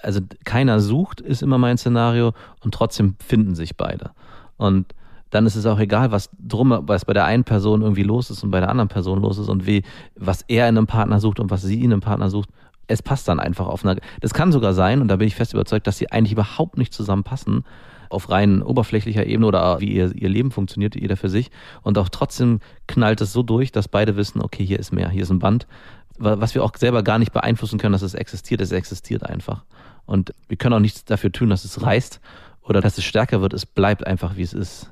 also 0.00 0.20
keiner 0.44 0.78
sucht, 0.80 1.20
ist 1.20 1.42
immer 1.42 1.58
mein 1.58 1.76
Szenario 1.76 2.32
und 2.62 2.72
trotzdem 2.72 3.16
finden 3.18 3.56
sich 3.56 3.76
beide. 3.76 4.10
Und 4.56 4.94
dann 5.30 5.44
ist 5.44 5.56
es 5.56 5.66
auch 5.66 5.78
egal, 5.78 6.10
was 6.10 6.30
drum, 6.38 6.76
was 6.82 7.04
bei 7.04 7.12
der 7.12 7.24
einen 7.24 7.44
Person 7.44 7.82
irgendwie 7.82 8.02
los 8.02 8.30
ist 8.30 8.42
und 8.42 8.50
bei 8.50 8.60
der 8.60 8.70
anderen 8.70 8.88
Person 8.88 9.20
los 9.20 9.38
ist 9.38 9.48
und 9.48 9.66
wie, 9.66 9.82
was 10.16 10.42
er 10.48 10.68
in 10.68 10.78
einem 10.78 10.86
Partner 10.86 11.20
sucht 11.20 11.40
und 11.40 11.50
was 11.50 11.62
sie 11.62 11.82
in 11.82 11.92
einem 11.92 12.00
Partner 12.00 12.30
sucht. 12.30 12.48
Es 12.88 13.02
passt 13.02 13.28
dann 13.28 13.38
einfach 13.38 13.66
auf 13.66 13.84
einer, 13.84 13.96
das 14.20 14.34
kann 14.34 14.50
sogar 14.50 14.74
sein, 14.74 15.00
und 15.00 15.08
da 15.08 15.16
bin 15.16 15.28
ich 15.28 15.34
fest 15.34 15.54
überzeugt, 15.54 15.86
dass 15.86 15.98
sie 15.98 16.10
eigentlich 16.10 16.32
überhaupt 16.32 16.76
nicht 16.78 16.92
zusammenpassen, 16.92 17.64
auf 18.10 18.30
rein 18.30 18.62
oberflächlicher 18.62 19.26
Ebene 19.26 19.46
oder 19.46 19.80
wie 19.80 19.92
ihr, 19.92 20.14
ihr 20.14 20.28
Leben 20.28 20.50
funktioniert, 20.50 20.94
jeder 20.94 21.16
für 21.16 21.28
sich. 21.28 21.50
Und 21.82 21.98
auch 21.98 22.08
trotzdem 22.08 22.60
knallt 22.86 23.20
es 23.20 23.32
so 23.32 23.42
durch, 23.42 23.72
dass 23.72 23.88
beide 23.88 24.16
wissen, 24.16 24.40
okay, 24.40 24.64
hier 24.64 24.78
ist 24.78 24.92
mehr, 24.92 25.10
hier 25.10 25.22
ist 25.22 25.30
ein 25.30 25.38
Band, 25.38 25.66
was 26.18 26.54
wir 26.54 26.64
auch 26.64 26.72
selber 26.76 27.02
gar 27.02 27.18
nicht 27.18 27.32
beeinflussen 27.32 27.78
können, 27.78 27.92
dass 27.92 28.02
es 28.02 28.14
existiert, 28.14 28.60
es 28.60 28.72
existiert 28.72 29.24
einfach. 29.24 29.64
Und 30.06 30.32
wir 30.48 30.56
können 30.56 30.74
auch 30.74 30.80
nichts 30.80 31.04
dafür 31.04 31.30
tun, 31.30 31.50
dass 31.50 31.64
es 31.64 31.82
reißt 31.82 32.20
oder 32.62 32.80
dass 32.80 32.98
es 32.98 33.04
stärker 33.04 33.40
wird, 33.40 33.52
es 33.52 33.66
bleibt 33.66 34.06
einfach, 34.06 34.36
wie 34.36 34.42
es 34.42 34.52
ist. 34.52 34.90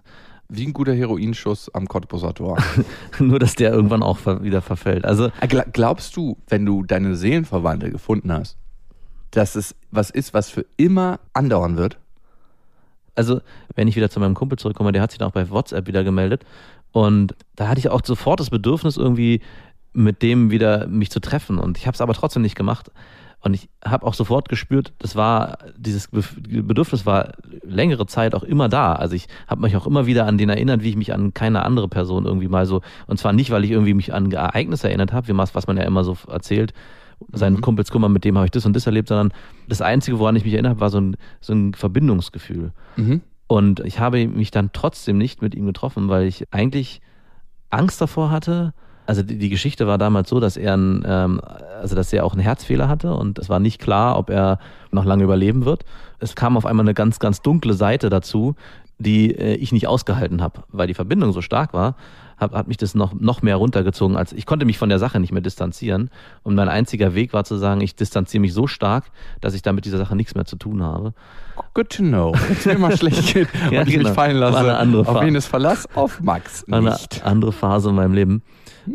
Wie 0.48 0.66
ein 0.66 0.72
guter 0.72 0.94
Heroinschuss 0.94 1.72
am 1.74 1.88
Cottbuser 1.88 2.34
Tor. 2.34 2.58
Nur, 3.18 3.38
dass 3.38 3.54
der 3.54 3.72
irgendwann 3.72 4.02
auch 4.02 4.18
wieder 4.42 4.62
verfällt. 4.62 5.04
Also, 5.04 5.30
Glaubst 5.72 6.16
du, 6.16 6.36
wenn 6.48 6.64
du 6.64 6.84
deine 6.84 7.16
Seelenverwandte 7.16 7.90
gefunden 7.90 8.32
hast, 8.32 8.56
dass 9.32 9.56
es 9.56 9.74
was 9.90 10.10
ist, 10.10 10.34
was 10.34 10.50
für 10.50 10.64
immer 10.76 11.20
andauern 11.32 11.76
wird? 11.76 11.98
Also, 13.16 13.40
wenn 13.74 13.88
ich 13.88 13.96
wieder 13.96 14.10
zu 14.10 14.20
meinem 14.20 14.34
Kumpel 14.34 14.58
zurückkomme, 14.58 14.92
der 14.92 15.02
hat 15.02 15.10
sich 15.10 15.18
dann 15.18 15.28
auch 15.28 15.32
bei 15.32 15.50
WhatsApp 15.50 15.86
wieder 15.86 16.04
gemeldet. 16.04 16.44
Und 16.92 17.34
da 17.56 17.68
hatte 17.68 17.80
ich 17.80 17.88
auch 17.88 18.02
sofort 18.04 18.40
das 18.40 18.50
Bedürfnis, 18.50 18.96
irgendwie 18.96 19.40
mit 19.92 20.22
dem 20.22 20.50
wieder 20.50 20.86
mich 20.86 21.10
zu 21.10 21.20
treffen. 21.20 21.58
Und 21.58 21.78
ich 21.78 21.86
habe 21.86 21.94
es 21.94 22.00
aber 22.00 22.14
trotzdem 22.14 22.42
nicht 22.42 22.54
gemacht. 22.54 22.90
Und 23.46 23.54
ich 23.54 23.68
habe 23.84 24.04
auch 24.04 24.14
sofort 24.14 24.48
gespürt, 24.48 24.92
das 24.98 25.14
war, 25.14 25.58
dieses 25.76 26.08
Bedürfnis 26.08 27.06
war 27.06 27.34
längere 27.62 28.06
Zeit 28.06 28.34
auch 28.34 28.42
immer 28.42 28.68
da. 28.68 28.94
Also 28.94 29.14
ich 29.14 29.28
habe 29.46 29.60
mich 29.60 29.76
auch 29.76 29.86
immer 29.86 30.04
wieder 30.06 30.26
an 30.26 30.36
den 30.36 30.48
erinnert, 30.48 30.82
wie 30.82 30.88
ich 30.88 30.96
mich 30.96 31.14
an 31.14 31.32
keine 31.32 31.64
andere 31.64 31.86
Person 31.86 32.24
irgendwie 32.24 32.48
mal 32.48 32.66
so, 32.66 32.80
und 33.06 33.20
zwar 33.20 33.32
nicht, 33.32 33.52
weil 33.52 33.62
ich 33.62 33.70
irgendwie 33.70 33.94
mich 33.94 34.12
an 34.12 34.32
Ereignisse 34.32 34.88
erinnert 34.88 35.12
habe, 35.12 35.28
wie 35.28 35.36
was, 35.36 35.54
was 35.54 35.68
man 35.68 35.76
ja 35.76 35.84
immer 35.84 36.02
so 36.02 36.16
erzählt, 36.26 36.74
seinen 37.30 37.58
mhm. 37.58 37.60
Kumpels, 37.60 37.92
guck 37.92 38.00
mal, 38.00 38.08
mit 38.08 38.24
dem 38.24 38.36
habe 38.36 38.46
ich 38.46 38.50
das 38.50 38.66
und 38.66 38.74
das 38.74 38.84
erlebt, 38.84 39.06
sondern 39.06 39.32
das 39.68 39.80
Einzige, 39.80 40.18
woran 40.18 40.34
ich 40.34 40.44
mich 40.44 40.52
erinnert 40.52 40.70
habe, 40.70 40.80
war 40.80 40.90
so 40.90 40.98
ein, 40.98 41.16
so 41.40 41.52
ein 41.52 41.72
Verbindungsgefühl. 41.74 42.72
Mhm. 42.96 43.20
Und 43.46 43.78
ich 43.78 44.00
habe 44.00 44.26
mich 44.26 44.50
dann 44.50 44.70
trotzdem 44.72 45.18
nicht 45.18 45.40
mit 45.40 45.54
ihm 45.54 45.66
getroffen, 45.66 46.08
weil 46.08 46.26
ich 46.26 46.52
eigentlich 46.52 47.00
Angst 47.70 48.00
davor 48.00 48.32
hatte, 48.32 48.74
also 49.06 49.22
die, 49.22 49.38
die, 49.38 49.48
Geschichte 49.48 49.86
war 49.86 49.98
damals 49.98 50.28
so, 50.28 50.40
dass 50.40 50.56
er, 50.56 50.76
ein, 50.76 51.04
ähm, 51.06 51.40
also 51.80 51.94
dass 51.94 52.12
er 52.12 52.24
auch 52.24 52.32
einen 52.32 52.42
Herzfehler 52.42 52.88
hatte 52.88 53.14
und 53.14 53.38
es 53.38 53.48
war 53.48 53.60
nicht 53.60 53.80
klar, 53.80 54.18
ob 54.18 54.30
er 54.30 54.58
noch 54.90 55.04
lange 55.04 55.24
überleben 55.24 55.64
wird. 55.64 55.84
Es 56.18 56.34
kam 56.34 56.56
auf 56.56 56.66
einmal 56.66 56.84
eine 56.84 56.94
ganz, 56.94 57.18
ganz 57.18 57.42
dunkle 57.42 57.74
Seite 57.74 58.10
dazu, 58.10 58.56
die 58.98 59.34
äh, 59.34 59.54
ich 59.54 59.72
nicht 59.72 59.86
ausgehalten 59.86 60.42
habe, 60.42 60.64
weil 60.68 60.86
die 60.86 60.94
Verbindung 60.94 61.32
so 61.32 61.40
stark 61.40 61.72
war 61.72 61.96
hab, 62.36 62.52
hat 62.54 62.68
mich 62.68 62.76
das 62.76 62.94
noch, 62.94 63.14
noch 63.14 63.42
mehr 63.42 63.56
runtergezogen, 63.56 64.16
als 64.16 64.32
ich 64.32 64.46
konnte 64.46 64.66
mich 64.66 64.78
von 64.78 64.88
der 64.88 64.98
Sache 64.98 65.20
nicht 65.20 65.32
mehr 65.32 65.42
distanzieren. 65.42 66.10
Und 66.42 66.54
mein 66.54 66.68
einziger 66.68 67.14
Weg 67.14 67.32
war 67.32 67.44
zu 67.44 67.56
sagen, 67.56 67.80
ich 67.80 67.96
distanziere 67.96 68.40
mich 68.40 68.52
so 68.52 68.66
stark, 68.66 69.10
dass 69.40 69.54
ich 69.54 69.62
damit 69.62 69.84
dieser 69.84 69.98
Sache 69.98 70.16
nichts 70.16 70.34
mehr 70.34 70.44
zu 70.44 70.56
tun 70.56 70.82
habe. 70.82 71.14
Good 71.74 71.90
to 71.90 72.02
know. 72.02 72.32
Wenn 72.32 72.56
es 72.56 72.66
mir 72.66 72.78
mal 72.78 72.96
schlecht 72.96 73.26
geht 73.34 73.48
ja, 73.70 73.80
und 73.80 73.88
ich 73.88 73.94
genau. 73.94 74.08
mich 74.08 74.14
fallen 74.14 74.36
lasse, 74.36 74.78
auf 75.06 75.20
wen 75.20 75.36
es 75.36 75.46
Verlass? 75.46 75.86
Auf 75.94 76.20
Max. 76.20 76.64
War 76.68 76.78
eine 76.78 76.96
andere 77.24 77.52
Phase 77.52 77.90
in 77.90 77.94
meinem 77.94 78.12
Leben. 78.14 78.42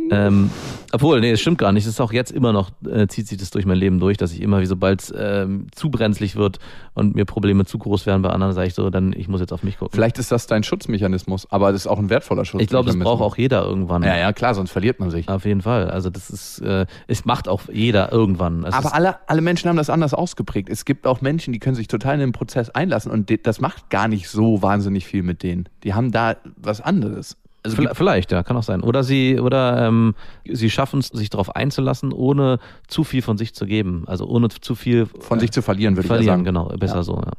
Ähm, 0.10 0.50
obwohl, 0.92 1.20
nee, 1.22 1.32
das 1.32 1.42
stimmt 1.42 1.58
gar 1.58 1.72
nicht. 1.72 1.86
Es 1.86 1.94
ist 1.94 2.02
auch 2.02 2.14
jetzt 2.14 2.32
immer 2.32 2.54
noch, 2.54 2.72
äh, 2.90 3.08
zieht 3.08 3.28
sich 3.28 3.38
das 3.38 3.50
durch 3.50 3.66
mein 3.66 3.78
Leben 3.78 4.00
durch, 4.00 4.18
dass 4.18 4.34
ich 4.34 4.42
immer, 4.42 4.62
wie 4.62 4.66
sobald 4.66 5.02
es 5.02 5.14
ähm, 5.18 5.68
zu 5.74 5.90
brenzlig 5.90 6.36
wird 6.36 6.60
und 6.94 7.16
mir 7.16 7.26
Probleme 7.26 7.66
zu 7.66 7.78
groß 7.78 8.06
werden 8.06 8.22
bei 8.22 8.30
anderen, 8.30 8.54
sage 8.54 8.68
ich 8.68 8.74
so, 8.74 8.90
dann 8.90 9.14
ich 9.14 9.28
muss 9.28 9.42
jetzt 9.42 9.54
auf 9.54 9.64
mich 9.64 9.78
gucken. 9.78 9.94
Vielleicht 9.94 10.18
ist 10.18 10.32
das 10.32 10.48
dein 10.48 10.64
Schutzmechanismus, 10.64 11.50
aber 11.50 11.72
das 11.72 11.82
ist 11.82 11.88
auch 11.88 12.00
ein 12.00 12.10
wertvoller 12.10 12.46
Schutzmechanismus. 12.46 12.64
Ich 12.64 12.70
glaube, 12.70 12.98
das 12.98 12.98
braucht 13.00 13.22
auch 13.22 13.38
jeder 13.38 13.64
irgendwann. 13.64 14.04
Ja, 14.04 14.18
ja, 14.18 14.34
klar, 14.34 14.54
sonst 14.54 14.72
verliert 14.72 15.00
man 15.00 15.12
sich. 15.12 15.28
Auf 15.30 15.46
jeden 15.46 15.62
Fall. 15.62 15.90
Also 15.90 16.10
das 16.10 16.30
ist, 16.30 16.60
äh, 16.60 16.86
es 17.08 17.26
macht 17.26 17.48
auch 17.48 17.64
jeder 17.72 18.12
irgendwann. 18.12 18.64
Es 18.66 18.74
aber 18.74 18.94
alle, 18.94 19.18
alle 19.28 19.42
Menschen 19.42 19.70
haben 19.70 19.78
das 19.78 19.90
anders 19.90 20.14
ausgeprägt. 20.14 20.70
Es 20.70 20.86
gibt 20.86 21.08
auch 21.08 21.22
Menschen, 21.22 21.54
die 21.54 21.60
können 21.60 21.76
sich 21.76 21.88
total 21.88 22.16
in 22.16 22.20
den 22.22 22.32
Prozess 22.32 22.51
einlassen 22.58 23.12
und 23.12 23.32
das 23.46 23.62
macht 23.62 23.90
gar 23.90 24.08
nicht 24.08 24.30
so 24.30 24.62
wahnsinnig 24.62 25.06
viel 25.06 25.24
mit 25.24 25.44
denen. 25.44 25.70
Die 25.84 25.94
haben 25.94 26.12
da 26.12 26.36
was 26.56 26.82
anderes. 26.82 27.38
Also 27.64 27.78
vielleicht, 27.94 28.32
ja, 28.32 28.42
kann 28.42 28.58
auch 28.58 28.64
sein. 28.64 28.82
Oder 28.82 29.04
sie, 29.04 29.40
oder 29.40 29.88
ähm, 29.88 30.16
sie 30.46 30.72
schaffen 30.72 31.00
es, 31.00 31.08
sich 31.08 31.30
darauf 31.30 31.56
einzulassen, 31.56 32.12
ohne 32.12 32.58
zu 32.88 33.04
viel 33.04 33.22
von 33.22 33.38
sich 33.38 33.54
zu 33.54 33.68
geben. 33.68 34.04
Also 34.08 34.26
ohne 34.26 34.50
zu 34.50 34.74
viel 34.74 35.06
von 35.06 35.38
äh, 35.38 35.42
sich 35.42 35.52
zu 35.52 35.62
verlieren, 35.62 35.96
würde 35.96 36.08
verlieren, 36.08 36.24
ich 36.24 36.32
sagen. 36.32 36.44
Genau, 36.44 36.66
besser 36.78 36.96
ja. 36.96 37.04
so. 37.04 37.18
Ja. 37.18 37.34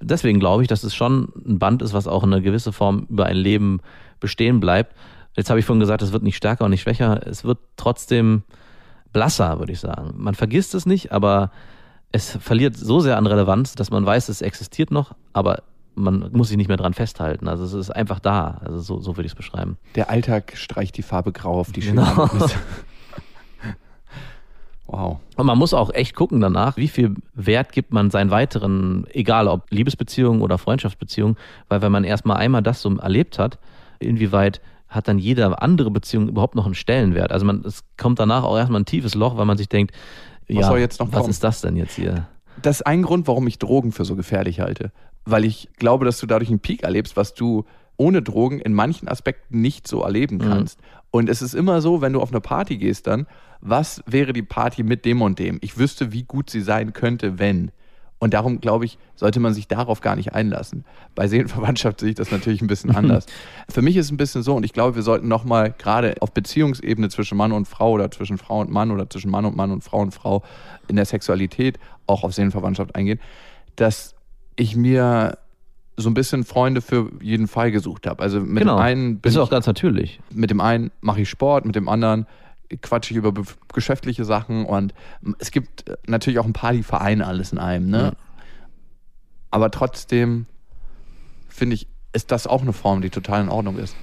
Deswegen 0.00 0.38
glaube 0.38 0.62
ich, 0.62 0.68
dass 0.68 0.84
es 0.84 0.94
schon 0.94 1.32
ein 1.44 1.58
Band 1.58 1.82
ist, 1.82 1.94
was 1.94 2.06
auch 2.06 2.22
in 2.22 2.32
einer 2.32 2.42
gewissen 2.42 2.72
Form 2.72 3.06
über 3.10 3.26
ein 3.26 3.36
Leben 3.36 3.80
bestehen 4.20 4.60
bleibt. 4.60 4.94
Jetzt 5.36 5.50
habe 5.50 5.58
ich 5.58 5.66
vorhin 5.66 5.80
gesagt, 5.80 6.00
es 6.00 6.12
wird 6.12 6.22
nicht 6.22 6.36
stärker 6.36 6.64
und 6.64 6.70
nicht 6.70 6.82
schwächer. 6.82 7.26
Es 7.26 7.44
wird 7.44 7.58
trotzdem 7.76 8.44
blasser, 9.12 9.58
würde 9.58 9.72
ich 9.72 9.80
sagen. 9.80 10.14
Man 10.16 10.34
vergisst 10.34 10.74
es 10.76 10.86
nicht, 10.86 11.10
aber 11.10 11.50
es 12.12 12.36
verliert 12.40 12.76
so 12.76 13.00
sehr 13.00 13.16
an 13.16 13.26
Relevanz, 13.26 13.74
dass 13.74 13.90
man 13.90 14.06
weiß, 14.06 14.28
es 14.28 14.42
existiert 14.42 14.90
noch, 14.90 15.14
aber 15.32 15.62
man 15.94 16.30
muss 16.32 16.48
sich 16.48 16.56
nicht 16.56 16.68
mehr 16.68 16.76
dran 16.76 16.94
festhalten. 16.94 17.48
Also 17.48 17.64
es 17.64 17.72
ist 17.72 17.90
einfach 17.90 18.20
da. 18.20 18.60
Also 18.64 18.80
so, 18.80 19.00
so 19.00 19.16
würde 19.16 19.26
ich 19.26 19.32
es 19.32 19.36
beschreiben. 19.36 19.78
Der 19.94 20.10
Alltag 20.10 20.52
streicht 20.56 20.96
die 20.96 21.02
Farbe 21.02 21.32
grau 21.32 21.58
auf 21.58 21.72
die 21.72 21.80
genau. 21.80 22.28
Wow. 24.88 25.18
Und 25.36 25.46
man 25.46 25.58
muss 25.58 25.74
auch 25.74 25.92
echt 25.92 26.14
gucken 26.14 26.40
danach, 26.40 26.76
wie 26.76 26.88
viel 26.88 27.16
Wert 27.34 27.72
gibt 27.72 27.92
man 27.92 28.10
seinen 28.10 28.30
weiteren, 28.30 29.04
egal 29.10 29.48
ob 29.48 29.70
Liebesbeziehungen 29.70 30.42
oder 30.42 30.58
Freundschaftsbeziehungen, 30.58 31.36
weil 31.68 31.82
wenn 31.82 31.90
man 31.90 32.04
erstmal 32.04 32.36
einmal 32.36 32.62
das 32.62 32.82
so 32.82 32.96
erlebt 32.96 33.38
hat, 33.38 33.58
inwieweit 33.98 34.60
hat 34.88 35.08
dann 35.08 35.18
jede 35.18 35.60
andere 35.60 35.90
Beziehung 35.90 36.28
überhaupt 36.28 36.54
noch 36.54 36.66
einen 36.66 36.76
Stellenwert? 36.76 37.32
Also 37.32 37.44
man, 37.44 37.64
es 37.64 37.82
kommt 37.96 38.20
danach 38.20 38.44
auch 38.44 38.56
erstmal 38.56 38.80
ein 38.80 38.86
tiefes 38.86 39.16
Loch, 39.16 39.36
weil 39.36 39.44
man 39.44 39.58
sich 39.58 39.68
denkt, 39.68 39.92
was 40.48 40.56
ja, 40.56 40.66
soll 40.66 40.78
jetzt 40.78 41.00
noch 41.00 41.12
was 41.12 41.20
kommen? 41.20 41.30
ist 41.30 41.44
das 41.44 41.60
denn 41.60 41.76
jetzt 41.76 41.94
hier? 41.94 42.26
Das 42.62 42.76
ist 42.76 42.86
ein 42.86 43.02
Grund, 43.02 43.26
warum 43.26 43.46
ich 43.46 43.58
Drogen 43.58 43.92
für 43.92 44.04
so 44.04 44.16
gefährlich 44.16 44.60
halte 44.60 44.92
weil 45.26 45.44
ich 45.44 45.68
glaube, 45.76 46.06
dass 46.06 46.18
du 46.18 46.26
dadurch 46.26 46.48
einen 46.48 46.60
Peak 46.60 46.84
erlebst, 46.84 47.16
was 47.16 47.34
du 47.34 47.64
ohne 47.98 48.22
Drogen 48.22 48.60
in 48.60 48.72
manchen 48.72 49.08
Aspekten 49.08 49.60
nicht 49.60 49.86
so 49.88 50.02
erleben 50.02 50.36
mhm. 50.36 50.42
kannst. 50.42 50.80
Mhm. 50.80 50.86
Und 51.10 51.28
es 51.28 51.42
ist 51.42 51.54
immer 51.54 51.80
so, 51.80 52.00
wenn 52.00 52.12
du 52.12 52.20
auf 52.20 52.30
eine 52.30 52.40
Party 52.40 52.78
gehst, 52.78 53.06
dann, 53.06 53.26
was 53.60 54.02
wäre 54.06 54.32
die 54.32 54.42
Party 54.42 54.82
mit 54.82 55.04
dem 55.04 55.22
und 55.22 55.38
dem? 55.38 55.58
Ich 55.60 55.78
wüsste, 55.78 56.12
wie 56.12 56.22
gut 56.22 56.48
sie 56.48 56.60
sein 56.60 56.92
könnte, 56.92 57.38
wenn. 57.38 57.72
Und 58.18 58.32
darum, 58.32 58.60
glaube 58.60 58.86
ich, 58.86 58.98
sollte 59.14 59.40
man 59.40 59.52
sich 59.52 59.68
darauf 59.68 60.00
gar 60.00 60.16
nicht 60.16 60.34
einlassen. 60.34 60.84
Bei 61.14 61.28
Seelenverwandtschaft 61.28 62.00
sehe 62.00 62.10
ich 62.10 62.14
das 62.14 62.30
natürlich 62.30 62.62
ein 62.62 62.66
bisschen 62.66 62.90
anders. 62.96 63.26
Für 63.68 63.82
mich 63.82 63.96
ist 63.96 64.06
es 64.06 64.12
ein 64.12 64.16
bisschen 64.16 64.42
so, 64.42 64.54
und 64.54 64.64
ich 64.64 64.72
glaube, 64.72 64.96
wir 64.96 65.02
sollten 65.02 65.28
nochmal 65.28 65.74
gerade 65.76 66.14
auf 66.20 66.32
Beziehungsebene 66.32 67.10
zwischen 67.10 67.36
Mann 67.36 67.52
und 67.52 67.68
Frau 67.68 67.92
oder 67.92 68.10
zwischen 68.10 68.38
Frau 68.38 68.60
und 68.60 68.70
Mann 68.70 68.90
oder 68.90 69.08
zwischen 69.10 69.30
Mann 69.30 69.44
und 69.44 69.56
Mann 69.56 69.70
und 69.70 69.84
Frau 69.84 70.00
und 70.00 70.12
Frau 70.12 70.42
in 70.88 70.96
der 70.96 71.04
Sexualität 71.04 71.78
auch 72.06 72.24
auf 72.24 72.32
Seelenverwandtschaft 72.32 72.94
eingehen, 72.94 73.20
dass 73.76 74.14
ich 74.56 74.76
mir 74.76 75.38
so 75.98 76.10
ein 76.10 76.14
bisschen 76.14 76.44
Freunde 76.44 76.80
für 76.82 77.10
jeden 77.20 77.48
Fall 77.48 77.70
gesucht 77.70 78.06
habe. 78.06 78.22
Also 78.22 78.40
mit 78.40 78.62
genau. 78.62 78.76
dem 78.76 78.82
einen 78.82 79.18
bin 79.18 79.30
ist 79.30 79.38
auch 79.38 79.50
ganz 79.50 79.66
natürlich. 79.66 80.20
Mit 80.30 80.50
dem 80.50 80.60
einen 80.60 80.90
mache 81.00 81.22
ich 81.22 81.28
Sport, 81.28 81.64
mit 81.64 81.74
dem 81.74 81.88
anderen 81.88 82.26
quatsche 82.82 83.12
ich 83.12 83.18
über 83.18 83.32
geschäftliche 83.72 84.24
Sachen 84.24 84.66
und 84.66 84.94
es 85.38 85.50
gibt 85.50 85.84
natürlich 86.06 86.38
auch 86.38 86.46
ein 86.46 86.52
paar, 86.52 86.72
die 86.72 86.82
vereinen 86.82 87.22
alles 87.22 87.52
in 87.52 87.58
einem. 87.58 87.90
Ne? 87.90 87.98
Ja. 87.98 88.12
Aber 89.50 89.70
trotzdem 89.70 90.46
finde 91.48 91.74
ich, 91.74 91.88
ist 92.12 92.30
das 92.30 92.46
auch 92.46 92.62
eine 92.62 92.72
Form, 92.72 93.02
die 93.02 93.10
total 93.10 93.42
in 93.42 93.48
Ordnung 93.48 93.78
ist. 93.78 93.96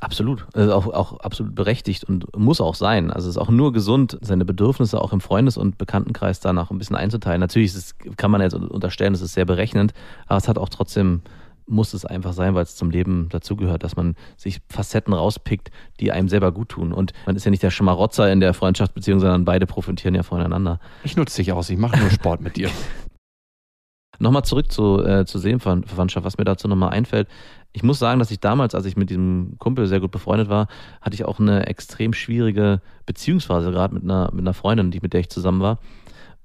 Absolut. 0.00 0.46
Also 0.54 0.74
auch, 0.74 0.86
auch 0.88 1.20
absolut 1.20 1.54
berechtigt 1.54 2.04
und 2.04 2.36
muss 2.36 2.60
auch 2.60 2.74
sein. 2.74 3.10
Also 3.10 3.28
es 3.28 3.36
ist 3.36 3.40
auch 3.40 3.48
nur 3.48 3.72
gesund, 3.72 4.18
seine 4.20 4.44
Bedürfnisse 4.44 5.00
auch 5.00 5.12
im 5.12 5.20
Freundes- 5.20 5.56
und 5.56 5.78
Bekanntenkreis 5.78 6.40
danach 6.40 6.70
ein 6.70 6.78
bisschen 6.78 6.96
einzuteilen. 6.96 7.40
Natürlich 7.40 7.74
es, 7.74 7.94
kann 8.16 8.30
man 8.30 8.40
jetzt 8.40 8.54
unterstellen, 8.54 9.14
es 9.14 9.22
ist 9.22 9.34
sehr 9.34 9.46
berechnend, 9.46 9.94
aber 10.26 10.36
es 10.36 10.48
hat 10.48 10.58
auch 10.58 10.68
trotzdem, 10.68 11.22
muss 11.66 11.94
es 11.94 12.04
einfach 12.04 12.32
sein, 12.32 12.54
weil 12.54 12.62
es 12.62 12.76
zum 12.76 12.90
Leben 12.90 13.28
dazugehört, 13.30 13.82
dass 13.84 13.96
man 13.96 14.16
sich 14.36 14.60
Facetten 14.68 15.14
rauspickt, 15.14 15.70
die 16.00 16.12
einem 16.12 16.28
selber 16.28 16.52
gut 16.52 16.70
tun. 16.70 16.92
Und 16.92 17.12
man 17.26 17.36
ist 17.36 17.44
ja 17.44 17.50
nicht 17.50 17.62
der 17.62 17.70
Schmarotzer 17.70 18.30
in 18.30 18.40
der 18.40 18.54
Freundschaftsbeziehung, 18.54 19.20
sondern 19.20 19.44
beide 19.44 19.66
profitieren 19.66 20.14
ja 20.14 20.22
voneinander. 20.22 20.80
Ich 21.04 21.16
nutze 21.16 21.38
dich 21.38 21.52
aus, 21.52 21.70
ich 21.70 21.78
mache 21.78 21.98
nur 21.98 22.10
Sport 22.10 22.40
mit 22.40 22.56
dir. 22.56 22.70
Nochmal 24.18 24.44
zurück 24.44 24.70
zu, 24.70 25.04
äh, 25.04 25.24
zur 25.26 25.40
Seelenverwandtschaft, 25.40 26.24
was 26.24 26.38
mir 26.38 26.44
dazu 26.44 26.68
nochmal 26.68 26.90
einfällt. 26.90 27.28
Ich 27.72 27.82
muss 27.82 27.98
sagen, 27.98 28.20
dass 28.20 28.30
ich 28.30 28.38
damals, 28.38 28.74
als 28.74 28.86
ich 28.86 28.96
mit 28.96 29.10
diesem 29.10 29.56
Kumpel 29.58 29.86
sehr 29.86 29.98
gut 29.98 30.12
befreundet 30.12 30.48
war, 30.48 30.68
hatte 31.00 31.14
ich 31.14 31.24
auch 31.24 31.40
eine 31.40 31.66
extrem 31.66 32.12
schwierige 32.12 32.80
Beziehungsphase, 33.06 33.72
gerade 33.72 33.92
mit 33.92 34.04
einer, 34.04 34.30
mit 34.32 34.42
einer 34.42 34.54
Freundin, 34.54 34.92
die, 34.92 35.00
mit 35.00 35.12
der 35.12 35.20
ich 35.20 35.30
zusammen 35.30 35.60
war. 35.60 35.78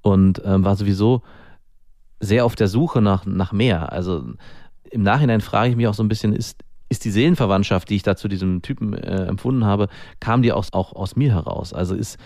Und 0.01 0.41
ähm, 0.43 0.65
war 0.65 0.75
sowieso 0.75 1.21
sehr 2.19 2.45
auf 2.45 2.55
der 2.55 2.67
Suche 2.67 3.01
nach, 3.01 3.25
nach 3.25 3.51
mehr. 3.51 3.91
Also 3.91 4.23
im 4.91 5.04
Nachhinein 5.04 5.41
frage 5.41 5.71
ich 5.71 5.75
mich 5.75 5.88
auch 5.88 5.93
so 5.93 6.04
ein 6.04 6.10
bisschen, 6.10 6.34
ist, 6.34 6.63
ist 6.89 7.06
die 7.06 7.12
Seelenverwandtschaft, 7.12 7.89
die 7.89 7.95
ich 7.95 8.04
da 8.04 8.15
zu 8.15 8.28
diesem 8.28 8.62
Typen 8.62 8.93
äh, 8.93 9.25
empfunden 9.25 9.65
habe, 9.65 9.88
kam 10.19 10.41
die 10.41 10.52
auch, 10.52 10.65
auch 10.71 10.93
aus 10.93 11.15
mir 11.15 11.34
heraus? 11.34 11.73
Also 11.73 11.95
ist, 11.95 12.17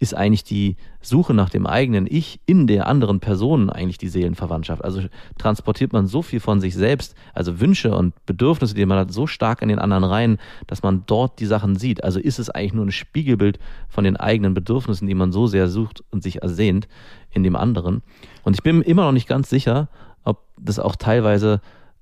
ist 0.00 0.14
eigentlich 0.14 0.44
die 0.44 0.76
Suche 1.02 1.34
nach 1.34 1.50
dem 1.50 1.66
eigenen 1.66 2.06
Ich 2.08 2.40
in 2.46 2.66
der 2.66 2.86
anderen 2.86 3.20
Person 3.20 3.68
eigentlich 3.68 3.98
die 3.98 4.08
Seelenverwandtschaft. 4.08 4.82
Also 4.82 5.02
transportiert 5.36 5.92
man 5.92 6.06
so 6.06 6.22
viel 6.22 6.40
von 6.40 6.58
sich 6.58 6.74
selbst, 6.74 7.14
also 7.34 7.60
Wünsche 7.60 7.94
und 7.94 8.14
Bedürfnisse, 8.24 8.74
die 8.74 8.86
man 8.86 8.98
hat, 8.98 9.12
so 9.12 9.26
stark 9.26 9.60
in 9.60 9.68
den 9.68 9.78
anderen 9.78 10.04
rein, 10.04 10.38
dass 10.66 10.82
man 10.82 11.04
dort 11.06 11.38
die 11.38 11.46
Sachen 11.46 11.76
sieht. 11.76 12.02
Also 12.02 12.18
ist 12.18 12.38
es 12.38 12.48
eigentlich 12.48 12.72
nur 12.72 12.86
ein 12.86 12.92
Spiegelbild 12.92 13.58
von 13.88 14.04
den 14.04 14.16
eigenen 14.16 14.54
Bedürfnissen, 14.54 15.06
die 15.06 15.14
man 15.14 15.32
so 15.32 15.46
sehr 15.46 15.68
sucht 15.68 16.02
und 16.10 16.22
sich 16.22 16.42
ersehnt 16.42 16.88
in 17.30 17.42
dem 17.42 17.54
anderen. 17.54 18.02
Und 18.42 18.54
ich 18.54 18.62
bin 18.62 18.80
immer 18.80 19.04
noch 19.04 19.12
nicht 19.12 19.28
ganz 19.28 19.50
sicher, 19.50 19.88
ob 20.24 20.46
das 20.58 20.78
auch 20.78 20.96
teilweise 20.96 21.60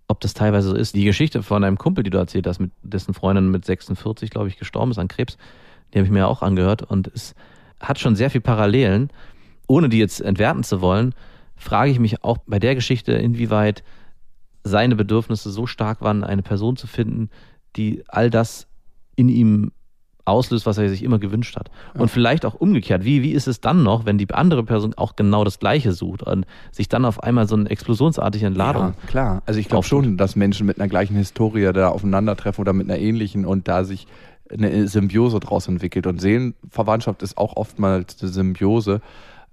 ob 0.08 0.20
das 0.20 0.34
teilweise 0.34 0.70
so 0.70 0.74
ist. 0.74 0.94
Die 0.94 1.04
Geschichte 1.04 1.42
von 1.42 1.62
einem 1.62 1.78
Kumpel, 1.78 2.02
die 2.02 2.10
du 2.10 2.18
erzählt 2.18 2.46
hast, 2.46 2.58
mit 2.58 2.72
dessen 2.82 3.14
Freundin 3.14 3.50
mit 3.50 3.64
46, 3.64 4.30
glaube 4.30 4.48
ich, 4.48 4.58
gestorben 4.58 4.90
ist 4.90 4.98
an 4.98 5.08
Krebs, 5.08 5.36
die 5.92 5.98
habe 5.98 6.06
ich 6.06 6.12
mir 6.12 6.26
auch 6.26 6.42
angehört 6.42 6.82
und 6.82 7.08
es 7.14 7.34
hat 7.80 7.98
schon 7.98 8.16
sehr 8.16 8.30
viel 8.30 8.40
Parallelen. 8.40 9.10
Ohne 9.66 9.88
die 9.88 9.98
jetzt 9.98 10.20
entwerten 10.20 10.64
zu 10.64 10.80
wollen, 10.80 11.14
frage 11.56 11.90
ich 11.90 11.98
mich 11.98 12.24
auch 12.24 12.38
bei 12.46 12.58
der 12.58 12.74
Geschichte, 12.74 13.12
inwieweit 13.12 13.84
seine 14.64 14.96
Bedürfnisse 14.96 15.50
so 15.50 15.66
stark 15.66 16.00
waren, 16.00 16.24
eine 16.24 16.42
Person 16.42 16.76
zu 16.76 16.86
finden, 16.86 17.30
die 17.76 18.02
all 18.08 18.30
das 18.30 18.66
in 19.14 19.28
ihm 19.28 19.72
auslöst, 20.28 20.66
was 20.66 20.78
er 20.78 20.88
sich 20.88 21.02
immer 21.02 21.18
gewünscht 21.18 21.56
hat. 21.56 21.70
Ja. 21.94 22.00
Und 22.00 22.10
vielleicht 22.10 22.44
auch 22.44 22.54
umgekehrt. 22.54 23.04
Wie, 23.04 23.22
wie 23.22 23.32
ist 23.32 23.48
es 23.48 23.60
dann 23.60 23.82
noch, 23.82 24.06
wenn 24.06 24.18
die 24.18 24.32
andere 24.32 24.62
Person 24.62 24.94
auch 24.96 25.16
genau 25.16 25.44
das 25.44 25.58
Gleiche 25.58 25.92
sucht 25.92 26.22
und 26.22 26.46
sich 26.70 26.88
dann 26.88 27.04
auf 27.04 27.22
einmal 27.22 27.48
so 27.48 27.56
eine 27.56 27.68
explosionsartige 27.70 28.46
Entladung. 28.46 28.82
Ja, 28.82 28.94
klar. 29.06 29.42
Also 29.46 29.60
ich 29.60 29.68
glaube 29.68 29.86
schon, 29.86 30.16
dass 30.16 30.36
Menschen 30.36 30.66
mit 30.66 30.78
einer 30.78 30.88
gleichen 30.88 31.16
Historie 31.16 31.72
da 31.72 31.88
aufeinandertreffen 31.88 32.62
oder 32.62 32.72
mit 32.72 32.90
einer 32.90 32.98
ähnlichen 32.98 33.44
und 33.44 33.68
da 33.68 33.84
sich 33.84 34.06
eine 34.50 34.88
Symbiose 34.88 35.40
draus 35.40 35.68
entwickelt. 35.68 36.06
Und 36.06 36.20
Seelenverwandtschaft 36.20 37.22
ist 37.22 37.36
auch 37.36 37.56
oftmals 37.56 38.16
eine 38.20 38.30
Symbiose 38.30 39.00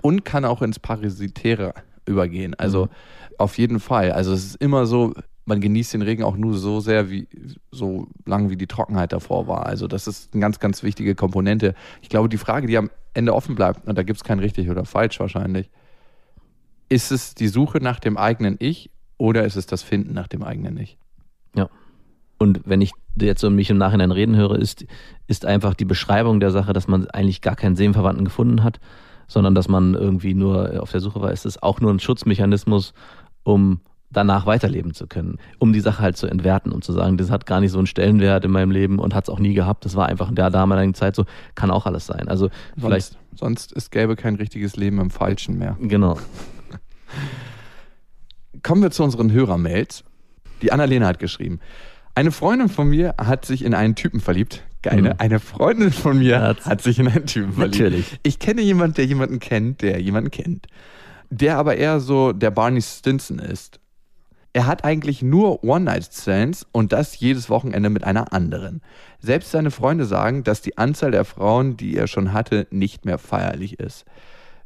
und 0.01 0.25
kann 0.25 0.45
auch 0.45 0.61
ins 0.61 0.79
Parasitäre 0.79 1.73
übergehen. 2.05 2.53
Also 2.55 2.85
mhm. 2.85 2.89
auf 3.37 3.57
jeden 3.57 3.79
Fall. 3.79 4.11
Also 4.11 4.33
es 4.33 4.45
ist 4.45 4.55
immer 4.55 4.85
so, 4.85 5.13
man 5.45 5.61
genießt 5.61 5.93
den 5.93 6.01
Regen 6.01 6.23
auch 6.23 6.35
nur 6.35 6.57
so 6.57 6.79
sehr, 6.79 7.09
wie 7.09 7.27
so 7.71 8.07
lang 8.25 8.49
wie 8.49 8.57
die 8.57 8.67
Trockenheit 8.67 9.13
davor 9.13 9.47
war. 9.47 9.65
Also 9.65 9.87
das 9.87 10.07
ist 10.07 10.33
eine 10.33 10.41
ganz, 10.41 10.59
ganz 10.59 10.83
wichtige 10.83 11.15
Komponente. 11.15 11.75
Ich 12.01 12.09
glaube, 12.09 12.29
die 12.29 12.37
Frage, 12.37 12.67
die 12.67 12.77
am 12.77 12.89
Ende 13.13 13.33
offen 13.33 13.55
bleibt, 13.55 13.87
und 13.87 13.97
da 13.97 14.03
gibt 14.03 14.17
es 14.17 14.23
kein 14.23 14.39
richtig 14.39 14.69
oder 14.69 14.85
falsch 14.85 15.19
wahrscheinlich, 15.19 15.69
ist 16.89 17.11
es 17.11 17.35
die 17.35 17.47
Suche 17.47 17.79
nach 17.79 17.99
dem 17.99 18.17
eigenen 18.17 18.57
Ich 18.59 18.89
oder 19.17 19.45
ist 19.45 19.55
es 19.55 19.67
das 19.67 19.83
Finden 19.83 20.13
nach 20.13 20.27
dem 20.27 20.43
eigenen 20.43 20.77
Ich? 20.77 20.97
Ja. 21.55 21.69
Und 22.37 22.61
wenn 22.65 22.81
ich 22.81 22.91
jetzt 23.19 23.41
so 23.41 23.49
mich 23.49 23.69
im 23.69 23.77
Nachhinein 23.77 24.11
reden 24.11 24.35
höre, 24.35 24.57
ist, 24.57 24.85
ist 25.27 25.45
einfach 25.45 25.73
die 25.73 25.85
Beschreibung 25.85 26.39
der 26.39 26.51
Sache, 26.51 26.73
dass 26.73 26.87
man 26.87 27.07
eigentlich 27.07 27.41
gar 27.41 27.55
keinen 27.55 27.75
Seelenverwandten 27.75 28.25
gefunden 28.25 28.63
hat, 28.63 28.79
sondern 29.27 29.55
dass 29.55 29.67
man 29.67 29.93
irgendwie 29.93 30.33
nur 30.33 30.81
auf 30.81 30.91
der 30.91 30.99
Suche 30.99 31.21
war. 31.21 31.31
Ist 31.31 31.45
es 31.45 31.61
auch 31.61 31.79
nur 31.79 31.91
ein 31.91 31.99
Schutzmechanismus, 31.99 32.93
um 33.43 33.79
danach 34.15 34.45
weiterleben 34.45 34.93
zu 34.93 35.07
können, 35.07 35.37
um 35.59 35.73
die 35.73 35.79
Sache 35.79 36.01
halt 36.01 36.17
zu 36.17 36.27
entwerten, 36.27 36.71
um 36.71 36.81
zu 36.81 36.93
sagen, 36.93 37.17
das 37.17 37.29
hat 37.29 37.45
gar 37.45 37.59
nicht 37.61 37.71
so 37.71 37.77
einen 37.77 37.87
Stellenwert 37.87 38.45
in 38.45 38.51
meinem 38.51 38.71
Leben 38.71 38.99
und 38.99 39.13
hat 39.13 39.25
es 39.25 39.29
auch 39.29 39.39
nie 39.39 39.53
gehabt. 39.53 39.85
Das 39.85 39.95
war 39.95 40.07
einfach 40.07 40.29
in 40.29 40.35
der 40.35 40.49
damaligen 40.49 40.93
Zeit 40.93 41.15
so, 41.15 41.25
kann 41.55 41.71
auch 41.71 41.85
alles 41.85 42.05
sein. 42.05 42.27
Also 42.27 42.49
sonst, 42.75 42.85
vielleicht. 42.85 43.17
Sonst 43.35 43.73
es 43.75 43.89
gäbe 43.89 44.15
kein 44.15 44.35
richtiges 44.35 44.75
Leben 44.75 44.99
im 44.99 45.09
Falschen 45.09 45.57
mehr. 45.57 45.77
Genau. 45.81 46.17
Kommen 48.63 48.81
wir 48.81 48.91
zu 48.91 49.03
unseren 49.03 49.31
Hörermails. 49.31 50.03
Die 50.61 50.71
Annalena 50.71 51.07
hat 51.07 51.19
geschrieben. 51.19 51.59
Eine 52.15 52.31
Freundin 52.31 52.69
von 52.69 52.89
mir 52.89 53.15
hat 53.17 53.45
sich 53.45 53.63
in 53.63 53.73
einen 53.73 53.95
Typen 53.95 54.21
verliebt. 54.21 54.63
Geil, 54.81 55.01
mhm. 55.01 55.13
Eine 55.17 55.39
Freundin 55.39 55.91
von 55.91 56.17
mir 56.17 56.41
Hat's. 56.41 56.65
hat 56.65 56.81
sich 56.81 56.97
in 56.97 57.07
einen 57.09 57.25
Typen 57.25 57.53
verliebt. 57.53 57.79
Natürlich. 57.79 58.19
Ich 58.23 58.39
kenne 58.39 58.61
jemanden, 58.61 58.95
der 58.95 59.05
jemanden 59.05 59.39
kennt, 59.39 59.81
der 59.81 59.99
jemanden 59.99 60.31
kennt. 60.31 60.67
Der 61.29 61.57
aber 61.57 61.75
eher 61.75 61.99
so 61.99 62.31
der 62.31 62.51
Barney 62.51 62.81
Stinson 62.81 63.39
ist. 63.39 63.79
Er 64.55 64.67
hat 64.67 64.85
eigentlich 64.85 65.21
nur 65.21 65.65
One-Night-Stands 65.65 66.65
und 66.71 66.93
das 66.93 67.19
jedes 67.19 67.49
Wochenende 67.49 67.89
mit 67.89 68.05
einer 68.05 68.31
anderen. 68.31 68.81
Selbst 69.19 69.51
seine 69.51 69.69
Freunde 69.69 70.05
sagen, 70.05 70.45
dass 70.45 70.61
die 70.61 70.77
Anzahl 70.77 71.11
der 71.11 71.25
Frauen, 71.25 71.75
die 71.75 71.97
er 71.97 72.07
schon 72.07 72.31
hatte, 72.31 72.65
nicht 72.71 73.03
mehr 73.03 73.17
feierlich 73.17 73.81
ist. 73.81 74.05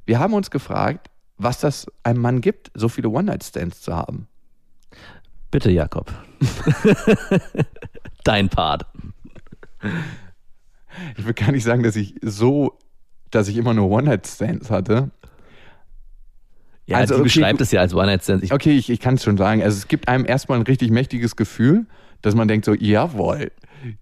Wir 0.05 0.19
haben 0.19 0.35
uns 0.35 0.51
gefragt, 0.51 1.09
was 1.37 1.59
das 1.59 1.87
einem 2.03 2.21
Mann 2.21 2.39
gibt, 2.41 2.69
so 2.75 2.87
viele 2.87 3.09
One-Night-Stands 3.09 3.81
zu 3.81 3.95
haben. 3.95 4.27
Bitte, 5.49 5.71
Jakob. 5.71 6.13
Dein 8.23 8.47
Part. 8.47 8.85
Ich 11.17 11.25
will 11.25 11.33
gar 11.33 11.51
nicht 11.51 11.63
sagen, 11.63 11.81
dass 11.81 11.95
ich 11.95 12.13
so, 12.21 12.77
dass 13.31 13.47
ich 13.47 13.57
immer 13.57 13.73
nur 13.73 13.89
One-Night-Stands 13.89 14.69
hatte. 14.69 15.09
Ja, 16.89 16.97
also 16.97 17.13
sie 17.13 17.19
okay, 17.21 17.23
beschreibt 17.23 17.61
es 17.61 17.71
ja 17.71 17.81
als 17.81 17.93
One-Night-Stands. 17.93 18.51
Okay, 18.51 18.75
ich, 18.75 18.89
ich 18.89 18.99
kann 18.99 19.13
es 19.13 19.23
schon 19.23 19.37
sagen. 19.37 19.61
Also 19.61 19.77
es 19.77 19.87
gibt 19.87 20.07
einem 20.07 20.25
erstmal 20.25 20.57
ein 20.57 20.63
richtig 20.63 20.89
mächtiges 20.89 21.35
Gefühl, 21.35 21.85
dass 22.23 22.33
man 22.33 22.47
denkt 22.47 22.65
so, 22.65 22.73
jawohl, 22.73 23.51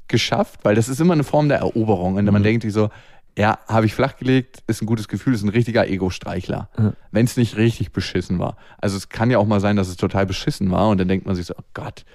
geschafft, 0.07 0.61
weil 0.63 0.75
das 0.75 0.87
ist 0.87 1.01
immer 1.01 1.13
eine 1.13 1.25
Form 1.25 1.49
der 1.49 1.57
Eroberung. 1.57 2.15
Und 2.15 2.23
mhm. 2.23 2.31
man 2.31 2.43
denkt 2.43 2.63
sich 2.63 2.71
so, 2.71 2.89
ja, 3.37 3.59
habe 3.67 3.85
ich 3.85 3.93
flachgelegt, 3.93 4.63
ist 4.67 4.81
ein 4.81 4.85
gutes 4.85 5.09
Gefühl, 5.09 5.33
ist 5.33 5.43
ein 5.43 5.49
richtiger 5.49 5.85
Ego-Streichler. 5.85 6.69
Mhm. 6.77 6.93
Wenn 7.11 7.25
es 7.25 7.35
nicht 7.35 7.57
richtig 7.57 7.91
beschissen 7.91 8.39
war. 8.39 8.55
Also 8.79 8.95
es 8.95 9.09
kann 9.09 9.29
ja 9.29 9.37
auch 9.37 9.45
mal 9.45 9.59
sein, 9.59 9.75
dass 9.75 9.89
es 9.89 9.97
total 9.97 10.25
beschissen 10.25 10.71
war 10.71 10.87
und 10.87 10.97
dann 10.97 11.09
denkt 11.09 11.25
man 11.25 11.35
sich 11.35 11.45
so, 11.45 11.55
oh 11.57 11.63
Gott, 11.73 12.05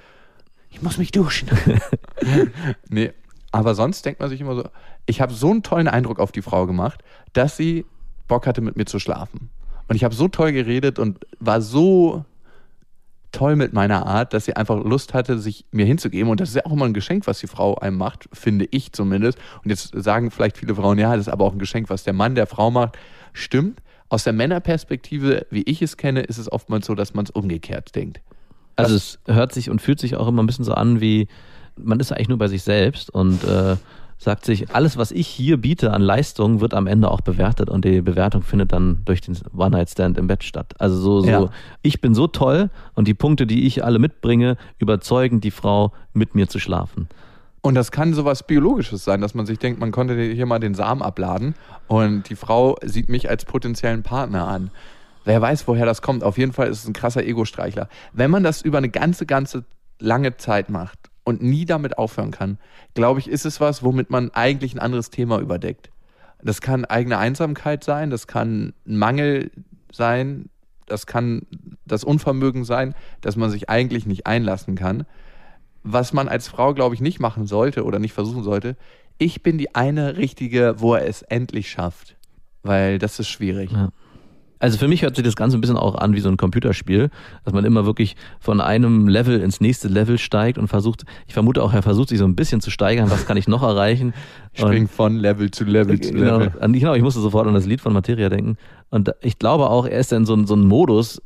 ich 0.71 0.81
muss 0.81 0.97
mich 0.97 1.13
duschen. 1.13 1.51
nee, 2.89 3.13
aber 3.51 3.75
sonst 3.75 4.07
denkt 4.07 4.21
man 4.21 4.31
sich 4.31 4.41
immer 4.41 4.55
so, 4.55 4.65
ich 5.05 5.21
habe 5.21 5.35
so 5.35 5.51
einen 5.51 5.63
tollen 5.63 5.87
Eindruck 5.87 6.19
auf 6.19 6.33
die 6.33 6.41
Frau 6.41 6.67
gemacht, 6.67 7.05
dass 7.35 7.59
sie 7.59 7.85
Bock 8.27 8.47
hatte, 8.47 8.63
mit 8.63 8.77
mir 8.77 8.87
zu 8.87 8.99
schlafen. 8.99 9.51
Und 9.89 9.97
ich 9.97 10.05
habe 10.05 10.15
so 10.15 10.29
toll 10.29 10.53
geredet 10.53 10.99
und 10.99 11.19
war 11.41 11.61
so 11.61 12.25
toll 13.33 13.57
mit 13.57 13.73
meiner 13.73 14.07
Art, 14.07 14.35
dass 14.35 14.45
sie 14.45 14.55
einfach 14.55 14.77
Lust 14.85 15.15
hatte, 15.15 15.39
sich 15.39 15.65
mir 15.73 15.87
hinzugeben. 15.87 16.31
Und 16.31 16.41
das 16.41 16.51
ist 16.51 16.55
ja 16.55 16.67
auch 16.67 16.73
immer 16.73 16.85
ein 16.85 16.95
Geschenk, 16.95 17.27
was 17.27 17.41
die 17.41 17.47
Frau 17.47 17.77
einem 17.77 17.97
macht, 17.97 18.29
finde 18.33 18.67
ich 18.71 18.93
zumindest. 18.93 19.39
Und 19.65 19.71
jetzt 19.71 19.91
sagen 19.95 20.31
vielleicht 20.31 20.59
viele 20.59 20.75
Frauen, 20.75 20.99
ja, 20.99 21.17
das 21.17 21.27
ist 21.27 21.33
aber 21.33 21.45
auch 21.47 21.53
ein 21.53 21.59
Geschenk, 21.59 21.91
was 21.91 22.05
der 22.05 22.13
Mann 22.13 22.35
der 22.35 22.47
Frau 22.47 22.71
macht. 22.71 22.99
Stimmt. 23.33 23.81
Aus 24.11 24.25
der 24.25 24.35
Männerperspektive, 24.35 25.47
wie 25.51 25.63
ich 25.63 25.81
es 25.81 25.97
kenne, 25.97 26.21
ist 26.21 26.37
es 26.37 26.53
oftmals 26.53 26.87
so, 26.87 26.95
dass 26.95 27.15
man 27.15 27.25
es 27.25 27.31
umgekehrt 27.31 27.95
denkt. 27.95 28.21
Also 28.77 28.95
es 28.95 29.19
hört 29.27 29.53
sich 29.53 29.71
und 29.71 29.81
fühlt 29.81 30.01
sich 30.01 30.17
auch 30.17 30.29
immer 30.29 30.43
ein 30.43 30.47
bisschen 30.47 30.65
so 30.65 30.75
an 30.75 31.01
wie, 31.01 31.29
man 31.77 32.01
ist 32.01 32.13
eigentlich 32.13 32.29
nur 32.29 32.39
bei 32.39 32.49
sich 32.49 32.63
selbst 32.63 33.11
und 33.11 33.43
äh, 33.45 33.77
sagt 34.23 34.45
sich, 34.45 34.75
alles, 34.75 34.97
was 34.97 35.11
ich 35.11 35.27
hier 35.27 35.57
biete 35.57 35.93
an 35.93 36.01
Leistung, 36.01 36.61
wird 36.61 36.75
am 36.75 36.87
Ende 36.87 37.11
auch 37.11 37.21
bewertet 37.21 37.69
und 37.69 37.85
die 37.85 38.01
Bewertung 38.03 38.43
findet 38.43 38.73
dann 38.73 39.03
durch 39.05 39.21
den 39.21 39.37
One-Night-Stand 39.57 40.17
im 40.17 40.29
Bett 40.29 40.45
statt. 40.45 40.75
Also 40.79 40.97
so, 40.97 41.21
so 41.21 41.29
ja. 41.29 41.51
ich 41.83 42.01
bin 42.01 42.15
so 42.15 42.27
toll 42.29 42.71
und 42.95 43.09
die 43.09 43.15
Punkte, 43.15 43.47
die 43.47 43.67
ich 43.67 43.85
alle 43.85 43.99
mitbringe, 43.99 44.57
überzeugen 44.79 45.41
die 45.41 45.51
Frau, 45.51 45.93
mit 46.13 46.35
mir 46.35 46.49
zu 46.49 46.59
schlafen. 46.59 47.09
Und 47.63 47.75
das 47.75 47.91
kann 47.91 48.13
sowas 48.13 48.47
Biologisches 48.47 49.05
sein, 49.05 49.21
dass 49.21 49.35
man 49.35 49.47
sich 49.47 49.59
denkt, 49.59 49.81
man 49.81 49.93
konnte 49.93 50.21
hier 50.21 50.47
mal 50.47 50.59
den 50.59 50.75
Samen 50.75 51.03
abladen 51.03 51.55
und 51.89 52.29
die 52.29 52.37
Frau 52.37 52.77
sieht 52.85 53.09
mich 53.09 53.29
als 53.29 53.45
potenziellen 53.45 54.03
Partner 54.03 54.47
an. 54.47 54.71
Wer 55.25 55.41
weiß, 55.41 55.67
woher 55.69 55.87
das 55.87 56.03
kommt. 56.03 56.25
Auf 56.25 56.39
jeden 56.39 56.53
Fall 56.53 56.69
ist 56.69 56.81
es 56.81 56.89
ein 56.89 56.93
krasser 56.93 57.25
Ego-Streichler. 57.25 57.89
Wenn 58.13 58.31
man 58.31 58.43
das 58.43 58.63
über 58.63 58.79
eine 58.79 58.89
ganze, 58.89 59.27
ganze 59.27 59.65
lange 60.01 60.37
Zeit 60.37 60.69
macht 60.69 61.02
und 61.25 61.43
nie 61.43 61.65
damit 61.65 61.99
aufhören 61.99 62.31
kann, 62.31 62.59
glaube 62.95 63.21
ich, 63.21 63.29
ist 63.29 63.45
es 63.45 63.61
was, 63.61 63.83
womit 63.83 64.11
man 64.11 64.31
eigentlich 64.31 64.75
ein 64.75 64.81
anderes 64.81 65.11
Thema 65.11 65.39
überdeckt. 65.39 65.91
Das 66.43 66.61
kann 66.61 66.85
eigene 66.85 67.19
Einsamkeit 67.19 67.85
sein, 67.85 68.11
das 68.11 68.27
kann 68.27 68.73
Mangel 68.85 69.53
sein, 69.93 70.49
das 70.87 71.07
kann 71.07 71.47
das 71.87 72.05
Unvermögen 72.05 72.65
sein, 72.65 72.95
dass 73.21 73.37
man 73.37 73.51
sich 73.51 73.71
eigentlich 73.71 74.07
nicht 74.07 74.27
einlassen 74.27 74.75
kann. 74.75 75.07
Was 75.85 76.13
man 76.13 76.29
als 76.29 76.49
Frau, 76.49 76.75
glaube 76.75 76.95
ich, 76.95 77.01
nicht 77.01 77.21
machen 77.21 77.47
sollte 77.47 77.85
oder 77.85 77.99
nicht 77.99 78.13
versuchen 78.13 78.43
sollte, 78.43 78.77
ich 79.19 79.43
bin 79.43 79.59
die 79.59 79.75
eine 79.75 80.17
Richtige, 80.17 80.75
wo 80.79 80.95
er 80.95 81.07
es 81.07 81.23
endlich 81.23 81.71
schafft. 81.71 82.17
Weil 82.63 82.99
das 82.99 83.19
ist 83.19 83.29
schwierig. 83.29 83.71
Ja. 83.73 83.91
Also 84.63 84.79
für 84.79 84.87
mich 84.87 85.03
hört 85.03 85.17
sich 85.17 85.25
das 85.25 85.35
Ganze 85.35 85.59
ein 85.59 85.61
bisschen 85.61 85.77
auch 85.77 85.97
an 85.97 86.15
wie 86.15 86.21
so 86.21 86.29
ein 86.29 86.37
Computerspiel, 86.37 87.11
dass 87.45 87.53
man 87.53 87.65
immer 87.65 87.85
wirklich 87.85 88.15
von 88.39 88.61
einem 88.61 89.09
Level 89.09 89.41
ins 89.41 89.61
nächste 89.61 89.89
Level 89.89 90.19
steigt 90.19 90.57
und 90.57 90.69
versucht, 90.69 91.03
ich 91.27 91.35
vermute 91.35 91.65
auch, 91.65 91.75
er 91.75 91.83
versucht 91.83 92.11
sich 92.11 92.21
so 92.21 92.25
ein 92.25 92.37
bisschen 92.37 92.61
zu 92.61 92.71
steigern, 92.71 93.11
was 93.11 93.27
kann 93.27 93.37
ich 93.37 93.49
noch 93.49 93.65
erreichen. 93.65 94.15
Springt 94.55 94.89
von 94.89 95.17
Level 95.17 95.51
zu 95.51 95.65
Level 95.65 96.01
zu 96.01 96.13
genau, 96.13 96.39
Level. 96.39 96.71
Genau, 96.71 96.95
ich 96.95 97.03
musste 97.03 97.19
sofort 97.19 97.49
an 97.49 97.55
das 97.55 97.67
Lied 97.67 97.81
von 97.81 97.93
Materia 97.93 98.29
denken. 98.29 98.57
Und 98.91 99.13
ich 99.21 99.41
glaube 99.41 99.69
auch, 99.69 99.85
er 99.85 99.99
ist 99.99 100.13
in 100.13 100.27
so, 100.27 100.41
so 100.47 100.55
einem 100.55 100.69
Modus, 100.69 101.21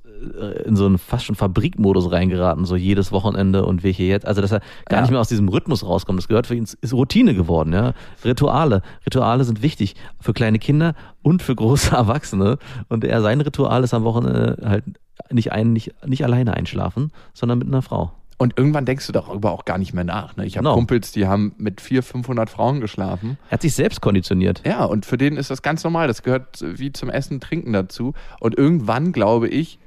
in 0.65 0.77
so 0.77 0.87
einen 0.87 0.99
fast 0.99 1.25
schon 1.27 1.35
Fabrikmodus 1.37 2.11
reingeraten, 2.11 2.65
so 2.65 2.77
jedes 2.77 3.13
Wochenende 3.13 3.65
und 3.65 3.83
welche 3.83 4.05
jetzt. 4.05 4.27
Also, 4.27 4.41
dass 4.41 4.53
er 4.53 4.61
gar 4.87 4.99
Ja. 4.99 5.01
nicht 5.03 5.11
mehr 5.11 5.21
aus 5.21 5.29
diesem 5.29 5.49
Rhythmus 5.49 5.85
rauskommt. 5.85 6.19
Das 6.19 6.29
gehört 6.29 6.47
für 6.47 6.55
ihn, 6.55 6.65
ist 6.81 6.93
Routine 6.93 7.35
geworden, 7.35 7.73
ja. 7.73 7.93
Rituale. 8.25 8.83
Rituale 9.05 9.45
sind 9.45 9.63
wichtig 9.63 9.95
für 10.21 10.33
kleine 10.33 10.59
Kinder 10.59 10.95
und 11.23 11.43
für 11.43 11.55
große 11.55 11.91
Erwachsene. 11.97 12.59
Und 12.89 13.05
er, 13.05 13.23
sein 13.23 13.41
Ritual 13.41 13.85
ist 13.85 13.95
am 13.95 14.05
Wochenende 14.05 14.59
halt 14.65 14.85
nicht, 15.31 15.53
ein, 15.53 15.73
nicht, 15.73 15.95
nicht 16.07 16.25
alleine 16.25 16.55
einschlafen, 16.55 17.11
sondern 17.35 17.59
mit 17.59 17.69
einer 17.69 17.83
Frau. 17.83 18.13
Und 18.39 18.59
irgendwann 18.59 18.85
denkst 18.85 19.07
du 19.07 19.13
darüber 19.15 19.51
auch 19.51 19.65
gar 19.65 19.79
nicht 19.79 19.95
mehr 19.95 20.05
nach. 20.05 20.37
Ne? 20.37 20.45
Ich 20.45 20.59
habe 20.59 20.65
Genau. 20.65 20.75
Kumpels, 20.75 21.11
die 21.11 21.27
haben 21.27 21.55
mit 21.57 21.81
400, 21.81 22.05
500 22.13 22.51
Frauen 22.51 22.81
geschlafen. 22.83 23.39
Er 23.49 23.53
hat 23.53 23.63
sich 23.63 23.75
selbst 23.75 24.03
konditioniert. 24.03 24.63
Ja, 24.67 24.85
und 24.85 25.07
für 25.07 25.17
den 25.17 25.39
ist 25.39 25.51
das 25.51 25.63
ganz 25.63 25.83
normal. 25.85 26.07
Das 26.07 26.23
gehört 26.23 26.63
wie 26.63 26.93
zum 26.93 27.09
Essen, 27.09 27.41
Trinken 27.41 27.73
dazu. 27.73 28.13
Und 28.39 28.59
irgendwann, 28.59 29.13
glaube 29.13 29.49
ich, 29.49 29.79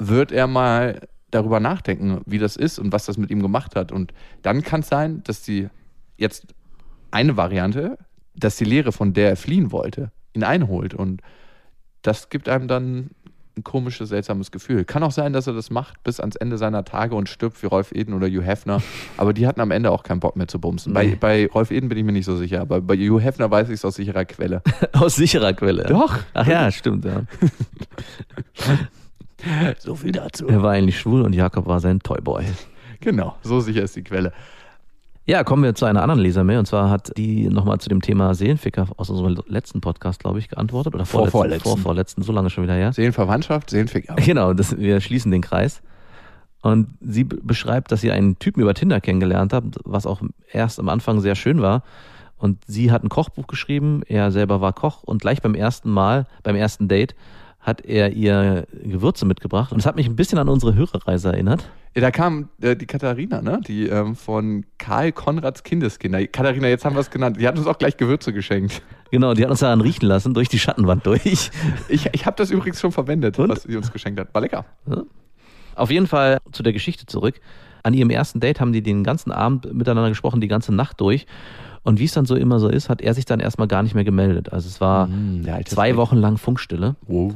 wird 0.00 0.32
er 0.32 0.46
mal 0.48 1.06
darüber 1.30 1.60
nachdenken, 1.60 2.22
wie 2.26 2.38
das 2.38 2.56
ist 2.56 2.78
und 2.80 2.92
was 2.92 3.06
das 3.06 3.16
mit 3.16 3.30
ihm 3.30 3.40
gemacht 3.40 3.76
hat. 3.76 3.92
Und 3.92 4.12
dann 4.42 4.62
kann 4.62 4.80
es 4.80 4.88
sein, 4.88 5.22
dass 5.24 5.42
die 5.42 5.68
jetzt 6.16 6.54
eine 7.12 7.36
Variante, 7.36 7.98
dass 8.34 8.56
die 8.56 8.64
Lehre, 8.64 8.90
von 8.90 9.12
der 9.12 9.28
er 9.30 9.36
fliehen 9.36 9.70
wollte, 9.70 10.10
ihn 10.34 10.42
einholt. 10.42 10.94
Und 10.94 11.20
das 12.02 12.30
gibt 12.30 12.48
einem 12.48 12.66
dann 12.66 13.10
ein 13.56 13.64
komisches, 13.64 14.08
seltsames 14.08 14.50
Gefühl. 14.52 14.84
Kann 14.84 15.02
auch 15.02 15.10
sein, 15.10 15.32
dass 15.32 15.46
er 15.46 15.52
das 15.52 15.70
macht 15.70 16.02
bis 16.04 16.18
ans 16.20 16.36
Ende 16.36 16.56
seiner 16.56 16.84
Tage 16.84 17.14
und 17.16 17.28
stirbt 17.28 17.60
wie 17.62 17.66
Rolf 17.66 17.92
Eden 17.92 18.14
oder 18.14 18.26
Hugh 18.28 18.42
Hefner. 18.44 18.80
Aber 19.16 19.32
die 19.32 19.46
hatten 19.46 19.60
am 19.60 19.70
Ende 19.70 19.90
auch 19.90 20.02
keinen 20.02 20.20
Bock 20.20 20.36
mehr 20.36 20.48
zu 20.48 20.60
bumsen. 20.60 20.94
Bei, 20.94 21.04
Nee. 21.06 21.16
bei 21.16 21.46
Rolf 21.48 21.70
Eden 21.70 21.88
bin 21.88 21.98
ich 21.98 22.04
mir 22.04 22.12
nicht 22.12 22.24
so 22.26 22.36
sicher, 22.36 22.60
aber 22.60 22.80
bei 22.80 22.96
Hugh 22.96 23.20
Hefner 23.20 23.50
weiß 23.50 23.68
ich 23.68 23.74
es 23.74 23.84
aus 23.84 23.96
sicherer 23.96 24.24
Quelle. 24.24 24.62
Aus 24.92 25.16
sicherer 25.16 25.52
Quelle. 25.52 25.84
Doch. 25.84 26.18
Ach 26.32 26.46
ja, 26.46 26.70
stimmt, 26.70 27.04
ja. 27.04 27.22
So 29.78 29.94
viel 29.94 30.12
dazu. 30.12 30.46
Er 30.48 30.62
war 30.62 30.72
eigentlich 30.72 30.98
schwul 30.98 31.22
und 31.22 31.34
Jakob 31.34 31.66
war 31.66 31.80
sein 31.80 32.00
Toyboy. 32.00 32.44
Genau, 33.00 33.34
so 33.42 33.60
sicher 33.60 33.82
ist 33.82 33.96
die 33.96 34.02
Quelle. 34.04 34.32
Ja, 35.26 35.44
kommen 35.44 35.62
wir 35.62 35.74
zu 35.74 35.84
einer 35.84 36.02
anderen 36.02 36.20
Lesermail. 36.20 36.58
Und 36.58 36.66
zwar 36.66 36.90
hat 36.90 37.16
die 37.16 37.48
nochmal 37.48 37.78
zu 37.78 37.88
dem 37.88 38.00
Thema 38.02 38.34
Seelenficker 38.34 38.88
aus 38.96 39.10
unserem 39.10 39.38
letzten 39.46 39.80
Podcast, 39.80 40.20
glaube 40.20 40.38
ich, 40.40 40.48
geantwortet. 40.48 40.94
Oder 40.94 41.06
Vor- 41.06 41.28
vorletzten, 41.28 41.30
vorletzten. 41.38 41.68
vor, 41.68 41.78
vorletzten, 41.78 42.22
so 42.22 42.32
lange 42.32 42.50
schon 42.50 42.64
wieder 42.64 42.74
her. 42.74 42.92
Seelenverwandtschaft, 42.92 43.70
Seelenficker. 43.70 44.16
Genau, 44.16 44.52
das, 44.54 44.76
wir 44.76 45.00
schließen 45.00 45.30
den 45.30 45.40
Kreis. 45.42 45.82
Und 46.62 46.88
sie 47.00 47.24
be- 47.24 47.38
beschreibt, 47.42 47.92
dass 47.92 48.00
sie 48.00 48.10
einen 48.10 48.38
Typen 48.38 48.60
über 48.60 48.74
Tinder 48.74 49.00
kennengelernt 49.00 49.52
hat, 49.52 49.64
was 49.84 50.04
auch 50.04 50.20
erst 50.52 50.80
am 50.80 50.88
Anfang 50.88 51.20
sehr 51.20 51.36
schön 51.36 51.62
war. 51.62 51.84
Und 52.36 52.58
sie 52.66 52.90
hat 52.90 53.04
ein 53.04 53.08
Kochbuch 53.08 53.46
geschrieben, 53.46 54.02
er 54.06 54.30
selber 54.32 54.60
war 54.60 54.72
Koch 54.72 55.02
und 55.04 55.20
gleich 55.22 55.40
beim 55.42 55.54
ersten 55.54 55.90
Mal, 55.90 56.26
beim 56.42 56.56
ersten 56.56 56.88
Date, 56.88 57.14
hat 57.60 57.82
er 57.82 58.12
ihr 58.12 58.66
Gewürze 58.82 59.26
mitgebracht. 59.26 59.72
Und 59.72 59.78
es 59.78 59.86
hat 59.86 59.96
mich 59.96 60.06
ein 60.06 60.16
bisschen 60.16 60.38
an 60.38 60.48
unsere 60.48 60.74
Hörerreise 60.74 61.28
erinnert. 61.28 61.70
Ja, 61.94 62.00
da 62.00 62.10
kam 62.10 62.48
äh, 62.62 62.76
die 62.76 62.86
Katharina, 62.86 63.42
ne? 63.42 63.60
Die 63.66 63.86
ähm, 63.86 64.14
von 64.16 64.64
Karl 64.78 65.12
Konrads 65.12 65.62
Kindeskinder. 65.62 66.26
Katharina, 66.26 66.68
jetzt 66.68 66.84
haben 66.84 66.94
wir 66.94 67.00
es 67.00 67.10
genannt. 67.10 67.36
Die 67.40 67.46
hat 67.46 67.58
uns 67.58 67.66
auch 67.66 67.78
gleich 67.78 67.96
Gewürze 67.96 68.32
geschenkt. 68.32 68.82
Genau, 69.10 69.34
die 69.34 69.42
hat 69.42 69.50
uns 69.50 69.58
daran 69.58 69.80
riechen 69.80 70.06
lassen, 70.06 70.34
durch 70.34 70.48
die 70.48 70.58
Schattenwand 70.58 71.04
durch. 71.04 71.50
Ich, 71.88 72.08
ich 72.12 72.26
habe 72.26 72.36
das 72.36 72.50
übrigens 72.50 72.80
schon 72.80 72.92
verwendet, 72.92 73.38
Und? 73.38 73.48
was 73.48 73.64
sie 73.64 73.76
uns 73.76 73.90
geschenkt 73.92 74.20
hat. 74.20 74.32
War 74.32 74.40
lecker. 74.40 74.64
Auf 75.74 75.90
jeden 75.90 76.06
Fall 76.06 76.38
zu 76.52 76.62
der 76.62 76.72
Geschichte 76.72 77.06
zurück. 77.06 77.40
An 77.82 77.94
ihrem 77.94 78.10
ersten 78.10 78.40
Date 78.40 78.60
haben 78.60 78.72
die 78.72 78.82
den 78.82 79.02
ganzen 79.02 79.32
Abend 79.32 79.72
miteinander 79.74 80.10
gesprochen, 80.10 80.40
die 80.40 80.48
ganze 80.48 80.72
Nacht 80.72 81.00
durch. 81.00 81.26
Und 81.82 81.98
wie 81.98 82.04
es 82.04 82.12
dann 82.12 82.26
so 82.26 82.34
immer 82.36 82.58
so 82.60 82.68
ist, 82.68 82.88
hat 82.88 83.00
er 83.00 83.14
sich 83.14 83.24
dann 83.24 83.40
erstmal 83.40 83.68
gar 83.68 83.82
nicht 83.82 83.94
mehr 83.94 84.04
gemeldet. 84.04 84.52
Also 84.52 84.68
es 84.68 84.80
war 84.80 85.06
Mm, 85.06 85.46
zwei. 85.64 85.96
Wochen 85.96 86.16
lang 86.16 86.36
Funkstille. 86.36 86.96
Wow. 87.06 87.34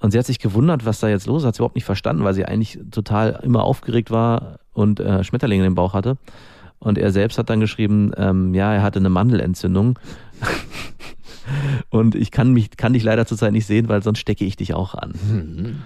Und 0.00 0.10
sie 0.10 0.18
hat 0.18 0.26
sich 0.26 0.38
gewundert, 0.38 0.84
was 0.84 1.00
da 1.00 1.08
jetzt 1.08 1.26
los 1.26 1.42
ist, 1.42 1.46
hat 1.46 1.54
sie 1.54 1.60
überhaupt 1.60 1.76
nicht 1.76 1.84
verstanden, 1.84 2.24
weil 2.24 2.34
sie 2.34 2.44
eigentlich 2.44 2.78
total 2.90 3.40
immer 3.42 3.62
aufgeregt 3.64 4.10
war 4.10 4.58
und 4.72 5.00
äh, 5.00 5.22
Schmetterlinge 5.24 5.64
im 5.64 5.74
Bauch 5.74 5.94
hatte. 5.94 6.18
Und 6.78 6.98
er 6.98 7.12
selbst 7.12 7.38
hat 7.38 7.48
dann 7.48 7.60
geschrieben, 7.60 8.12
ähm, 8.16 8.52
ja, 8.52 8.74
er 8.74 8.82
hatte 8.82 8.98
eine 8.98 9.08
Mandelentzündung. 9.08 9.98
und 11.90 12.14
ich 12.14 12.30
kann 12.30 12.52
mich, 12.52 12.76
kann 12.76 12.92
dich 12.92 13.04
leider 13.04 13.26
zurzeit 13.26 13.52
nicht 13.52 13.66
sehen, 13.66 13.88
weil 13.88 14.02
sonst 14.02 14.18
stecke 14.18 14.44
ich 14.44 14.56
dich 14.56 14.74
auch 14.74 14.94
an. 14.94 15.14
Mhm. 15.30 15.82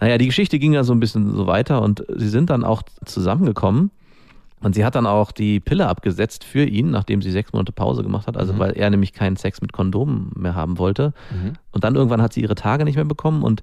Naja, 0.00 0.18
die 0.18 0.26
Geschichte 0.26 0.58
ging 0.58 0.72
ja 0.72 0.82
so 0.84 0.92
ein 0.92 1.00
bisschen 1.00 1.34
so 1.36 1.46
weiter 1.46 1.80
und 1.80 2.04
sie 2.16 2.28
sind 2.28 2.50
dann 2.50 2.64
auch 2.64 2.82
zusammengekommen. 3.04 3.92
Und 4.62 4.74
sie 4.74 4.84
hat 4.84 4.94
dann 4.94 5.06
auch 5.06 5.32
die 5.32 5.60
Pille 5.60 5.88
abgesetzt 5.88 6.44
für 6.44 6.64
ihn, 6.64 6.90
nachdem 6.90 7.20
sie 7.22 7.30
sechs 7.30 7.52
Monate 7.52 7.72
Pause 7.72 8.02
gemacht 8.02 8.26
hat, 8.26 8.36
also 8.36 8.58
weil 8.58 8.72
er 8.72 8.90
nämlich 8.90 9.12
keinen 9.12 9.36
Sex 9.36 9.60
mit 9.60 9.72
Kondomen 9.72 10.30
mehr 10.36 10.54
haben 10.54 10.78
wollte. 10.78 11.12
Und 11.72 11.84
dann 11.84 11.94
irgendwann 11.96 12.22
hat 12.22 12.32
sie 12.32 12.42
ihre 12.42 12.54
Tage 12.54 12.84
nicht 12.84 12.96
mehr 12.96 13.04
bekommen 13.04 13.42
und 13.42 13.62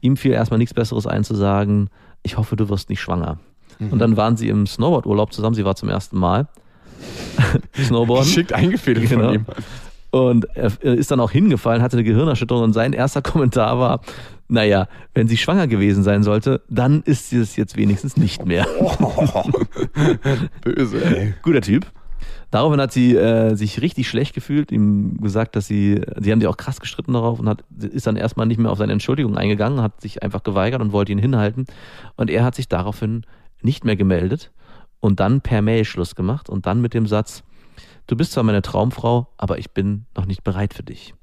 ihm 0.00 0.16
fiel 0.16 0.32
erstmal 0.32 0.58
nichts 0.58 0.74
Besseres 0.74 1.06
ein 1.06 1.22
zu 1.24 1.34
sagen, 1.34 1.88
ich 2.24 2.36
hoffe, 2.38 2.56
du 2.56 2.68
wirst 2.68 2.90
nicht 2.90 3.00
schwanger. 3.00 3.38
Und 3.78 3.98
dann 3.98 4.16
waren 4.16 4.36
sie 4.36 4.48
im 4.48 4.66
Snowboard-Urlaub 4.66 5.32
zusammen, 5.32 5.54
sie 5.54 5.64
war 5.64 5.74
zum 5.76 5.88
ersten 5.88 6.18
Mal. 6.18 6.46
Snowboarden. 7.76 8.26
Geschickt 8.26 8.52
eingefädelt 8.52 9.08
Genau. 9.08 9.24
von 9.26 9.34
ihm. 9.34 9.46
Und 10.10 10.44
er 10.54 10.70
ist 10.82 11.10
dann 11.10 11.20
auch 11.20 11.30
hingefallen, 11.30 11.80
hatte 11.82 11.96
eine 11.96 12.04
Gehirnerschütterung 12.04 12.64
und 12.64 12.72
sein 12.74 12.92
erster 12.92 13.22
Kommentar 13.22 13.78
war, 13.78 14.00
naja, 14.52 14.86
wenn 15.14 15.28
sie 15.28 15.36
schwanger 15.36 15.66
gewesen 15.66 16.02
sein 16.02 16.22
sollte, 16.22 16.62
dann 16.68 17.02
ist 17.02 17.30
sie 17.30 17.38
es 17.38 17.56
jetzt 17.56 17.76
wenigstens 17.76 18.16
nicht 18.16 18.44
mehr. 18.44 18.66
Böse, 20.60 21.04
ey. 21.04 21.34
Guter 21.42 21.62
Typ. 21.62 21.86
Daraufhin 22.50 22.80
hat 22.82 22.92
sie 22.92 23.16
äh, 23.16 23.54
sich 23.54 23.80
richtig 23.80 24.08
schlecht 24.08 24.34
gefühlt, 24.34 24.70
ihm 24.70 25.16
gesagt, 25.22 25.56
dass 25.56 25.66
sie, 25.66 26.02
sie 26.20 26.30
haben 26.30 26.40
die 26.40 26.46
auch 26.46 26.58
krass 26.58 26.80
gestritten 26.80 27.14
darauf 27.14 27.40
und 27.40 27.48
hat, 27.48 27.64
ist 27.80 28.06
dann 28.06 28.16
erstmal 28.16 28.46
nicht 28.46 28.60
mehr 28.60 28.70
auf 28.70 28.76
seine 28.76 28.92
Entschuldigung 28.92 29.38
eingegangen, 29.38 29.80
hat 29.80 30.02
sich 30.02 30.22
einfach 30.22 30.42
geweigert 30.42 30.82
und 30.82 30.92
wollte 30.92 31.12
ihn 31.12 31.18
hinhalten. 31.18 31.64
Und 32.16 32.28
er 32.28 32.44
hat 32.44 32.54
sich 32.54 32.68
daraufhin 32.68 33.24
nicht 33.62 33.86
mehr 33.86 33.96
gemeldet 33.96 34.52
und 35.00 35.18
dann 35.18 35.40
per 35.40 35.62
Mail 35.62 35.86
Schluss 35.86 36.14
gemacht 36.14 36.50
und 36.50 36.66
dann 36.66 36.82
mit 36.82 36.92
dem 36.92 37.06
Satz, 37.06 37.42
du 38.06 38.16
bist 38.16 38.32
zwar 38.32 38.44
meine 38.44 38.60
Traumfrau, 38.60 39.28
aber 39.38 39.56
ich 39.56 39.70
bin 39.70 40.04
noch 40.14 40.26
nicht 40.26 40.44
bereit 40.44 40.74
für 40.74 40.82
dich. 40.82 41.14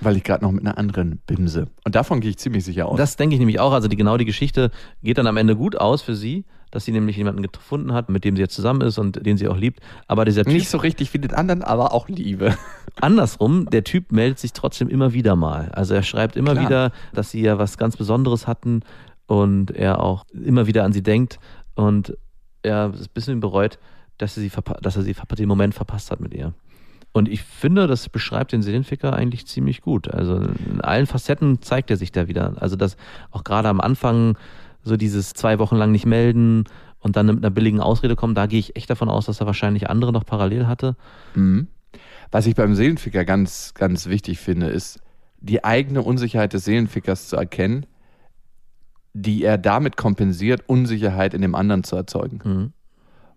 Weil 0.00 0.16
ich 0.16 0.24
gerade 0.24 0.44
noch 0.44 0.52
mit 0.52 0.64
einer 0.64 0.78
anderen 0.78 1.20
bimse. 1.26 1.66
Und 1.84 1.94
davon 1.94 2.20
gehe 2.20 2.30
ich 2.30 2.38
ziemlich 2.38 2.64
sicher 2.64 2.86
aus. 2.86 2.96
Das 2.98 3.16
denke 3.16 3.34
ich 3.34 3.38
nämlich 3.40 3.58
auch. 3.60 3.72
Also 3.72 3.88
die, 3.88 3.96
genau 3.96 4.16
die 4.16 4.24
Geschichte 4.24 4.70
geht 5.02 5.18
dann 5.18 5.26
am 5.26 5.36
Ende 5.36 5.56
gut 5.56 5.76
aus 5.76 6.02
für 6.02 6.14
sie, 6.14 6.44
dass 6.70 6.84
sie 6.84 6.92
nämlich 6.92 7.16
jemanden 7.16 7.42
gefunden 7.42 7.92
hat, 7.92 8.08
mit 8.08 8.24
dem 8.24 8.36
sie 8.36 8.42
jetzt 8.42 8.54
zusammen 8.54 8.82
ist 8.82 8.98
und 8.98 9.24
den 9.24 9.36
sie 9.36 9.48
auch 9.48 9.56
liebt. 9.56 9.80
Aber 10.06 10.24
dieser 10.24 10.44
Typ, 10.44 10.52
nicht 10.52 10.68
so 10.68 10.78
richtig 10.78 11.12
wie 11.14 11.18
den 11.18 11.32
anderen, 11.34 11.62
aber 11.62 11.92
auch 11.92 12.08
Liebe. 12.08 12.54
andersrum, 13.00 13.66
der 13.70 13.84
Typ 13.84 14.12
meldet 14.12 14.38
sich 14.38 14.52
trotzdem 14.52 14.88
immer 14.88 15.12
wieder 15.12 15.34
mal. 15.36 15.70
Also 15.72 15.94
er 15.94 16.02
schreibt 16.02 16.36
immer 16.36 16.52
Klar. 16.52 16.64
wieder, 16.64 16.92
dass 17.12 17.30
sie 17.30 17.40
ja 17.40 17.58
was 17.58 17.78
ganz 17.78 17.96
Besonderes 17.96 18.46
hatten 18.46 18.80
und 19.26 19.70
er 19.70 20.00
auch 20.02 20.24
immer 20.32 20.66
wieder 20.66 20.84
an 20.84 20.92
sie 20.92 21.02
denkt 21.02 21.38
und 21.74 22.16
er 22.62 22.92
ist 22.92 23.02
ein 23.02 23.12
bisschen 23.14 23.40
bereut, 23.40 23.78
dass 24.18 24.36
er, 24.36 24.42
sie 24.42 24.50
verpa- 24.50 24.80
dass 24.80 24.96
er 24.96 25.02
sie 25.02 25.14
den 25.36 25.48
Moment 25.48 25.74
verpasst 25.74 26.10
hat 26.10 26.20
mit 26.20 26.34
ihr. 26.34 26.52
Und 27.18 27.28
ich 27.28 27.42
finde, 27.42 27.86
das 27.86 28.08
beschreibt 28.08 28.52
den 28.52 28.62
Seelenficker 28.62 29.12
eigentlich 29.12 29.46
ziemlich 29.46 29.82
gut. 29.82 30.08
Also 30.08 30.36
in 30.36 30.80
allen 30.80 31.06
Facetten 31.06 31.60
zeigt 31.60 31.90
er 31.90 31.96
sich 31.96 32.12
da 32.12 32.28
wieder. 32.28 32.54
Also 32.56 32.76
dass 32.76 32.96
auch 33.30 33.44
gerade 33.44 33.68
am 33.68 33.80
Anfang 33.80 34.38
so 34.82 34.96
dieses 34.96 35.32
zwei 35.32 35.58
Wochen 35.58 35.76
lang 35.76 35.90
nicht 35.90 36.06
melden 36.06 36.64
und 37.00 37.16
dann 37.16 37.26
mit 37.26 37.38
einer 37.38 37.50
billigen 37.50 37.80
Ausrede 37.80 38.16
kommen, 38.16 38.34
da 38.34 38.46
gehe 38.46 38.60
ich 38.60 38.76
echt 38.76 38.88
davon 38.88 39.08
aus, 39.08 39.26
dass 39.26 39.40
er 39.40 39.46
wahrscheinlich 39.46 39.90
andere 39.90 40.12
noch 40.12 40.24
parallel 40.24 40.66
hatte. 40.66 40.96
Mhm. 41.34 41.66
Was 42.30 42.46
ich 42.46 42.54
beim 42.54 42.74
Seelenficker 42.74 43.24
ganz, 43.24 43.74
ganz 43.74 44.08
wichtig 44.08 44.38
finde, 44.38 44.68
ist, 44.68 45.00
die 45.40 45.64
eigene 45.64 46.02
Unsicherheit 46.02 46.52
des 46.52 46.64
Seelenfickers 46.64 47.28
zu 47.28 47.36
erkennen, 47.36 47.86
die 49.12 49.42
er 49.42 49.58
damit 49.58 49.96
kompensiert, 49.96 50.62
Unsicherheit 50.68 51.34
in 51.34 51.42
dem 51.42 51.54
anderen 51.54 51.84
zu 51.84 51.96
erzeugen. 51.96 52.40
Mhm. 52.44 52.72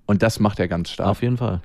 Und 0.05 0.21
das 0.21 0.39
macht 0.39 0.59
er 0.59 0.67
ganz 0.67 0.89
stark. 0.89 1.07
Auf 1.07 1.21
jeden 1.21 1.37
Fall. 1.37 1.61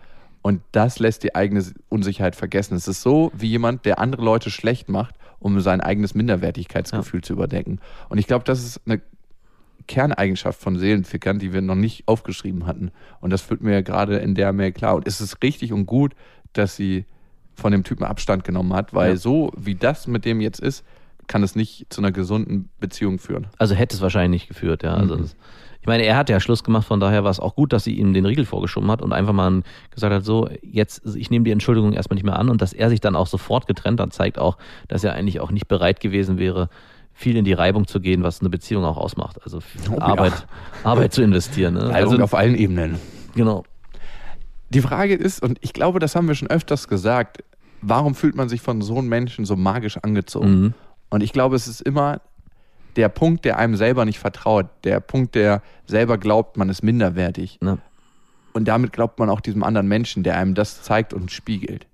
Und 0.46 0.62
das 0.70 1.00
lässt 1.00 1.24
die 1.24 1.34
eigene 1.34 1.64
Unsicherheit 1.88 2.36
vergessen. 2.36 2.74
Es 2.76 2.86
ist 2.86 3.02
so 3.02 3.32
wie 3.34 3.48
jemand, 3.48 3.84
der 3.84 3.98
andere 3.98 4.22
Leute 4.22 4.48
schlecht 4.50 4.88
macht, 4.88 5.16
um 5.40 5.58
sein 5.60 5.80
eigenes 5.80 6.14
Minderwertigkeitsgefühl 6.14 7.22
zu 7.22 7.32
überdecken. 7.32 7.80
Und 8.08 8.18
ich 8.18 8.28
glaube, 8.28 8.44
das 8.44 8.62
ist 8.64 8.80
eine 8.86 9.00
Kerneigenschaft 9.88 10.60
von 10.60 10.78
Seelenfickern, 10.78 11.40
die 11.40 11.52
wir 11.52 11.62
noch 11.62 11.74
nicht 11.74 12.06
aufgeschrieben 12.06 12.66
hatten. 12.66 12.92
Und 13.20 13.30
das 13.30 13.48
wird 13.50 13.60
mir 13.60 13.82
gerade 13.82 14.18
in 14.18 14.34
der 14.36 14.52
Mail 14.52 14.70
klar. 14.70 14.94
Und 14.94 15.08
es 15.08 15.20
ist 15.20 15.42
richtig 15.42 15.72
und 15.72 15.86
gut, 15.86 16.14
dass 16.52 16.76
sie 16.76 17.06
von 17.54 17.72
dem 17.72 17.82
Typen 17.82 18.04
Abstand 18.04 18.44
genommen 18.44 18.72
hat, 18.72 18.94
weil 18.94 19.10
Ja. 19.10 19.16
so 19.16 19.52
wie 19.56 19.74
das 19.74 20.06
mit 20.06 20.24
dem 20.24 20.40
jetzt 20.40 20.60
ist, 20.60 20.84
kann 21.26 21.42
es 21.42 21.56
nicht 21.56 21.86
zu 21.92 22.00
einer 22.00 22.12
gesunden 22.12 22.68
Beziehung 22.78 23.18
führen. 23.18 23.48
Also 23.58 23.74
hätte 23.74 23.96
es 23.96 24.02
wahrscheinlich 24.02 24.42
nicht 24.42 24.48
geführt, 24.48 24.82
ja. 24.84 24.94
Also 24.94 25.16
Mhm. 25.16 25.30
Ich 25.86 25.88
meine, 25.88 26.02
er 26.04 26.16
hat 26.16 26.28
ja 26.28 26.40
Schluss 26.40 26.64
gemacht, 26.64 26.84
von 26.84 26.98
daher 26.98 27.22
war 27.22 27.30
es 27.30 27.38
auch 27.38 27.54
gut, 27.54 27.72
dass 27.72 27.84
sie 27.84 27.94
ihm 27.94 28.12
den 28.12 28.26
Riegel 28.26 28.44
vorgeschoben 28.44 28.90
hat 28.90 29.02
und 29.02 29.12
einfach 29.12 29.32
mal 29.32 29.62
gesagt 29.92 30.12
hat, 30.12 30.24
so, 30.24 30.48
jetzt, 30.60 31.14
ich 31.14 31.30
nehme 31.30 31.44
die 31.44 31.52
Entschuldigung 31.52 31.92
erstmal 31.92 32.16
nicht 32.16 32.24
mehr 32.24 32.36
an 32.36 32.48
und 32.48 32.60
dass 32.60 32.72
er 32.72 32.90
sich 32.90 33.00
dann 33.00 33.14
auch 33.14 33.28
sofort 33.28 33.68
getrennt 33.68 34.00
hat, 34.00 34.12
zeigt 34.12 34.36
auch, 34.36 34.58
dass 34.88 35.04
er 35.04 35.12
eigentlich 35.12 35.38
auch 35.38 35.52
nicht 35.52 35.68
bereit 35.68 36.00
gewesen 36.00 36.38
wäre, 36.38 36.70
viel 37.12 37.36
in 37.36 37.44
die 37.44 37.52
Reibung 37.52 37.86
zu 37.86 38.00
gehen, 38.00 38.24
was 38.24 38.40
eine 38.40 38.50
Beziehung 38.50 38.84
auch 38.84 38.96
ausmacht. 38.96 39.40
Also 39.44 39.60
Oh 39.88 39.92
ja. 39.92 39.98
Arbeit, 40.00 40.46
Arbeit 40.82 41.12
zu 41.14 41.22
investieren. 41.22 41.74
Ne? 41.74 41.82
Also 41.82 42.10
Also, 42.14 42.24
auf 42.24 42.34
allen 42.34 42.56
Ebenen. 42.56 42.98
genau. 43.36 43.62
Die 44.70 44.80
Frage 44.80 45.14
ist, 45.14 45.40
und 45.40 45.56
ich 45.60 45.72
glaube, 45.72 46.00
das 46.00 46.16
haben 46.16 46.26
wir 46.26 46.34
schon 46.34 46.48
öfters 46.50 46.88
gesagt, 46.88 47.44
warum 47.80 48.16
fühlt 48.16 48.34
man 48.34 48.48
sich 48.48 48.60
von 48.60 48.82
so 48.82 48.98
einem 48.98 49.08
Menschen 49.08 49.44
so 49.44 49.54
magisch 49.54 49.98
angezogen? 49.98 50.60
Mhm. 50.60 50.74
Und 51.10 51.22
ich 51.22 51.32
glaube, 51.32 51.54
es 51.54 51.68
ist 51.68 51.80
immer 51.80 52.22
der 52.96 53.08
Punkt, 53.08 53.44
der 53.44 53.58
einem 53.58 53.76
selber 53.76 54.04
nicht 54.04 54.18
vertraut, 54.18 54.66
der 54.84 55.00
Punkt, 55.00 55.34
der 55.34 55.62
selber 55.86 56.18
glaubt, 56.18 56.56
man 56.56 56.68
ist 56.68 56.82
minderwertig. 56.82 57.58
Ne? 57.60 57.78
Und 58.52 58.66
damit 58.66 58.92
glaubt 58.92 59.18
man 59.18 59.28
auch 59.28 59.40
diesem 59.40 59.62
anderen 59.62 59.86
Menschen, 59.86 60.22
der 60.22 60.38
einem 60.38 60.54
das 60.54 60.82
zeigt 60.82 61.12
und 61.12 61.30
spiegelt. 61.30 61.86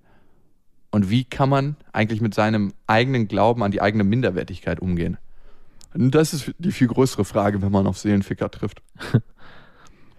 Und 0.93 1.11
wie 1.11 1.25
kann 1.25 1.49
man 1.49 1.77
eigentlich 1.93 2.21
mit 2.21 2.35
seinem 2.35 2.73
eigenen 2.87 3.27
Glauben 3.27 3.63
an 3.63 3.73
die 3.73 3.83
eigene 3.83 4.05
Minderwertigkeit 4.05 4.79
umgehen? 4.79 5.19
Und 5.95 6.15
das 6.15 6.33
ist 6.33 6.53
die 6.59 6.73
viel 6.73 6.87
größere 6.87 7.25
Frage, 7.25 7.63
wenn 7.63 7.73
man 7.73 7.87
auf 7.87 7.99
Seelenficker 7.99 8.51
trifft. 8.51 8.83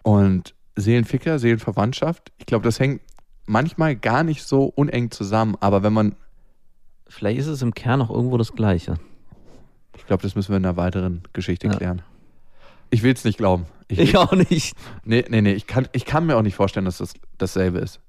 und 0.03 0.53
Seelenficker, 0.75 1.39
Seelenverwandtschaft, 1.39 2.31
ich 2.38 2.45
glaube, 2.45 2.65
das 2.65 2.79
hängt 2.79 3.01
manchmal 3.45 3.95
gar 3.95 4.23
nicht 4.23 4.43
so 4.43 4.65
uneng 4.65 5.11
zusammen, 5.11 5.55
aber 5.59 5.84
wenn 5.84 5.93
man. 5.93 6.15
Vielleicht 7.07 7.39
ist 7.39 7.47
es 7.47 7.61
im 7.61 7.75
Kern 7.75 8.01
auch 8.01 8.09
irgendwo 8.09 8.38
das 8.38 8.53
Gleiche. 8.53 8.95
Ich 9.97 10.05
glaube, 10.05 10.23
das 10.23 10.35
müssen 10.35 10.49
wir 10.51 10.57
in 10.57 10.65
einer 10.65 10.77
weiteren 10.77 11.21
Geschichte 11.33 11.67
Ja. 11.67 11.75
klären. 11.75 12.01
Ich 12.89 13.03
will 13.03 13.13
es 13.13 13.23
nicht 13.23 13.37
glauben. 13.37 13.65
Ich, 13.87 13.99
Ich 13.99 14.17
auch 14.17 14.31
nicht. 14.33 14.75
nee, 15.03 15.23
nee, 15.29 15.41
nee. 15.41 15.53
Ich 15.53 15.67
kann, 15.67 15.87
ich 15.93 16.05
kann 16.05 16.25
mir 16.25 16.37
auch 16.37 16.41
nicht 16.41 16.55
vorstellen, 16.55 16.85
dass 16.85 16.97
das 16.99 17.13
dasselbe 17.37 17.79
ist. 17.79 17.99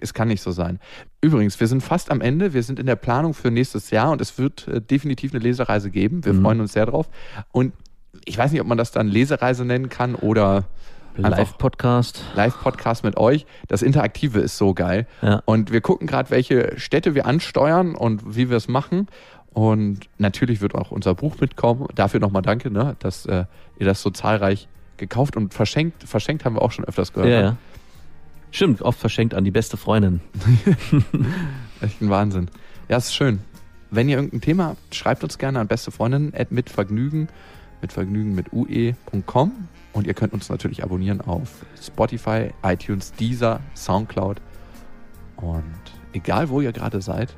Es 0.00 0.12
kann 0.12 0.28
nicht 0.28 0.42
so 0.42 0.50
sein. 0.50 0.80
Übrigens, 1.20 1.58
wir 1.60 1.66
sind 1.68 1.80
fast 1.82 2.10
am 2.10 2.20
Ende. 2.20 2.52
Wir 2.52 2.62
sind 2.62 2.78
in 2.80 2.86
der 2.86 2.96
Planung 2.96 3.32
für 3.32 3.50
nächstes 3.50 3.90
Jahr 3.90 4.10
und 4.10 4.20
es 4.20 4.38
wird 4.38 4.66
äh, 4.68 4.80
definitiv 4.80 5.32
eine 5.32 5.42
Lesereise 5.42 5.90
geben. 5.90 6.24
Wir 6.24 6.32
Mhm. 6.34 6.42
freuen 6.42 6.60
uns 6.60 6.72
sehr 6.72 6.86
drauf. 6.86 7.08
Und 7.52 7.72
ich 8.24 8.36
weiß 8.36 8.50
nicht, 8.52 8.60
ob 8.60 8.66
man 8.66 8.76
das 8.78 8.90
dann 8.90 9.06
Lesereise 9.08 9.64
nennen 9.64 9.88
kann 9.88 10.14
oder 10.16 10.64
Live-Podcast. 11.16 12.24
Live-Podcast 12.34 13.04
mit 13.04 13.16
euch. 13.16 13.46
Das 13.68 13.82
Interaktive 13.82 14.40
ist 14.40 14.56
so 14.58 14.74
geil. 14.74 15.06
Ja. 15.22 15.42
Und 15.44 15.72
wir 15.72 15.80
gucken 15.80 16.06
gerade, 16.06 16.30
welche 16.30 16.78
Städte 16.78 17.14
wir 17.14 17.26
ansteuern 17.26 17.94
und 17.94 18.36
wie 18.36 18.50
wir 18.50 18.56
es 18.56 18.68
machen. 18.68 19.06
Und 19.54 20.00
natürlich 20.18 20.60
wird 20.60 20.74
auch 20.74 20.90
unser 20.90 21.14
Buch 21.14 21.36
mitkommen. 21.40 21.86
Dafür 21.94 22.20
nochmal 22.20 22.42
danke, 22.42 22.70
ne, 22.70 22.96
dass 22.98 23.24
äh, 23.26 23.44
ihr 23.78 23.86
das 23.86 24.02
so 24.02 24.10
zahlreich 24.10 24.68
gekauft 24.96 25.36
und 25.36 25.54
verschenkt. 25.54 26.02
Verschenkt 26.02 26.44
haben 26.44 26.56
wir 26.56 26.62
auch 26.62 26.72
schon 26.72 26.84
öfters 26.84 27.12
gehört. 27.12 27.30
Ja, 27.30 27.38
ne? 27.38 27.44
ja. 27.46 27.56
Stimmt, 28.50 28.82
oft 28.82 28.98
verschenkt 28.98 29.34
an 29.34 29.44
die 29.44 29.50
beste 29.50 29.76
Freundin. 29.76 30.20
Echt 31.80 32.00
ein 32.02 32.10
Wahnsinn. 32.10 32.48
Ja, 32.88 32.96
es 32.96 33.06
ist 33.06 33.14
schön. 33.14 33.40
Wenn 33.90 34.08
ihr 34.08 34.16
irgendein 34.16 34.40
Thema 34.40 34.64
habt, 34.66 34.94
schreibt 34.94 35.22
uns 35.22 35.38
gerne 35.38 35.60
an 35.60 35.68
bestefreundinnen 35.68 36.34
at 36.36 36.50
mitvergnügen, 36.50 37.28
mit 37.80 37.92
Vergnügen 37.92 38.34
mit 38.34 38.52
ue.com 38.52 39.52
und 39.92 40.06
ihr 40.06 40.14
könnt 40.14 40.32
uns 40.32 40.48
natürlich 40.48 40.82
abonnieren 40.82 41.20
auf 41.20 41.64
Spotify, 41.80 42.50
iTunes, 42.64 43.12
Deezer, 43.12 43.60
Soundcloud 43.76 44.40
und 45.36 45.64
egal 46.12 46.48
wo 46.48 46.60
ihr 46.60 46.72
gerade 46.72 47.00
seid, 47.00 47.36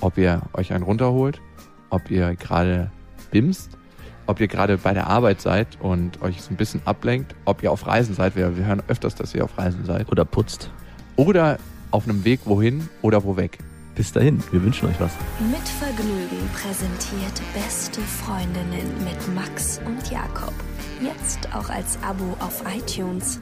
ob 0.00 0.18
ihr 0.18 0.42
euch 0.52 0.72
einen 0.72 0.84
runterholt, 0.84 1.40
ob 1.90 2.10
ihr 2.10 2.34
gerade 2.36 2.90
bimst, 3.30 3.70
ob 4.26 4.40
ihr 4.40 4.48
gerade 4.48 4.78
bei 4.78 4.92
der 4.92 5.06
Arbeit 5.06 5.40
seid 5.40 5.68
und 5.80 6.20
euch 6.22 6.42
so 6.42 6.50
ein 6.50 6.56
bisschen 6.56 6.82
ablenkt, 6.84 7.34
ob 7.44 7.62
ihr 7.62 7.72
auf 7.72 7.86
Reisen 7.86 8.14
seid, 8.14 8.36
wir, 8.36 8.56
wir 8.56 8.64
hören 8.66 8.82
öfters, 8.88 9.14
dass 9.14 9.34
ihr 9.34 9.44
auf 9.44 9.56
Reisen 9.58 9.84
seid, 9.84 10.10
Oder 10.10 10.24
putzt. 10.24 10.70
oder 11.16 11.58
auf 11.90 12.04
einem 12.06 12.24
Weg 12.24 12.40
wohin 12.44 12.88
oder 13.02 13.24
wo 13.24 13.36
weg. 13.36 13.58
Bis 13.94 14.12
dahin, 14.12 14.42
wir 14.52 14.62
wünschen 14.62 14.88
euch 14.88 15.00
was. 15.00 15.10
Mit 15.50 15.66
Vergnügen 15.66 16.48
präsentiert 16.54 17.42
Beste 17.54 18.00
Freundinnen 18.00 18.92
mit 19.02 19.34
Max 19.34 19.80
und 19.86 20.08
Jakob. 20.10 20.54
Jetzt 21.02 21.48
auch 21.54 21.68
als 21.68 21.98
Abo 22.02 22.36
auf 22.38 22.62
iTunes. 22.76 23.40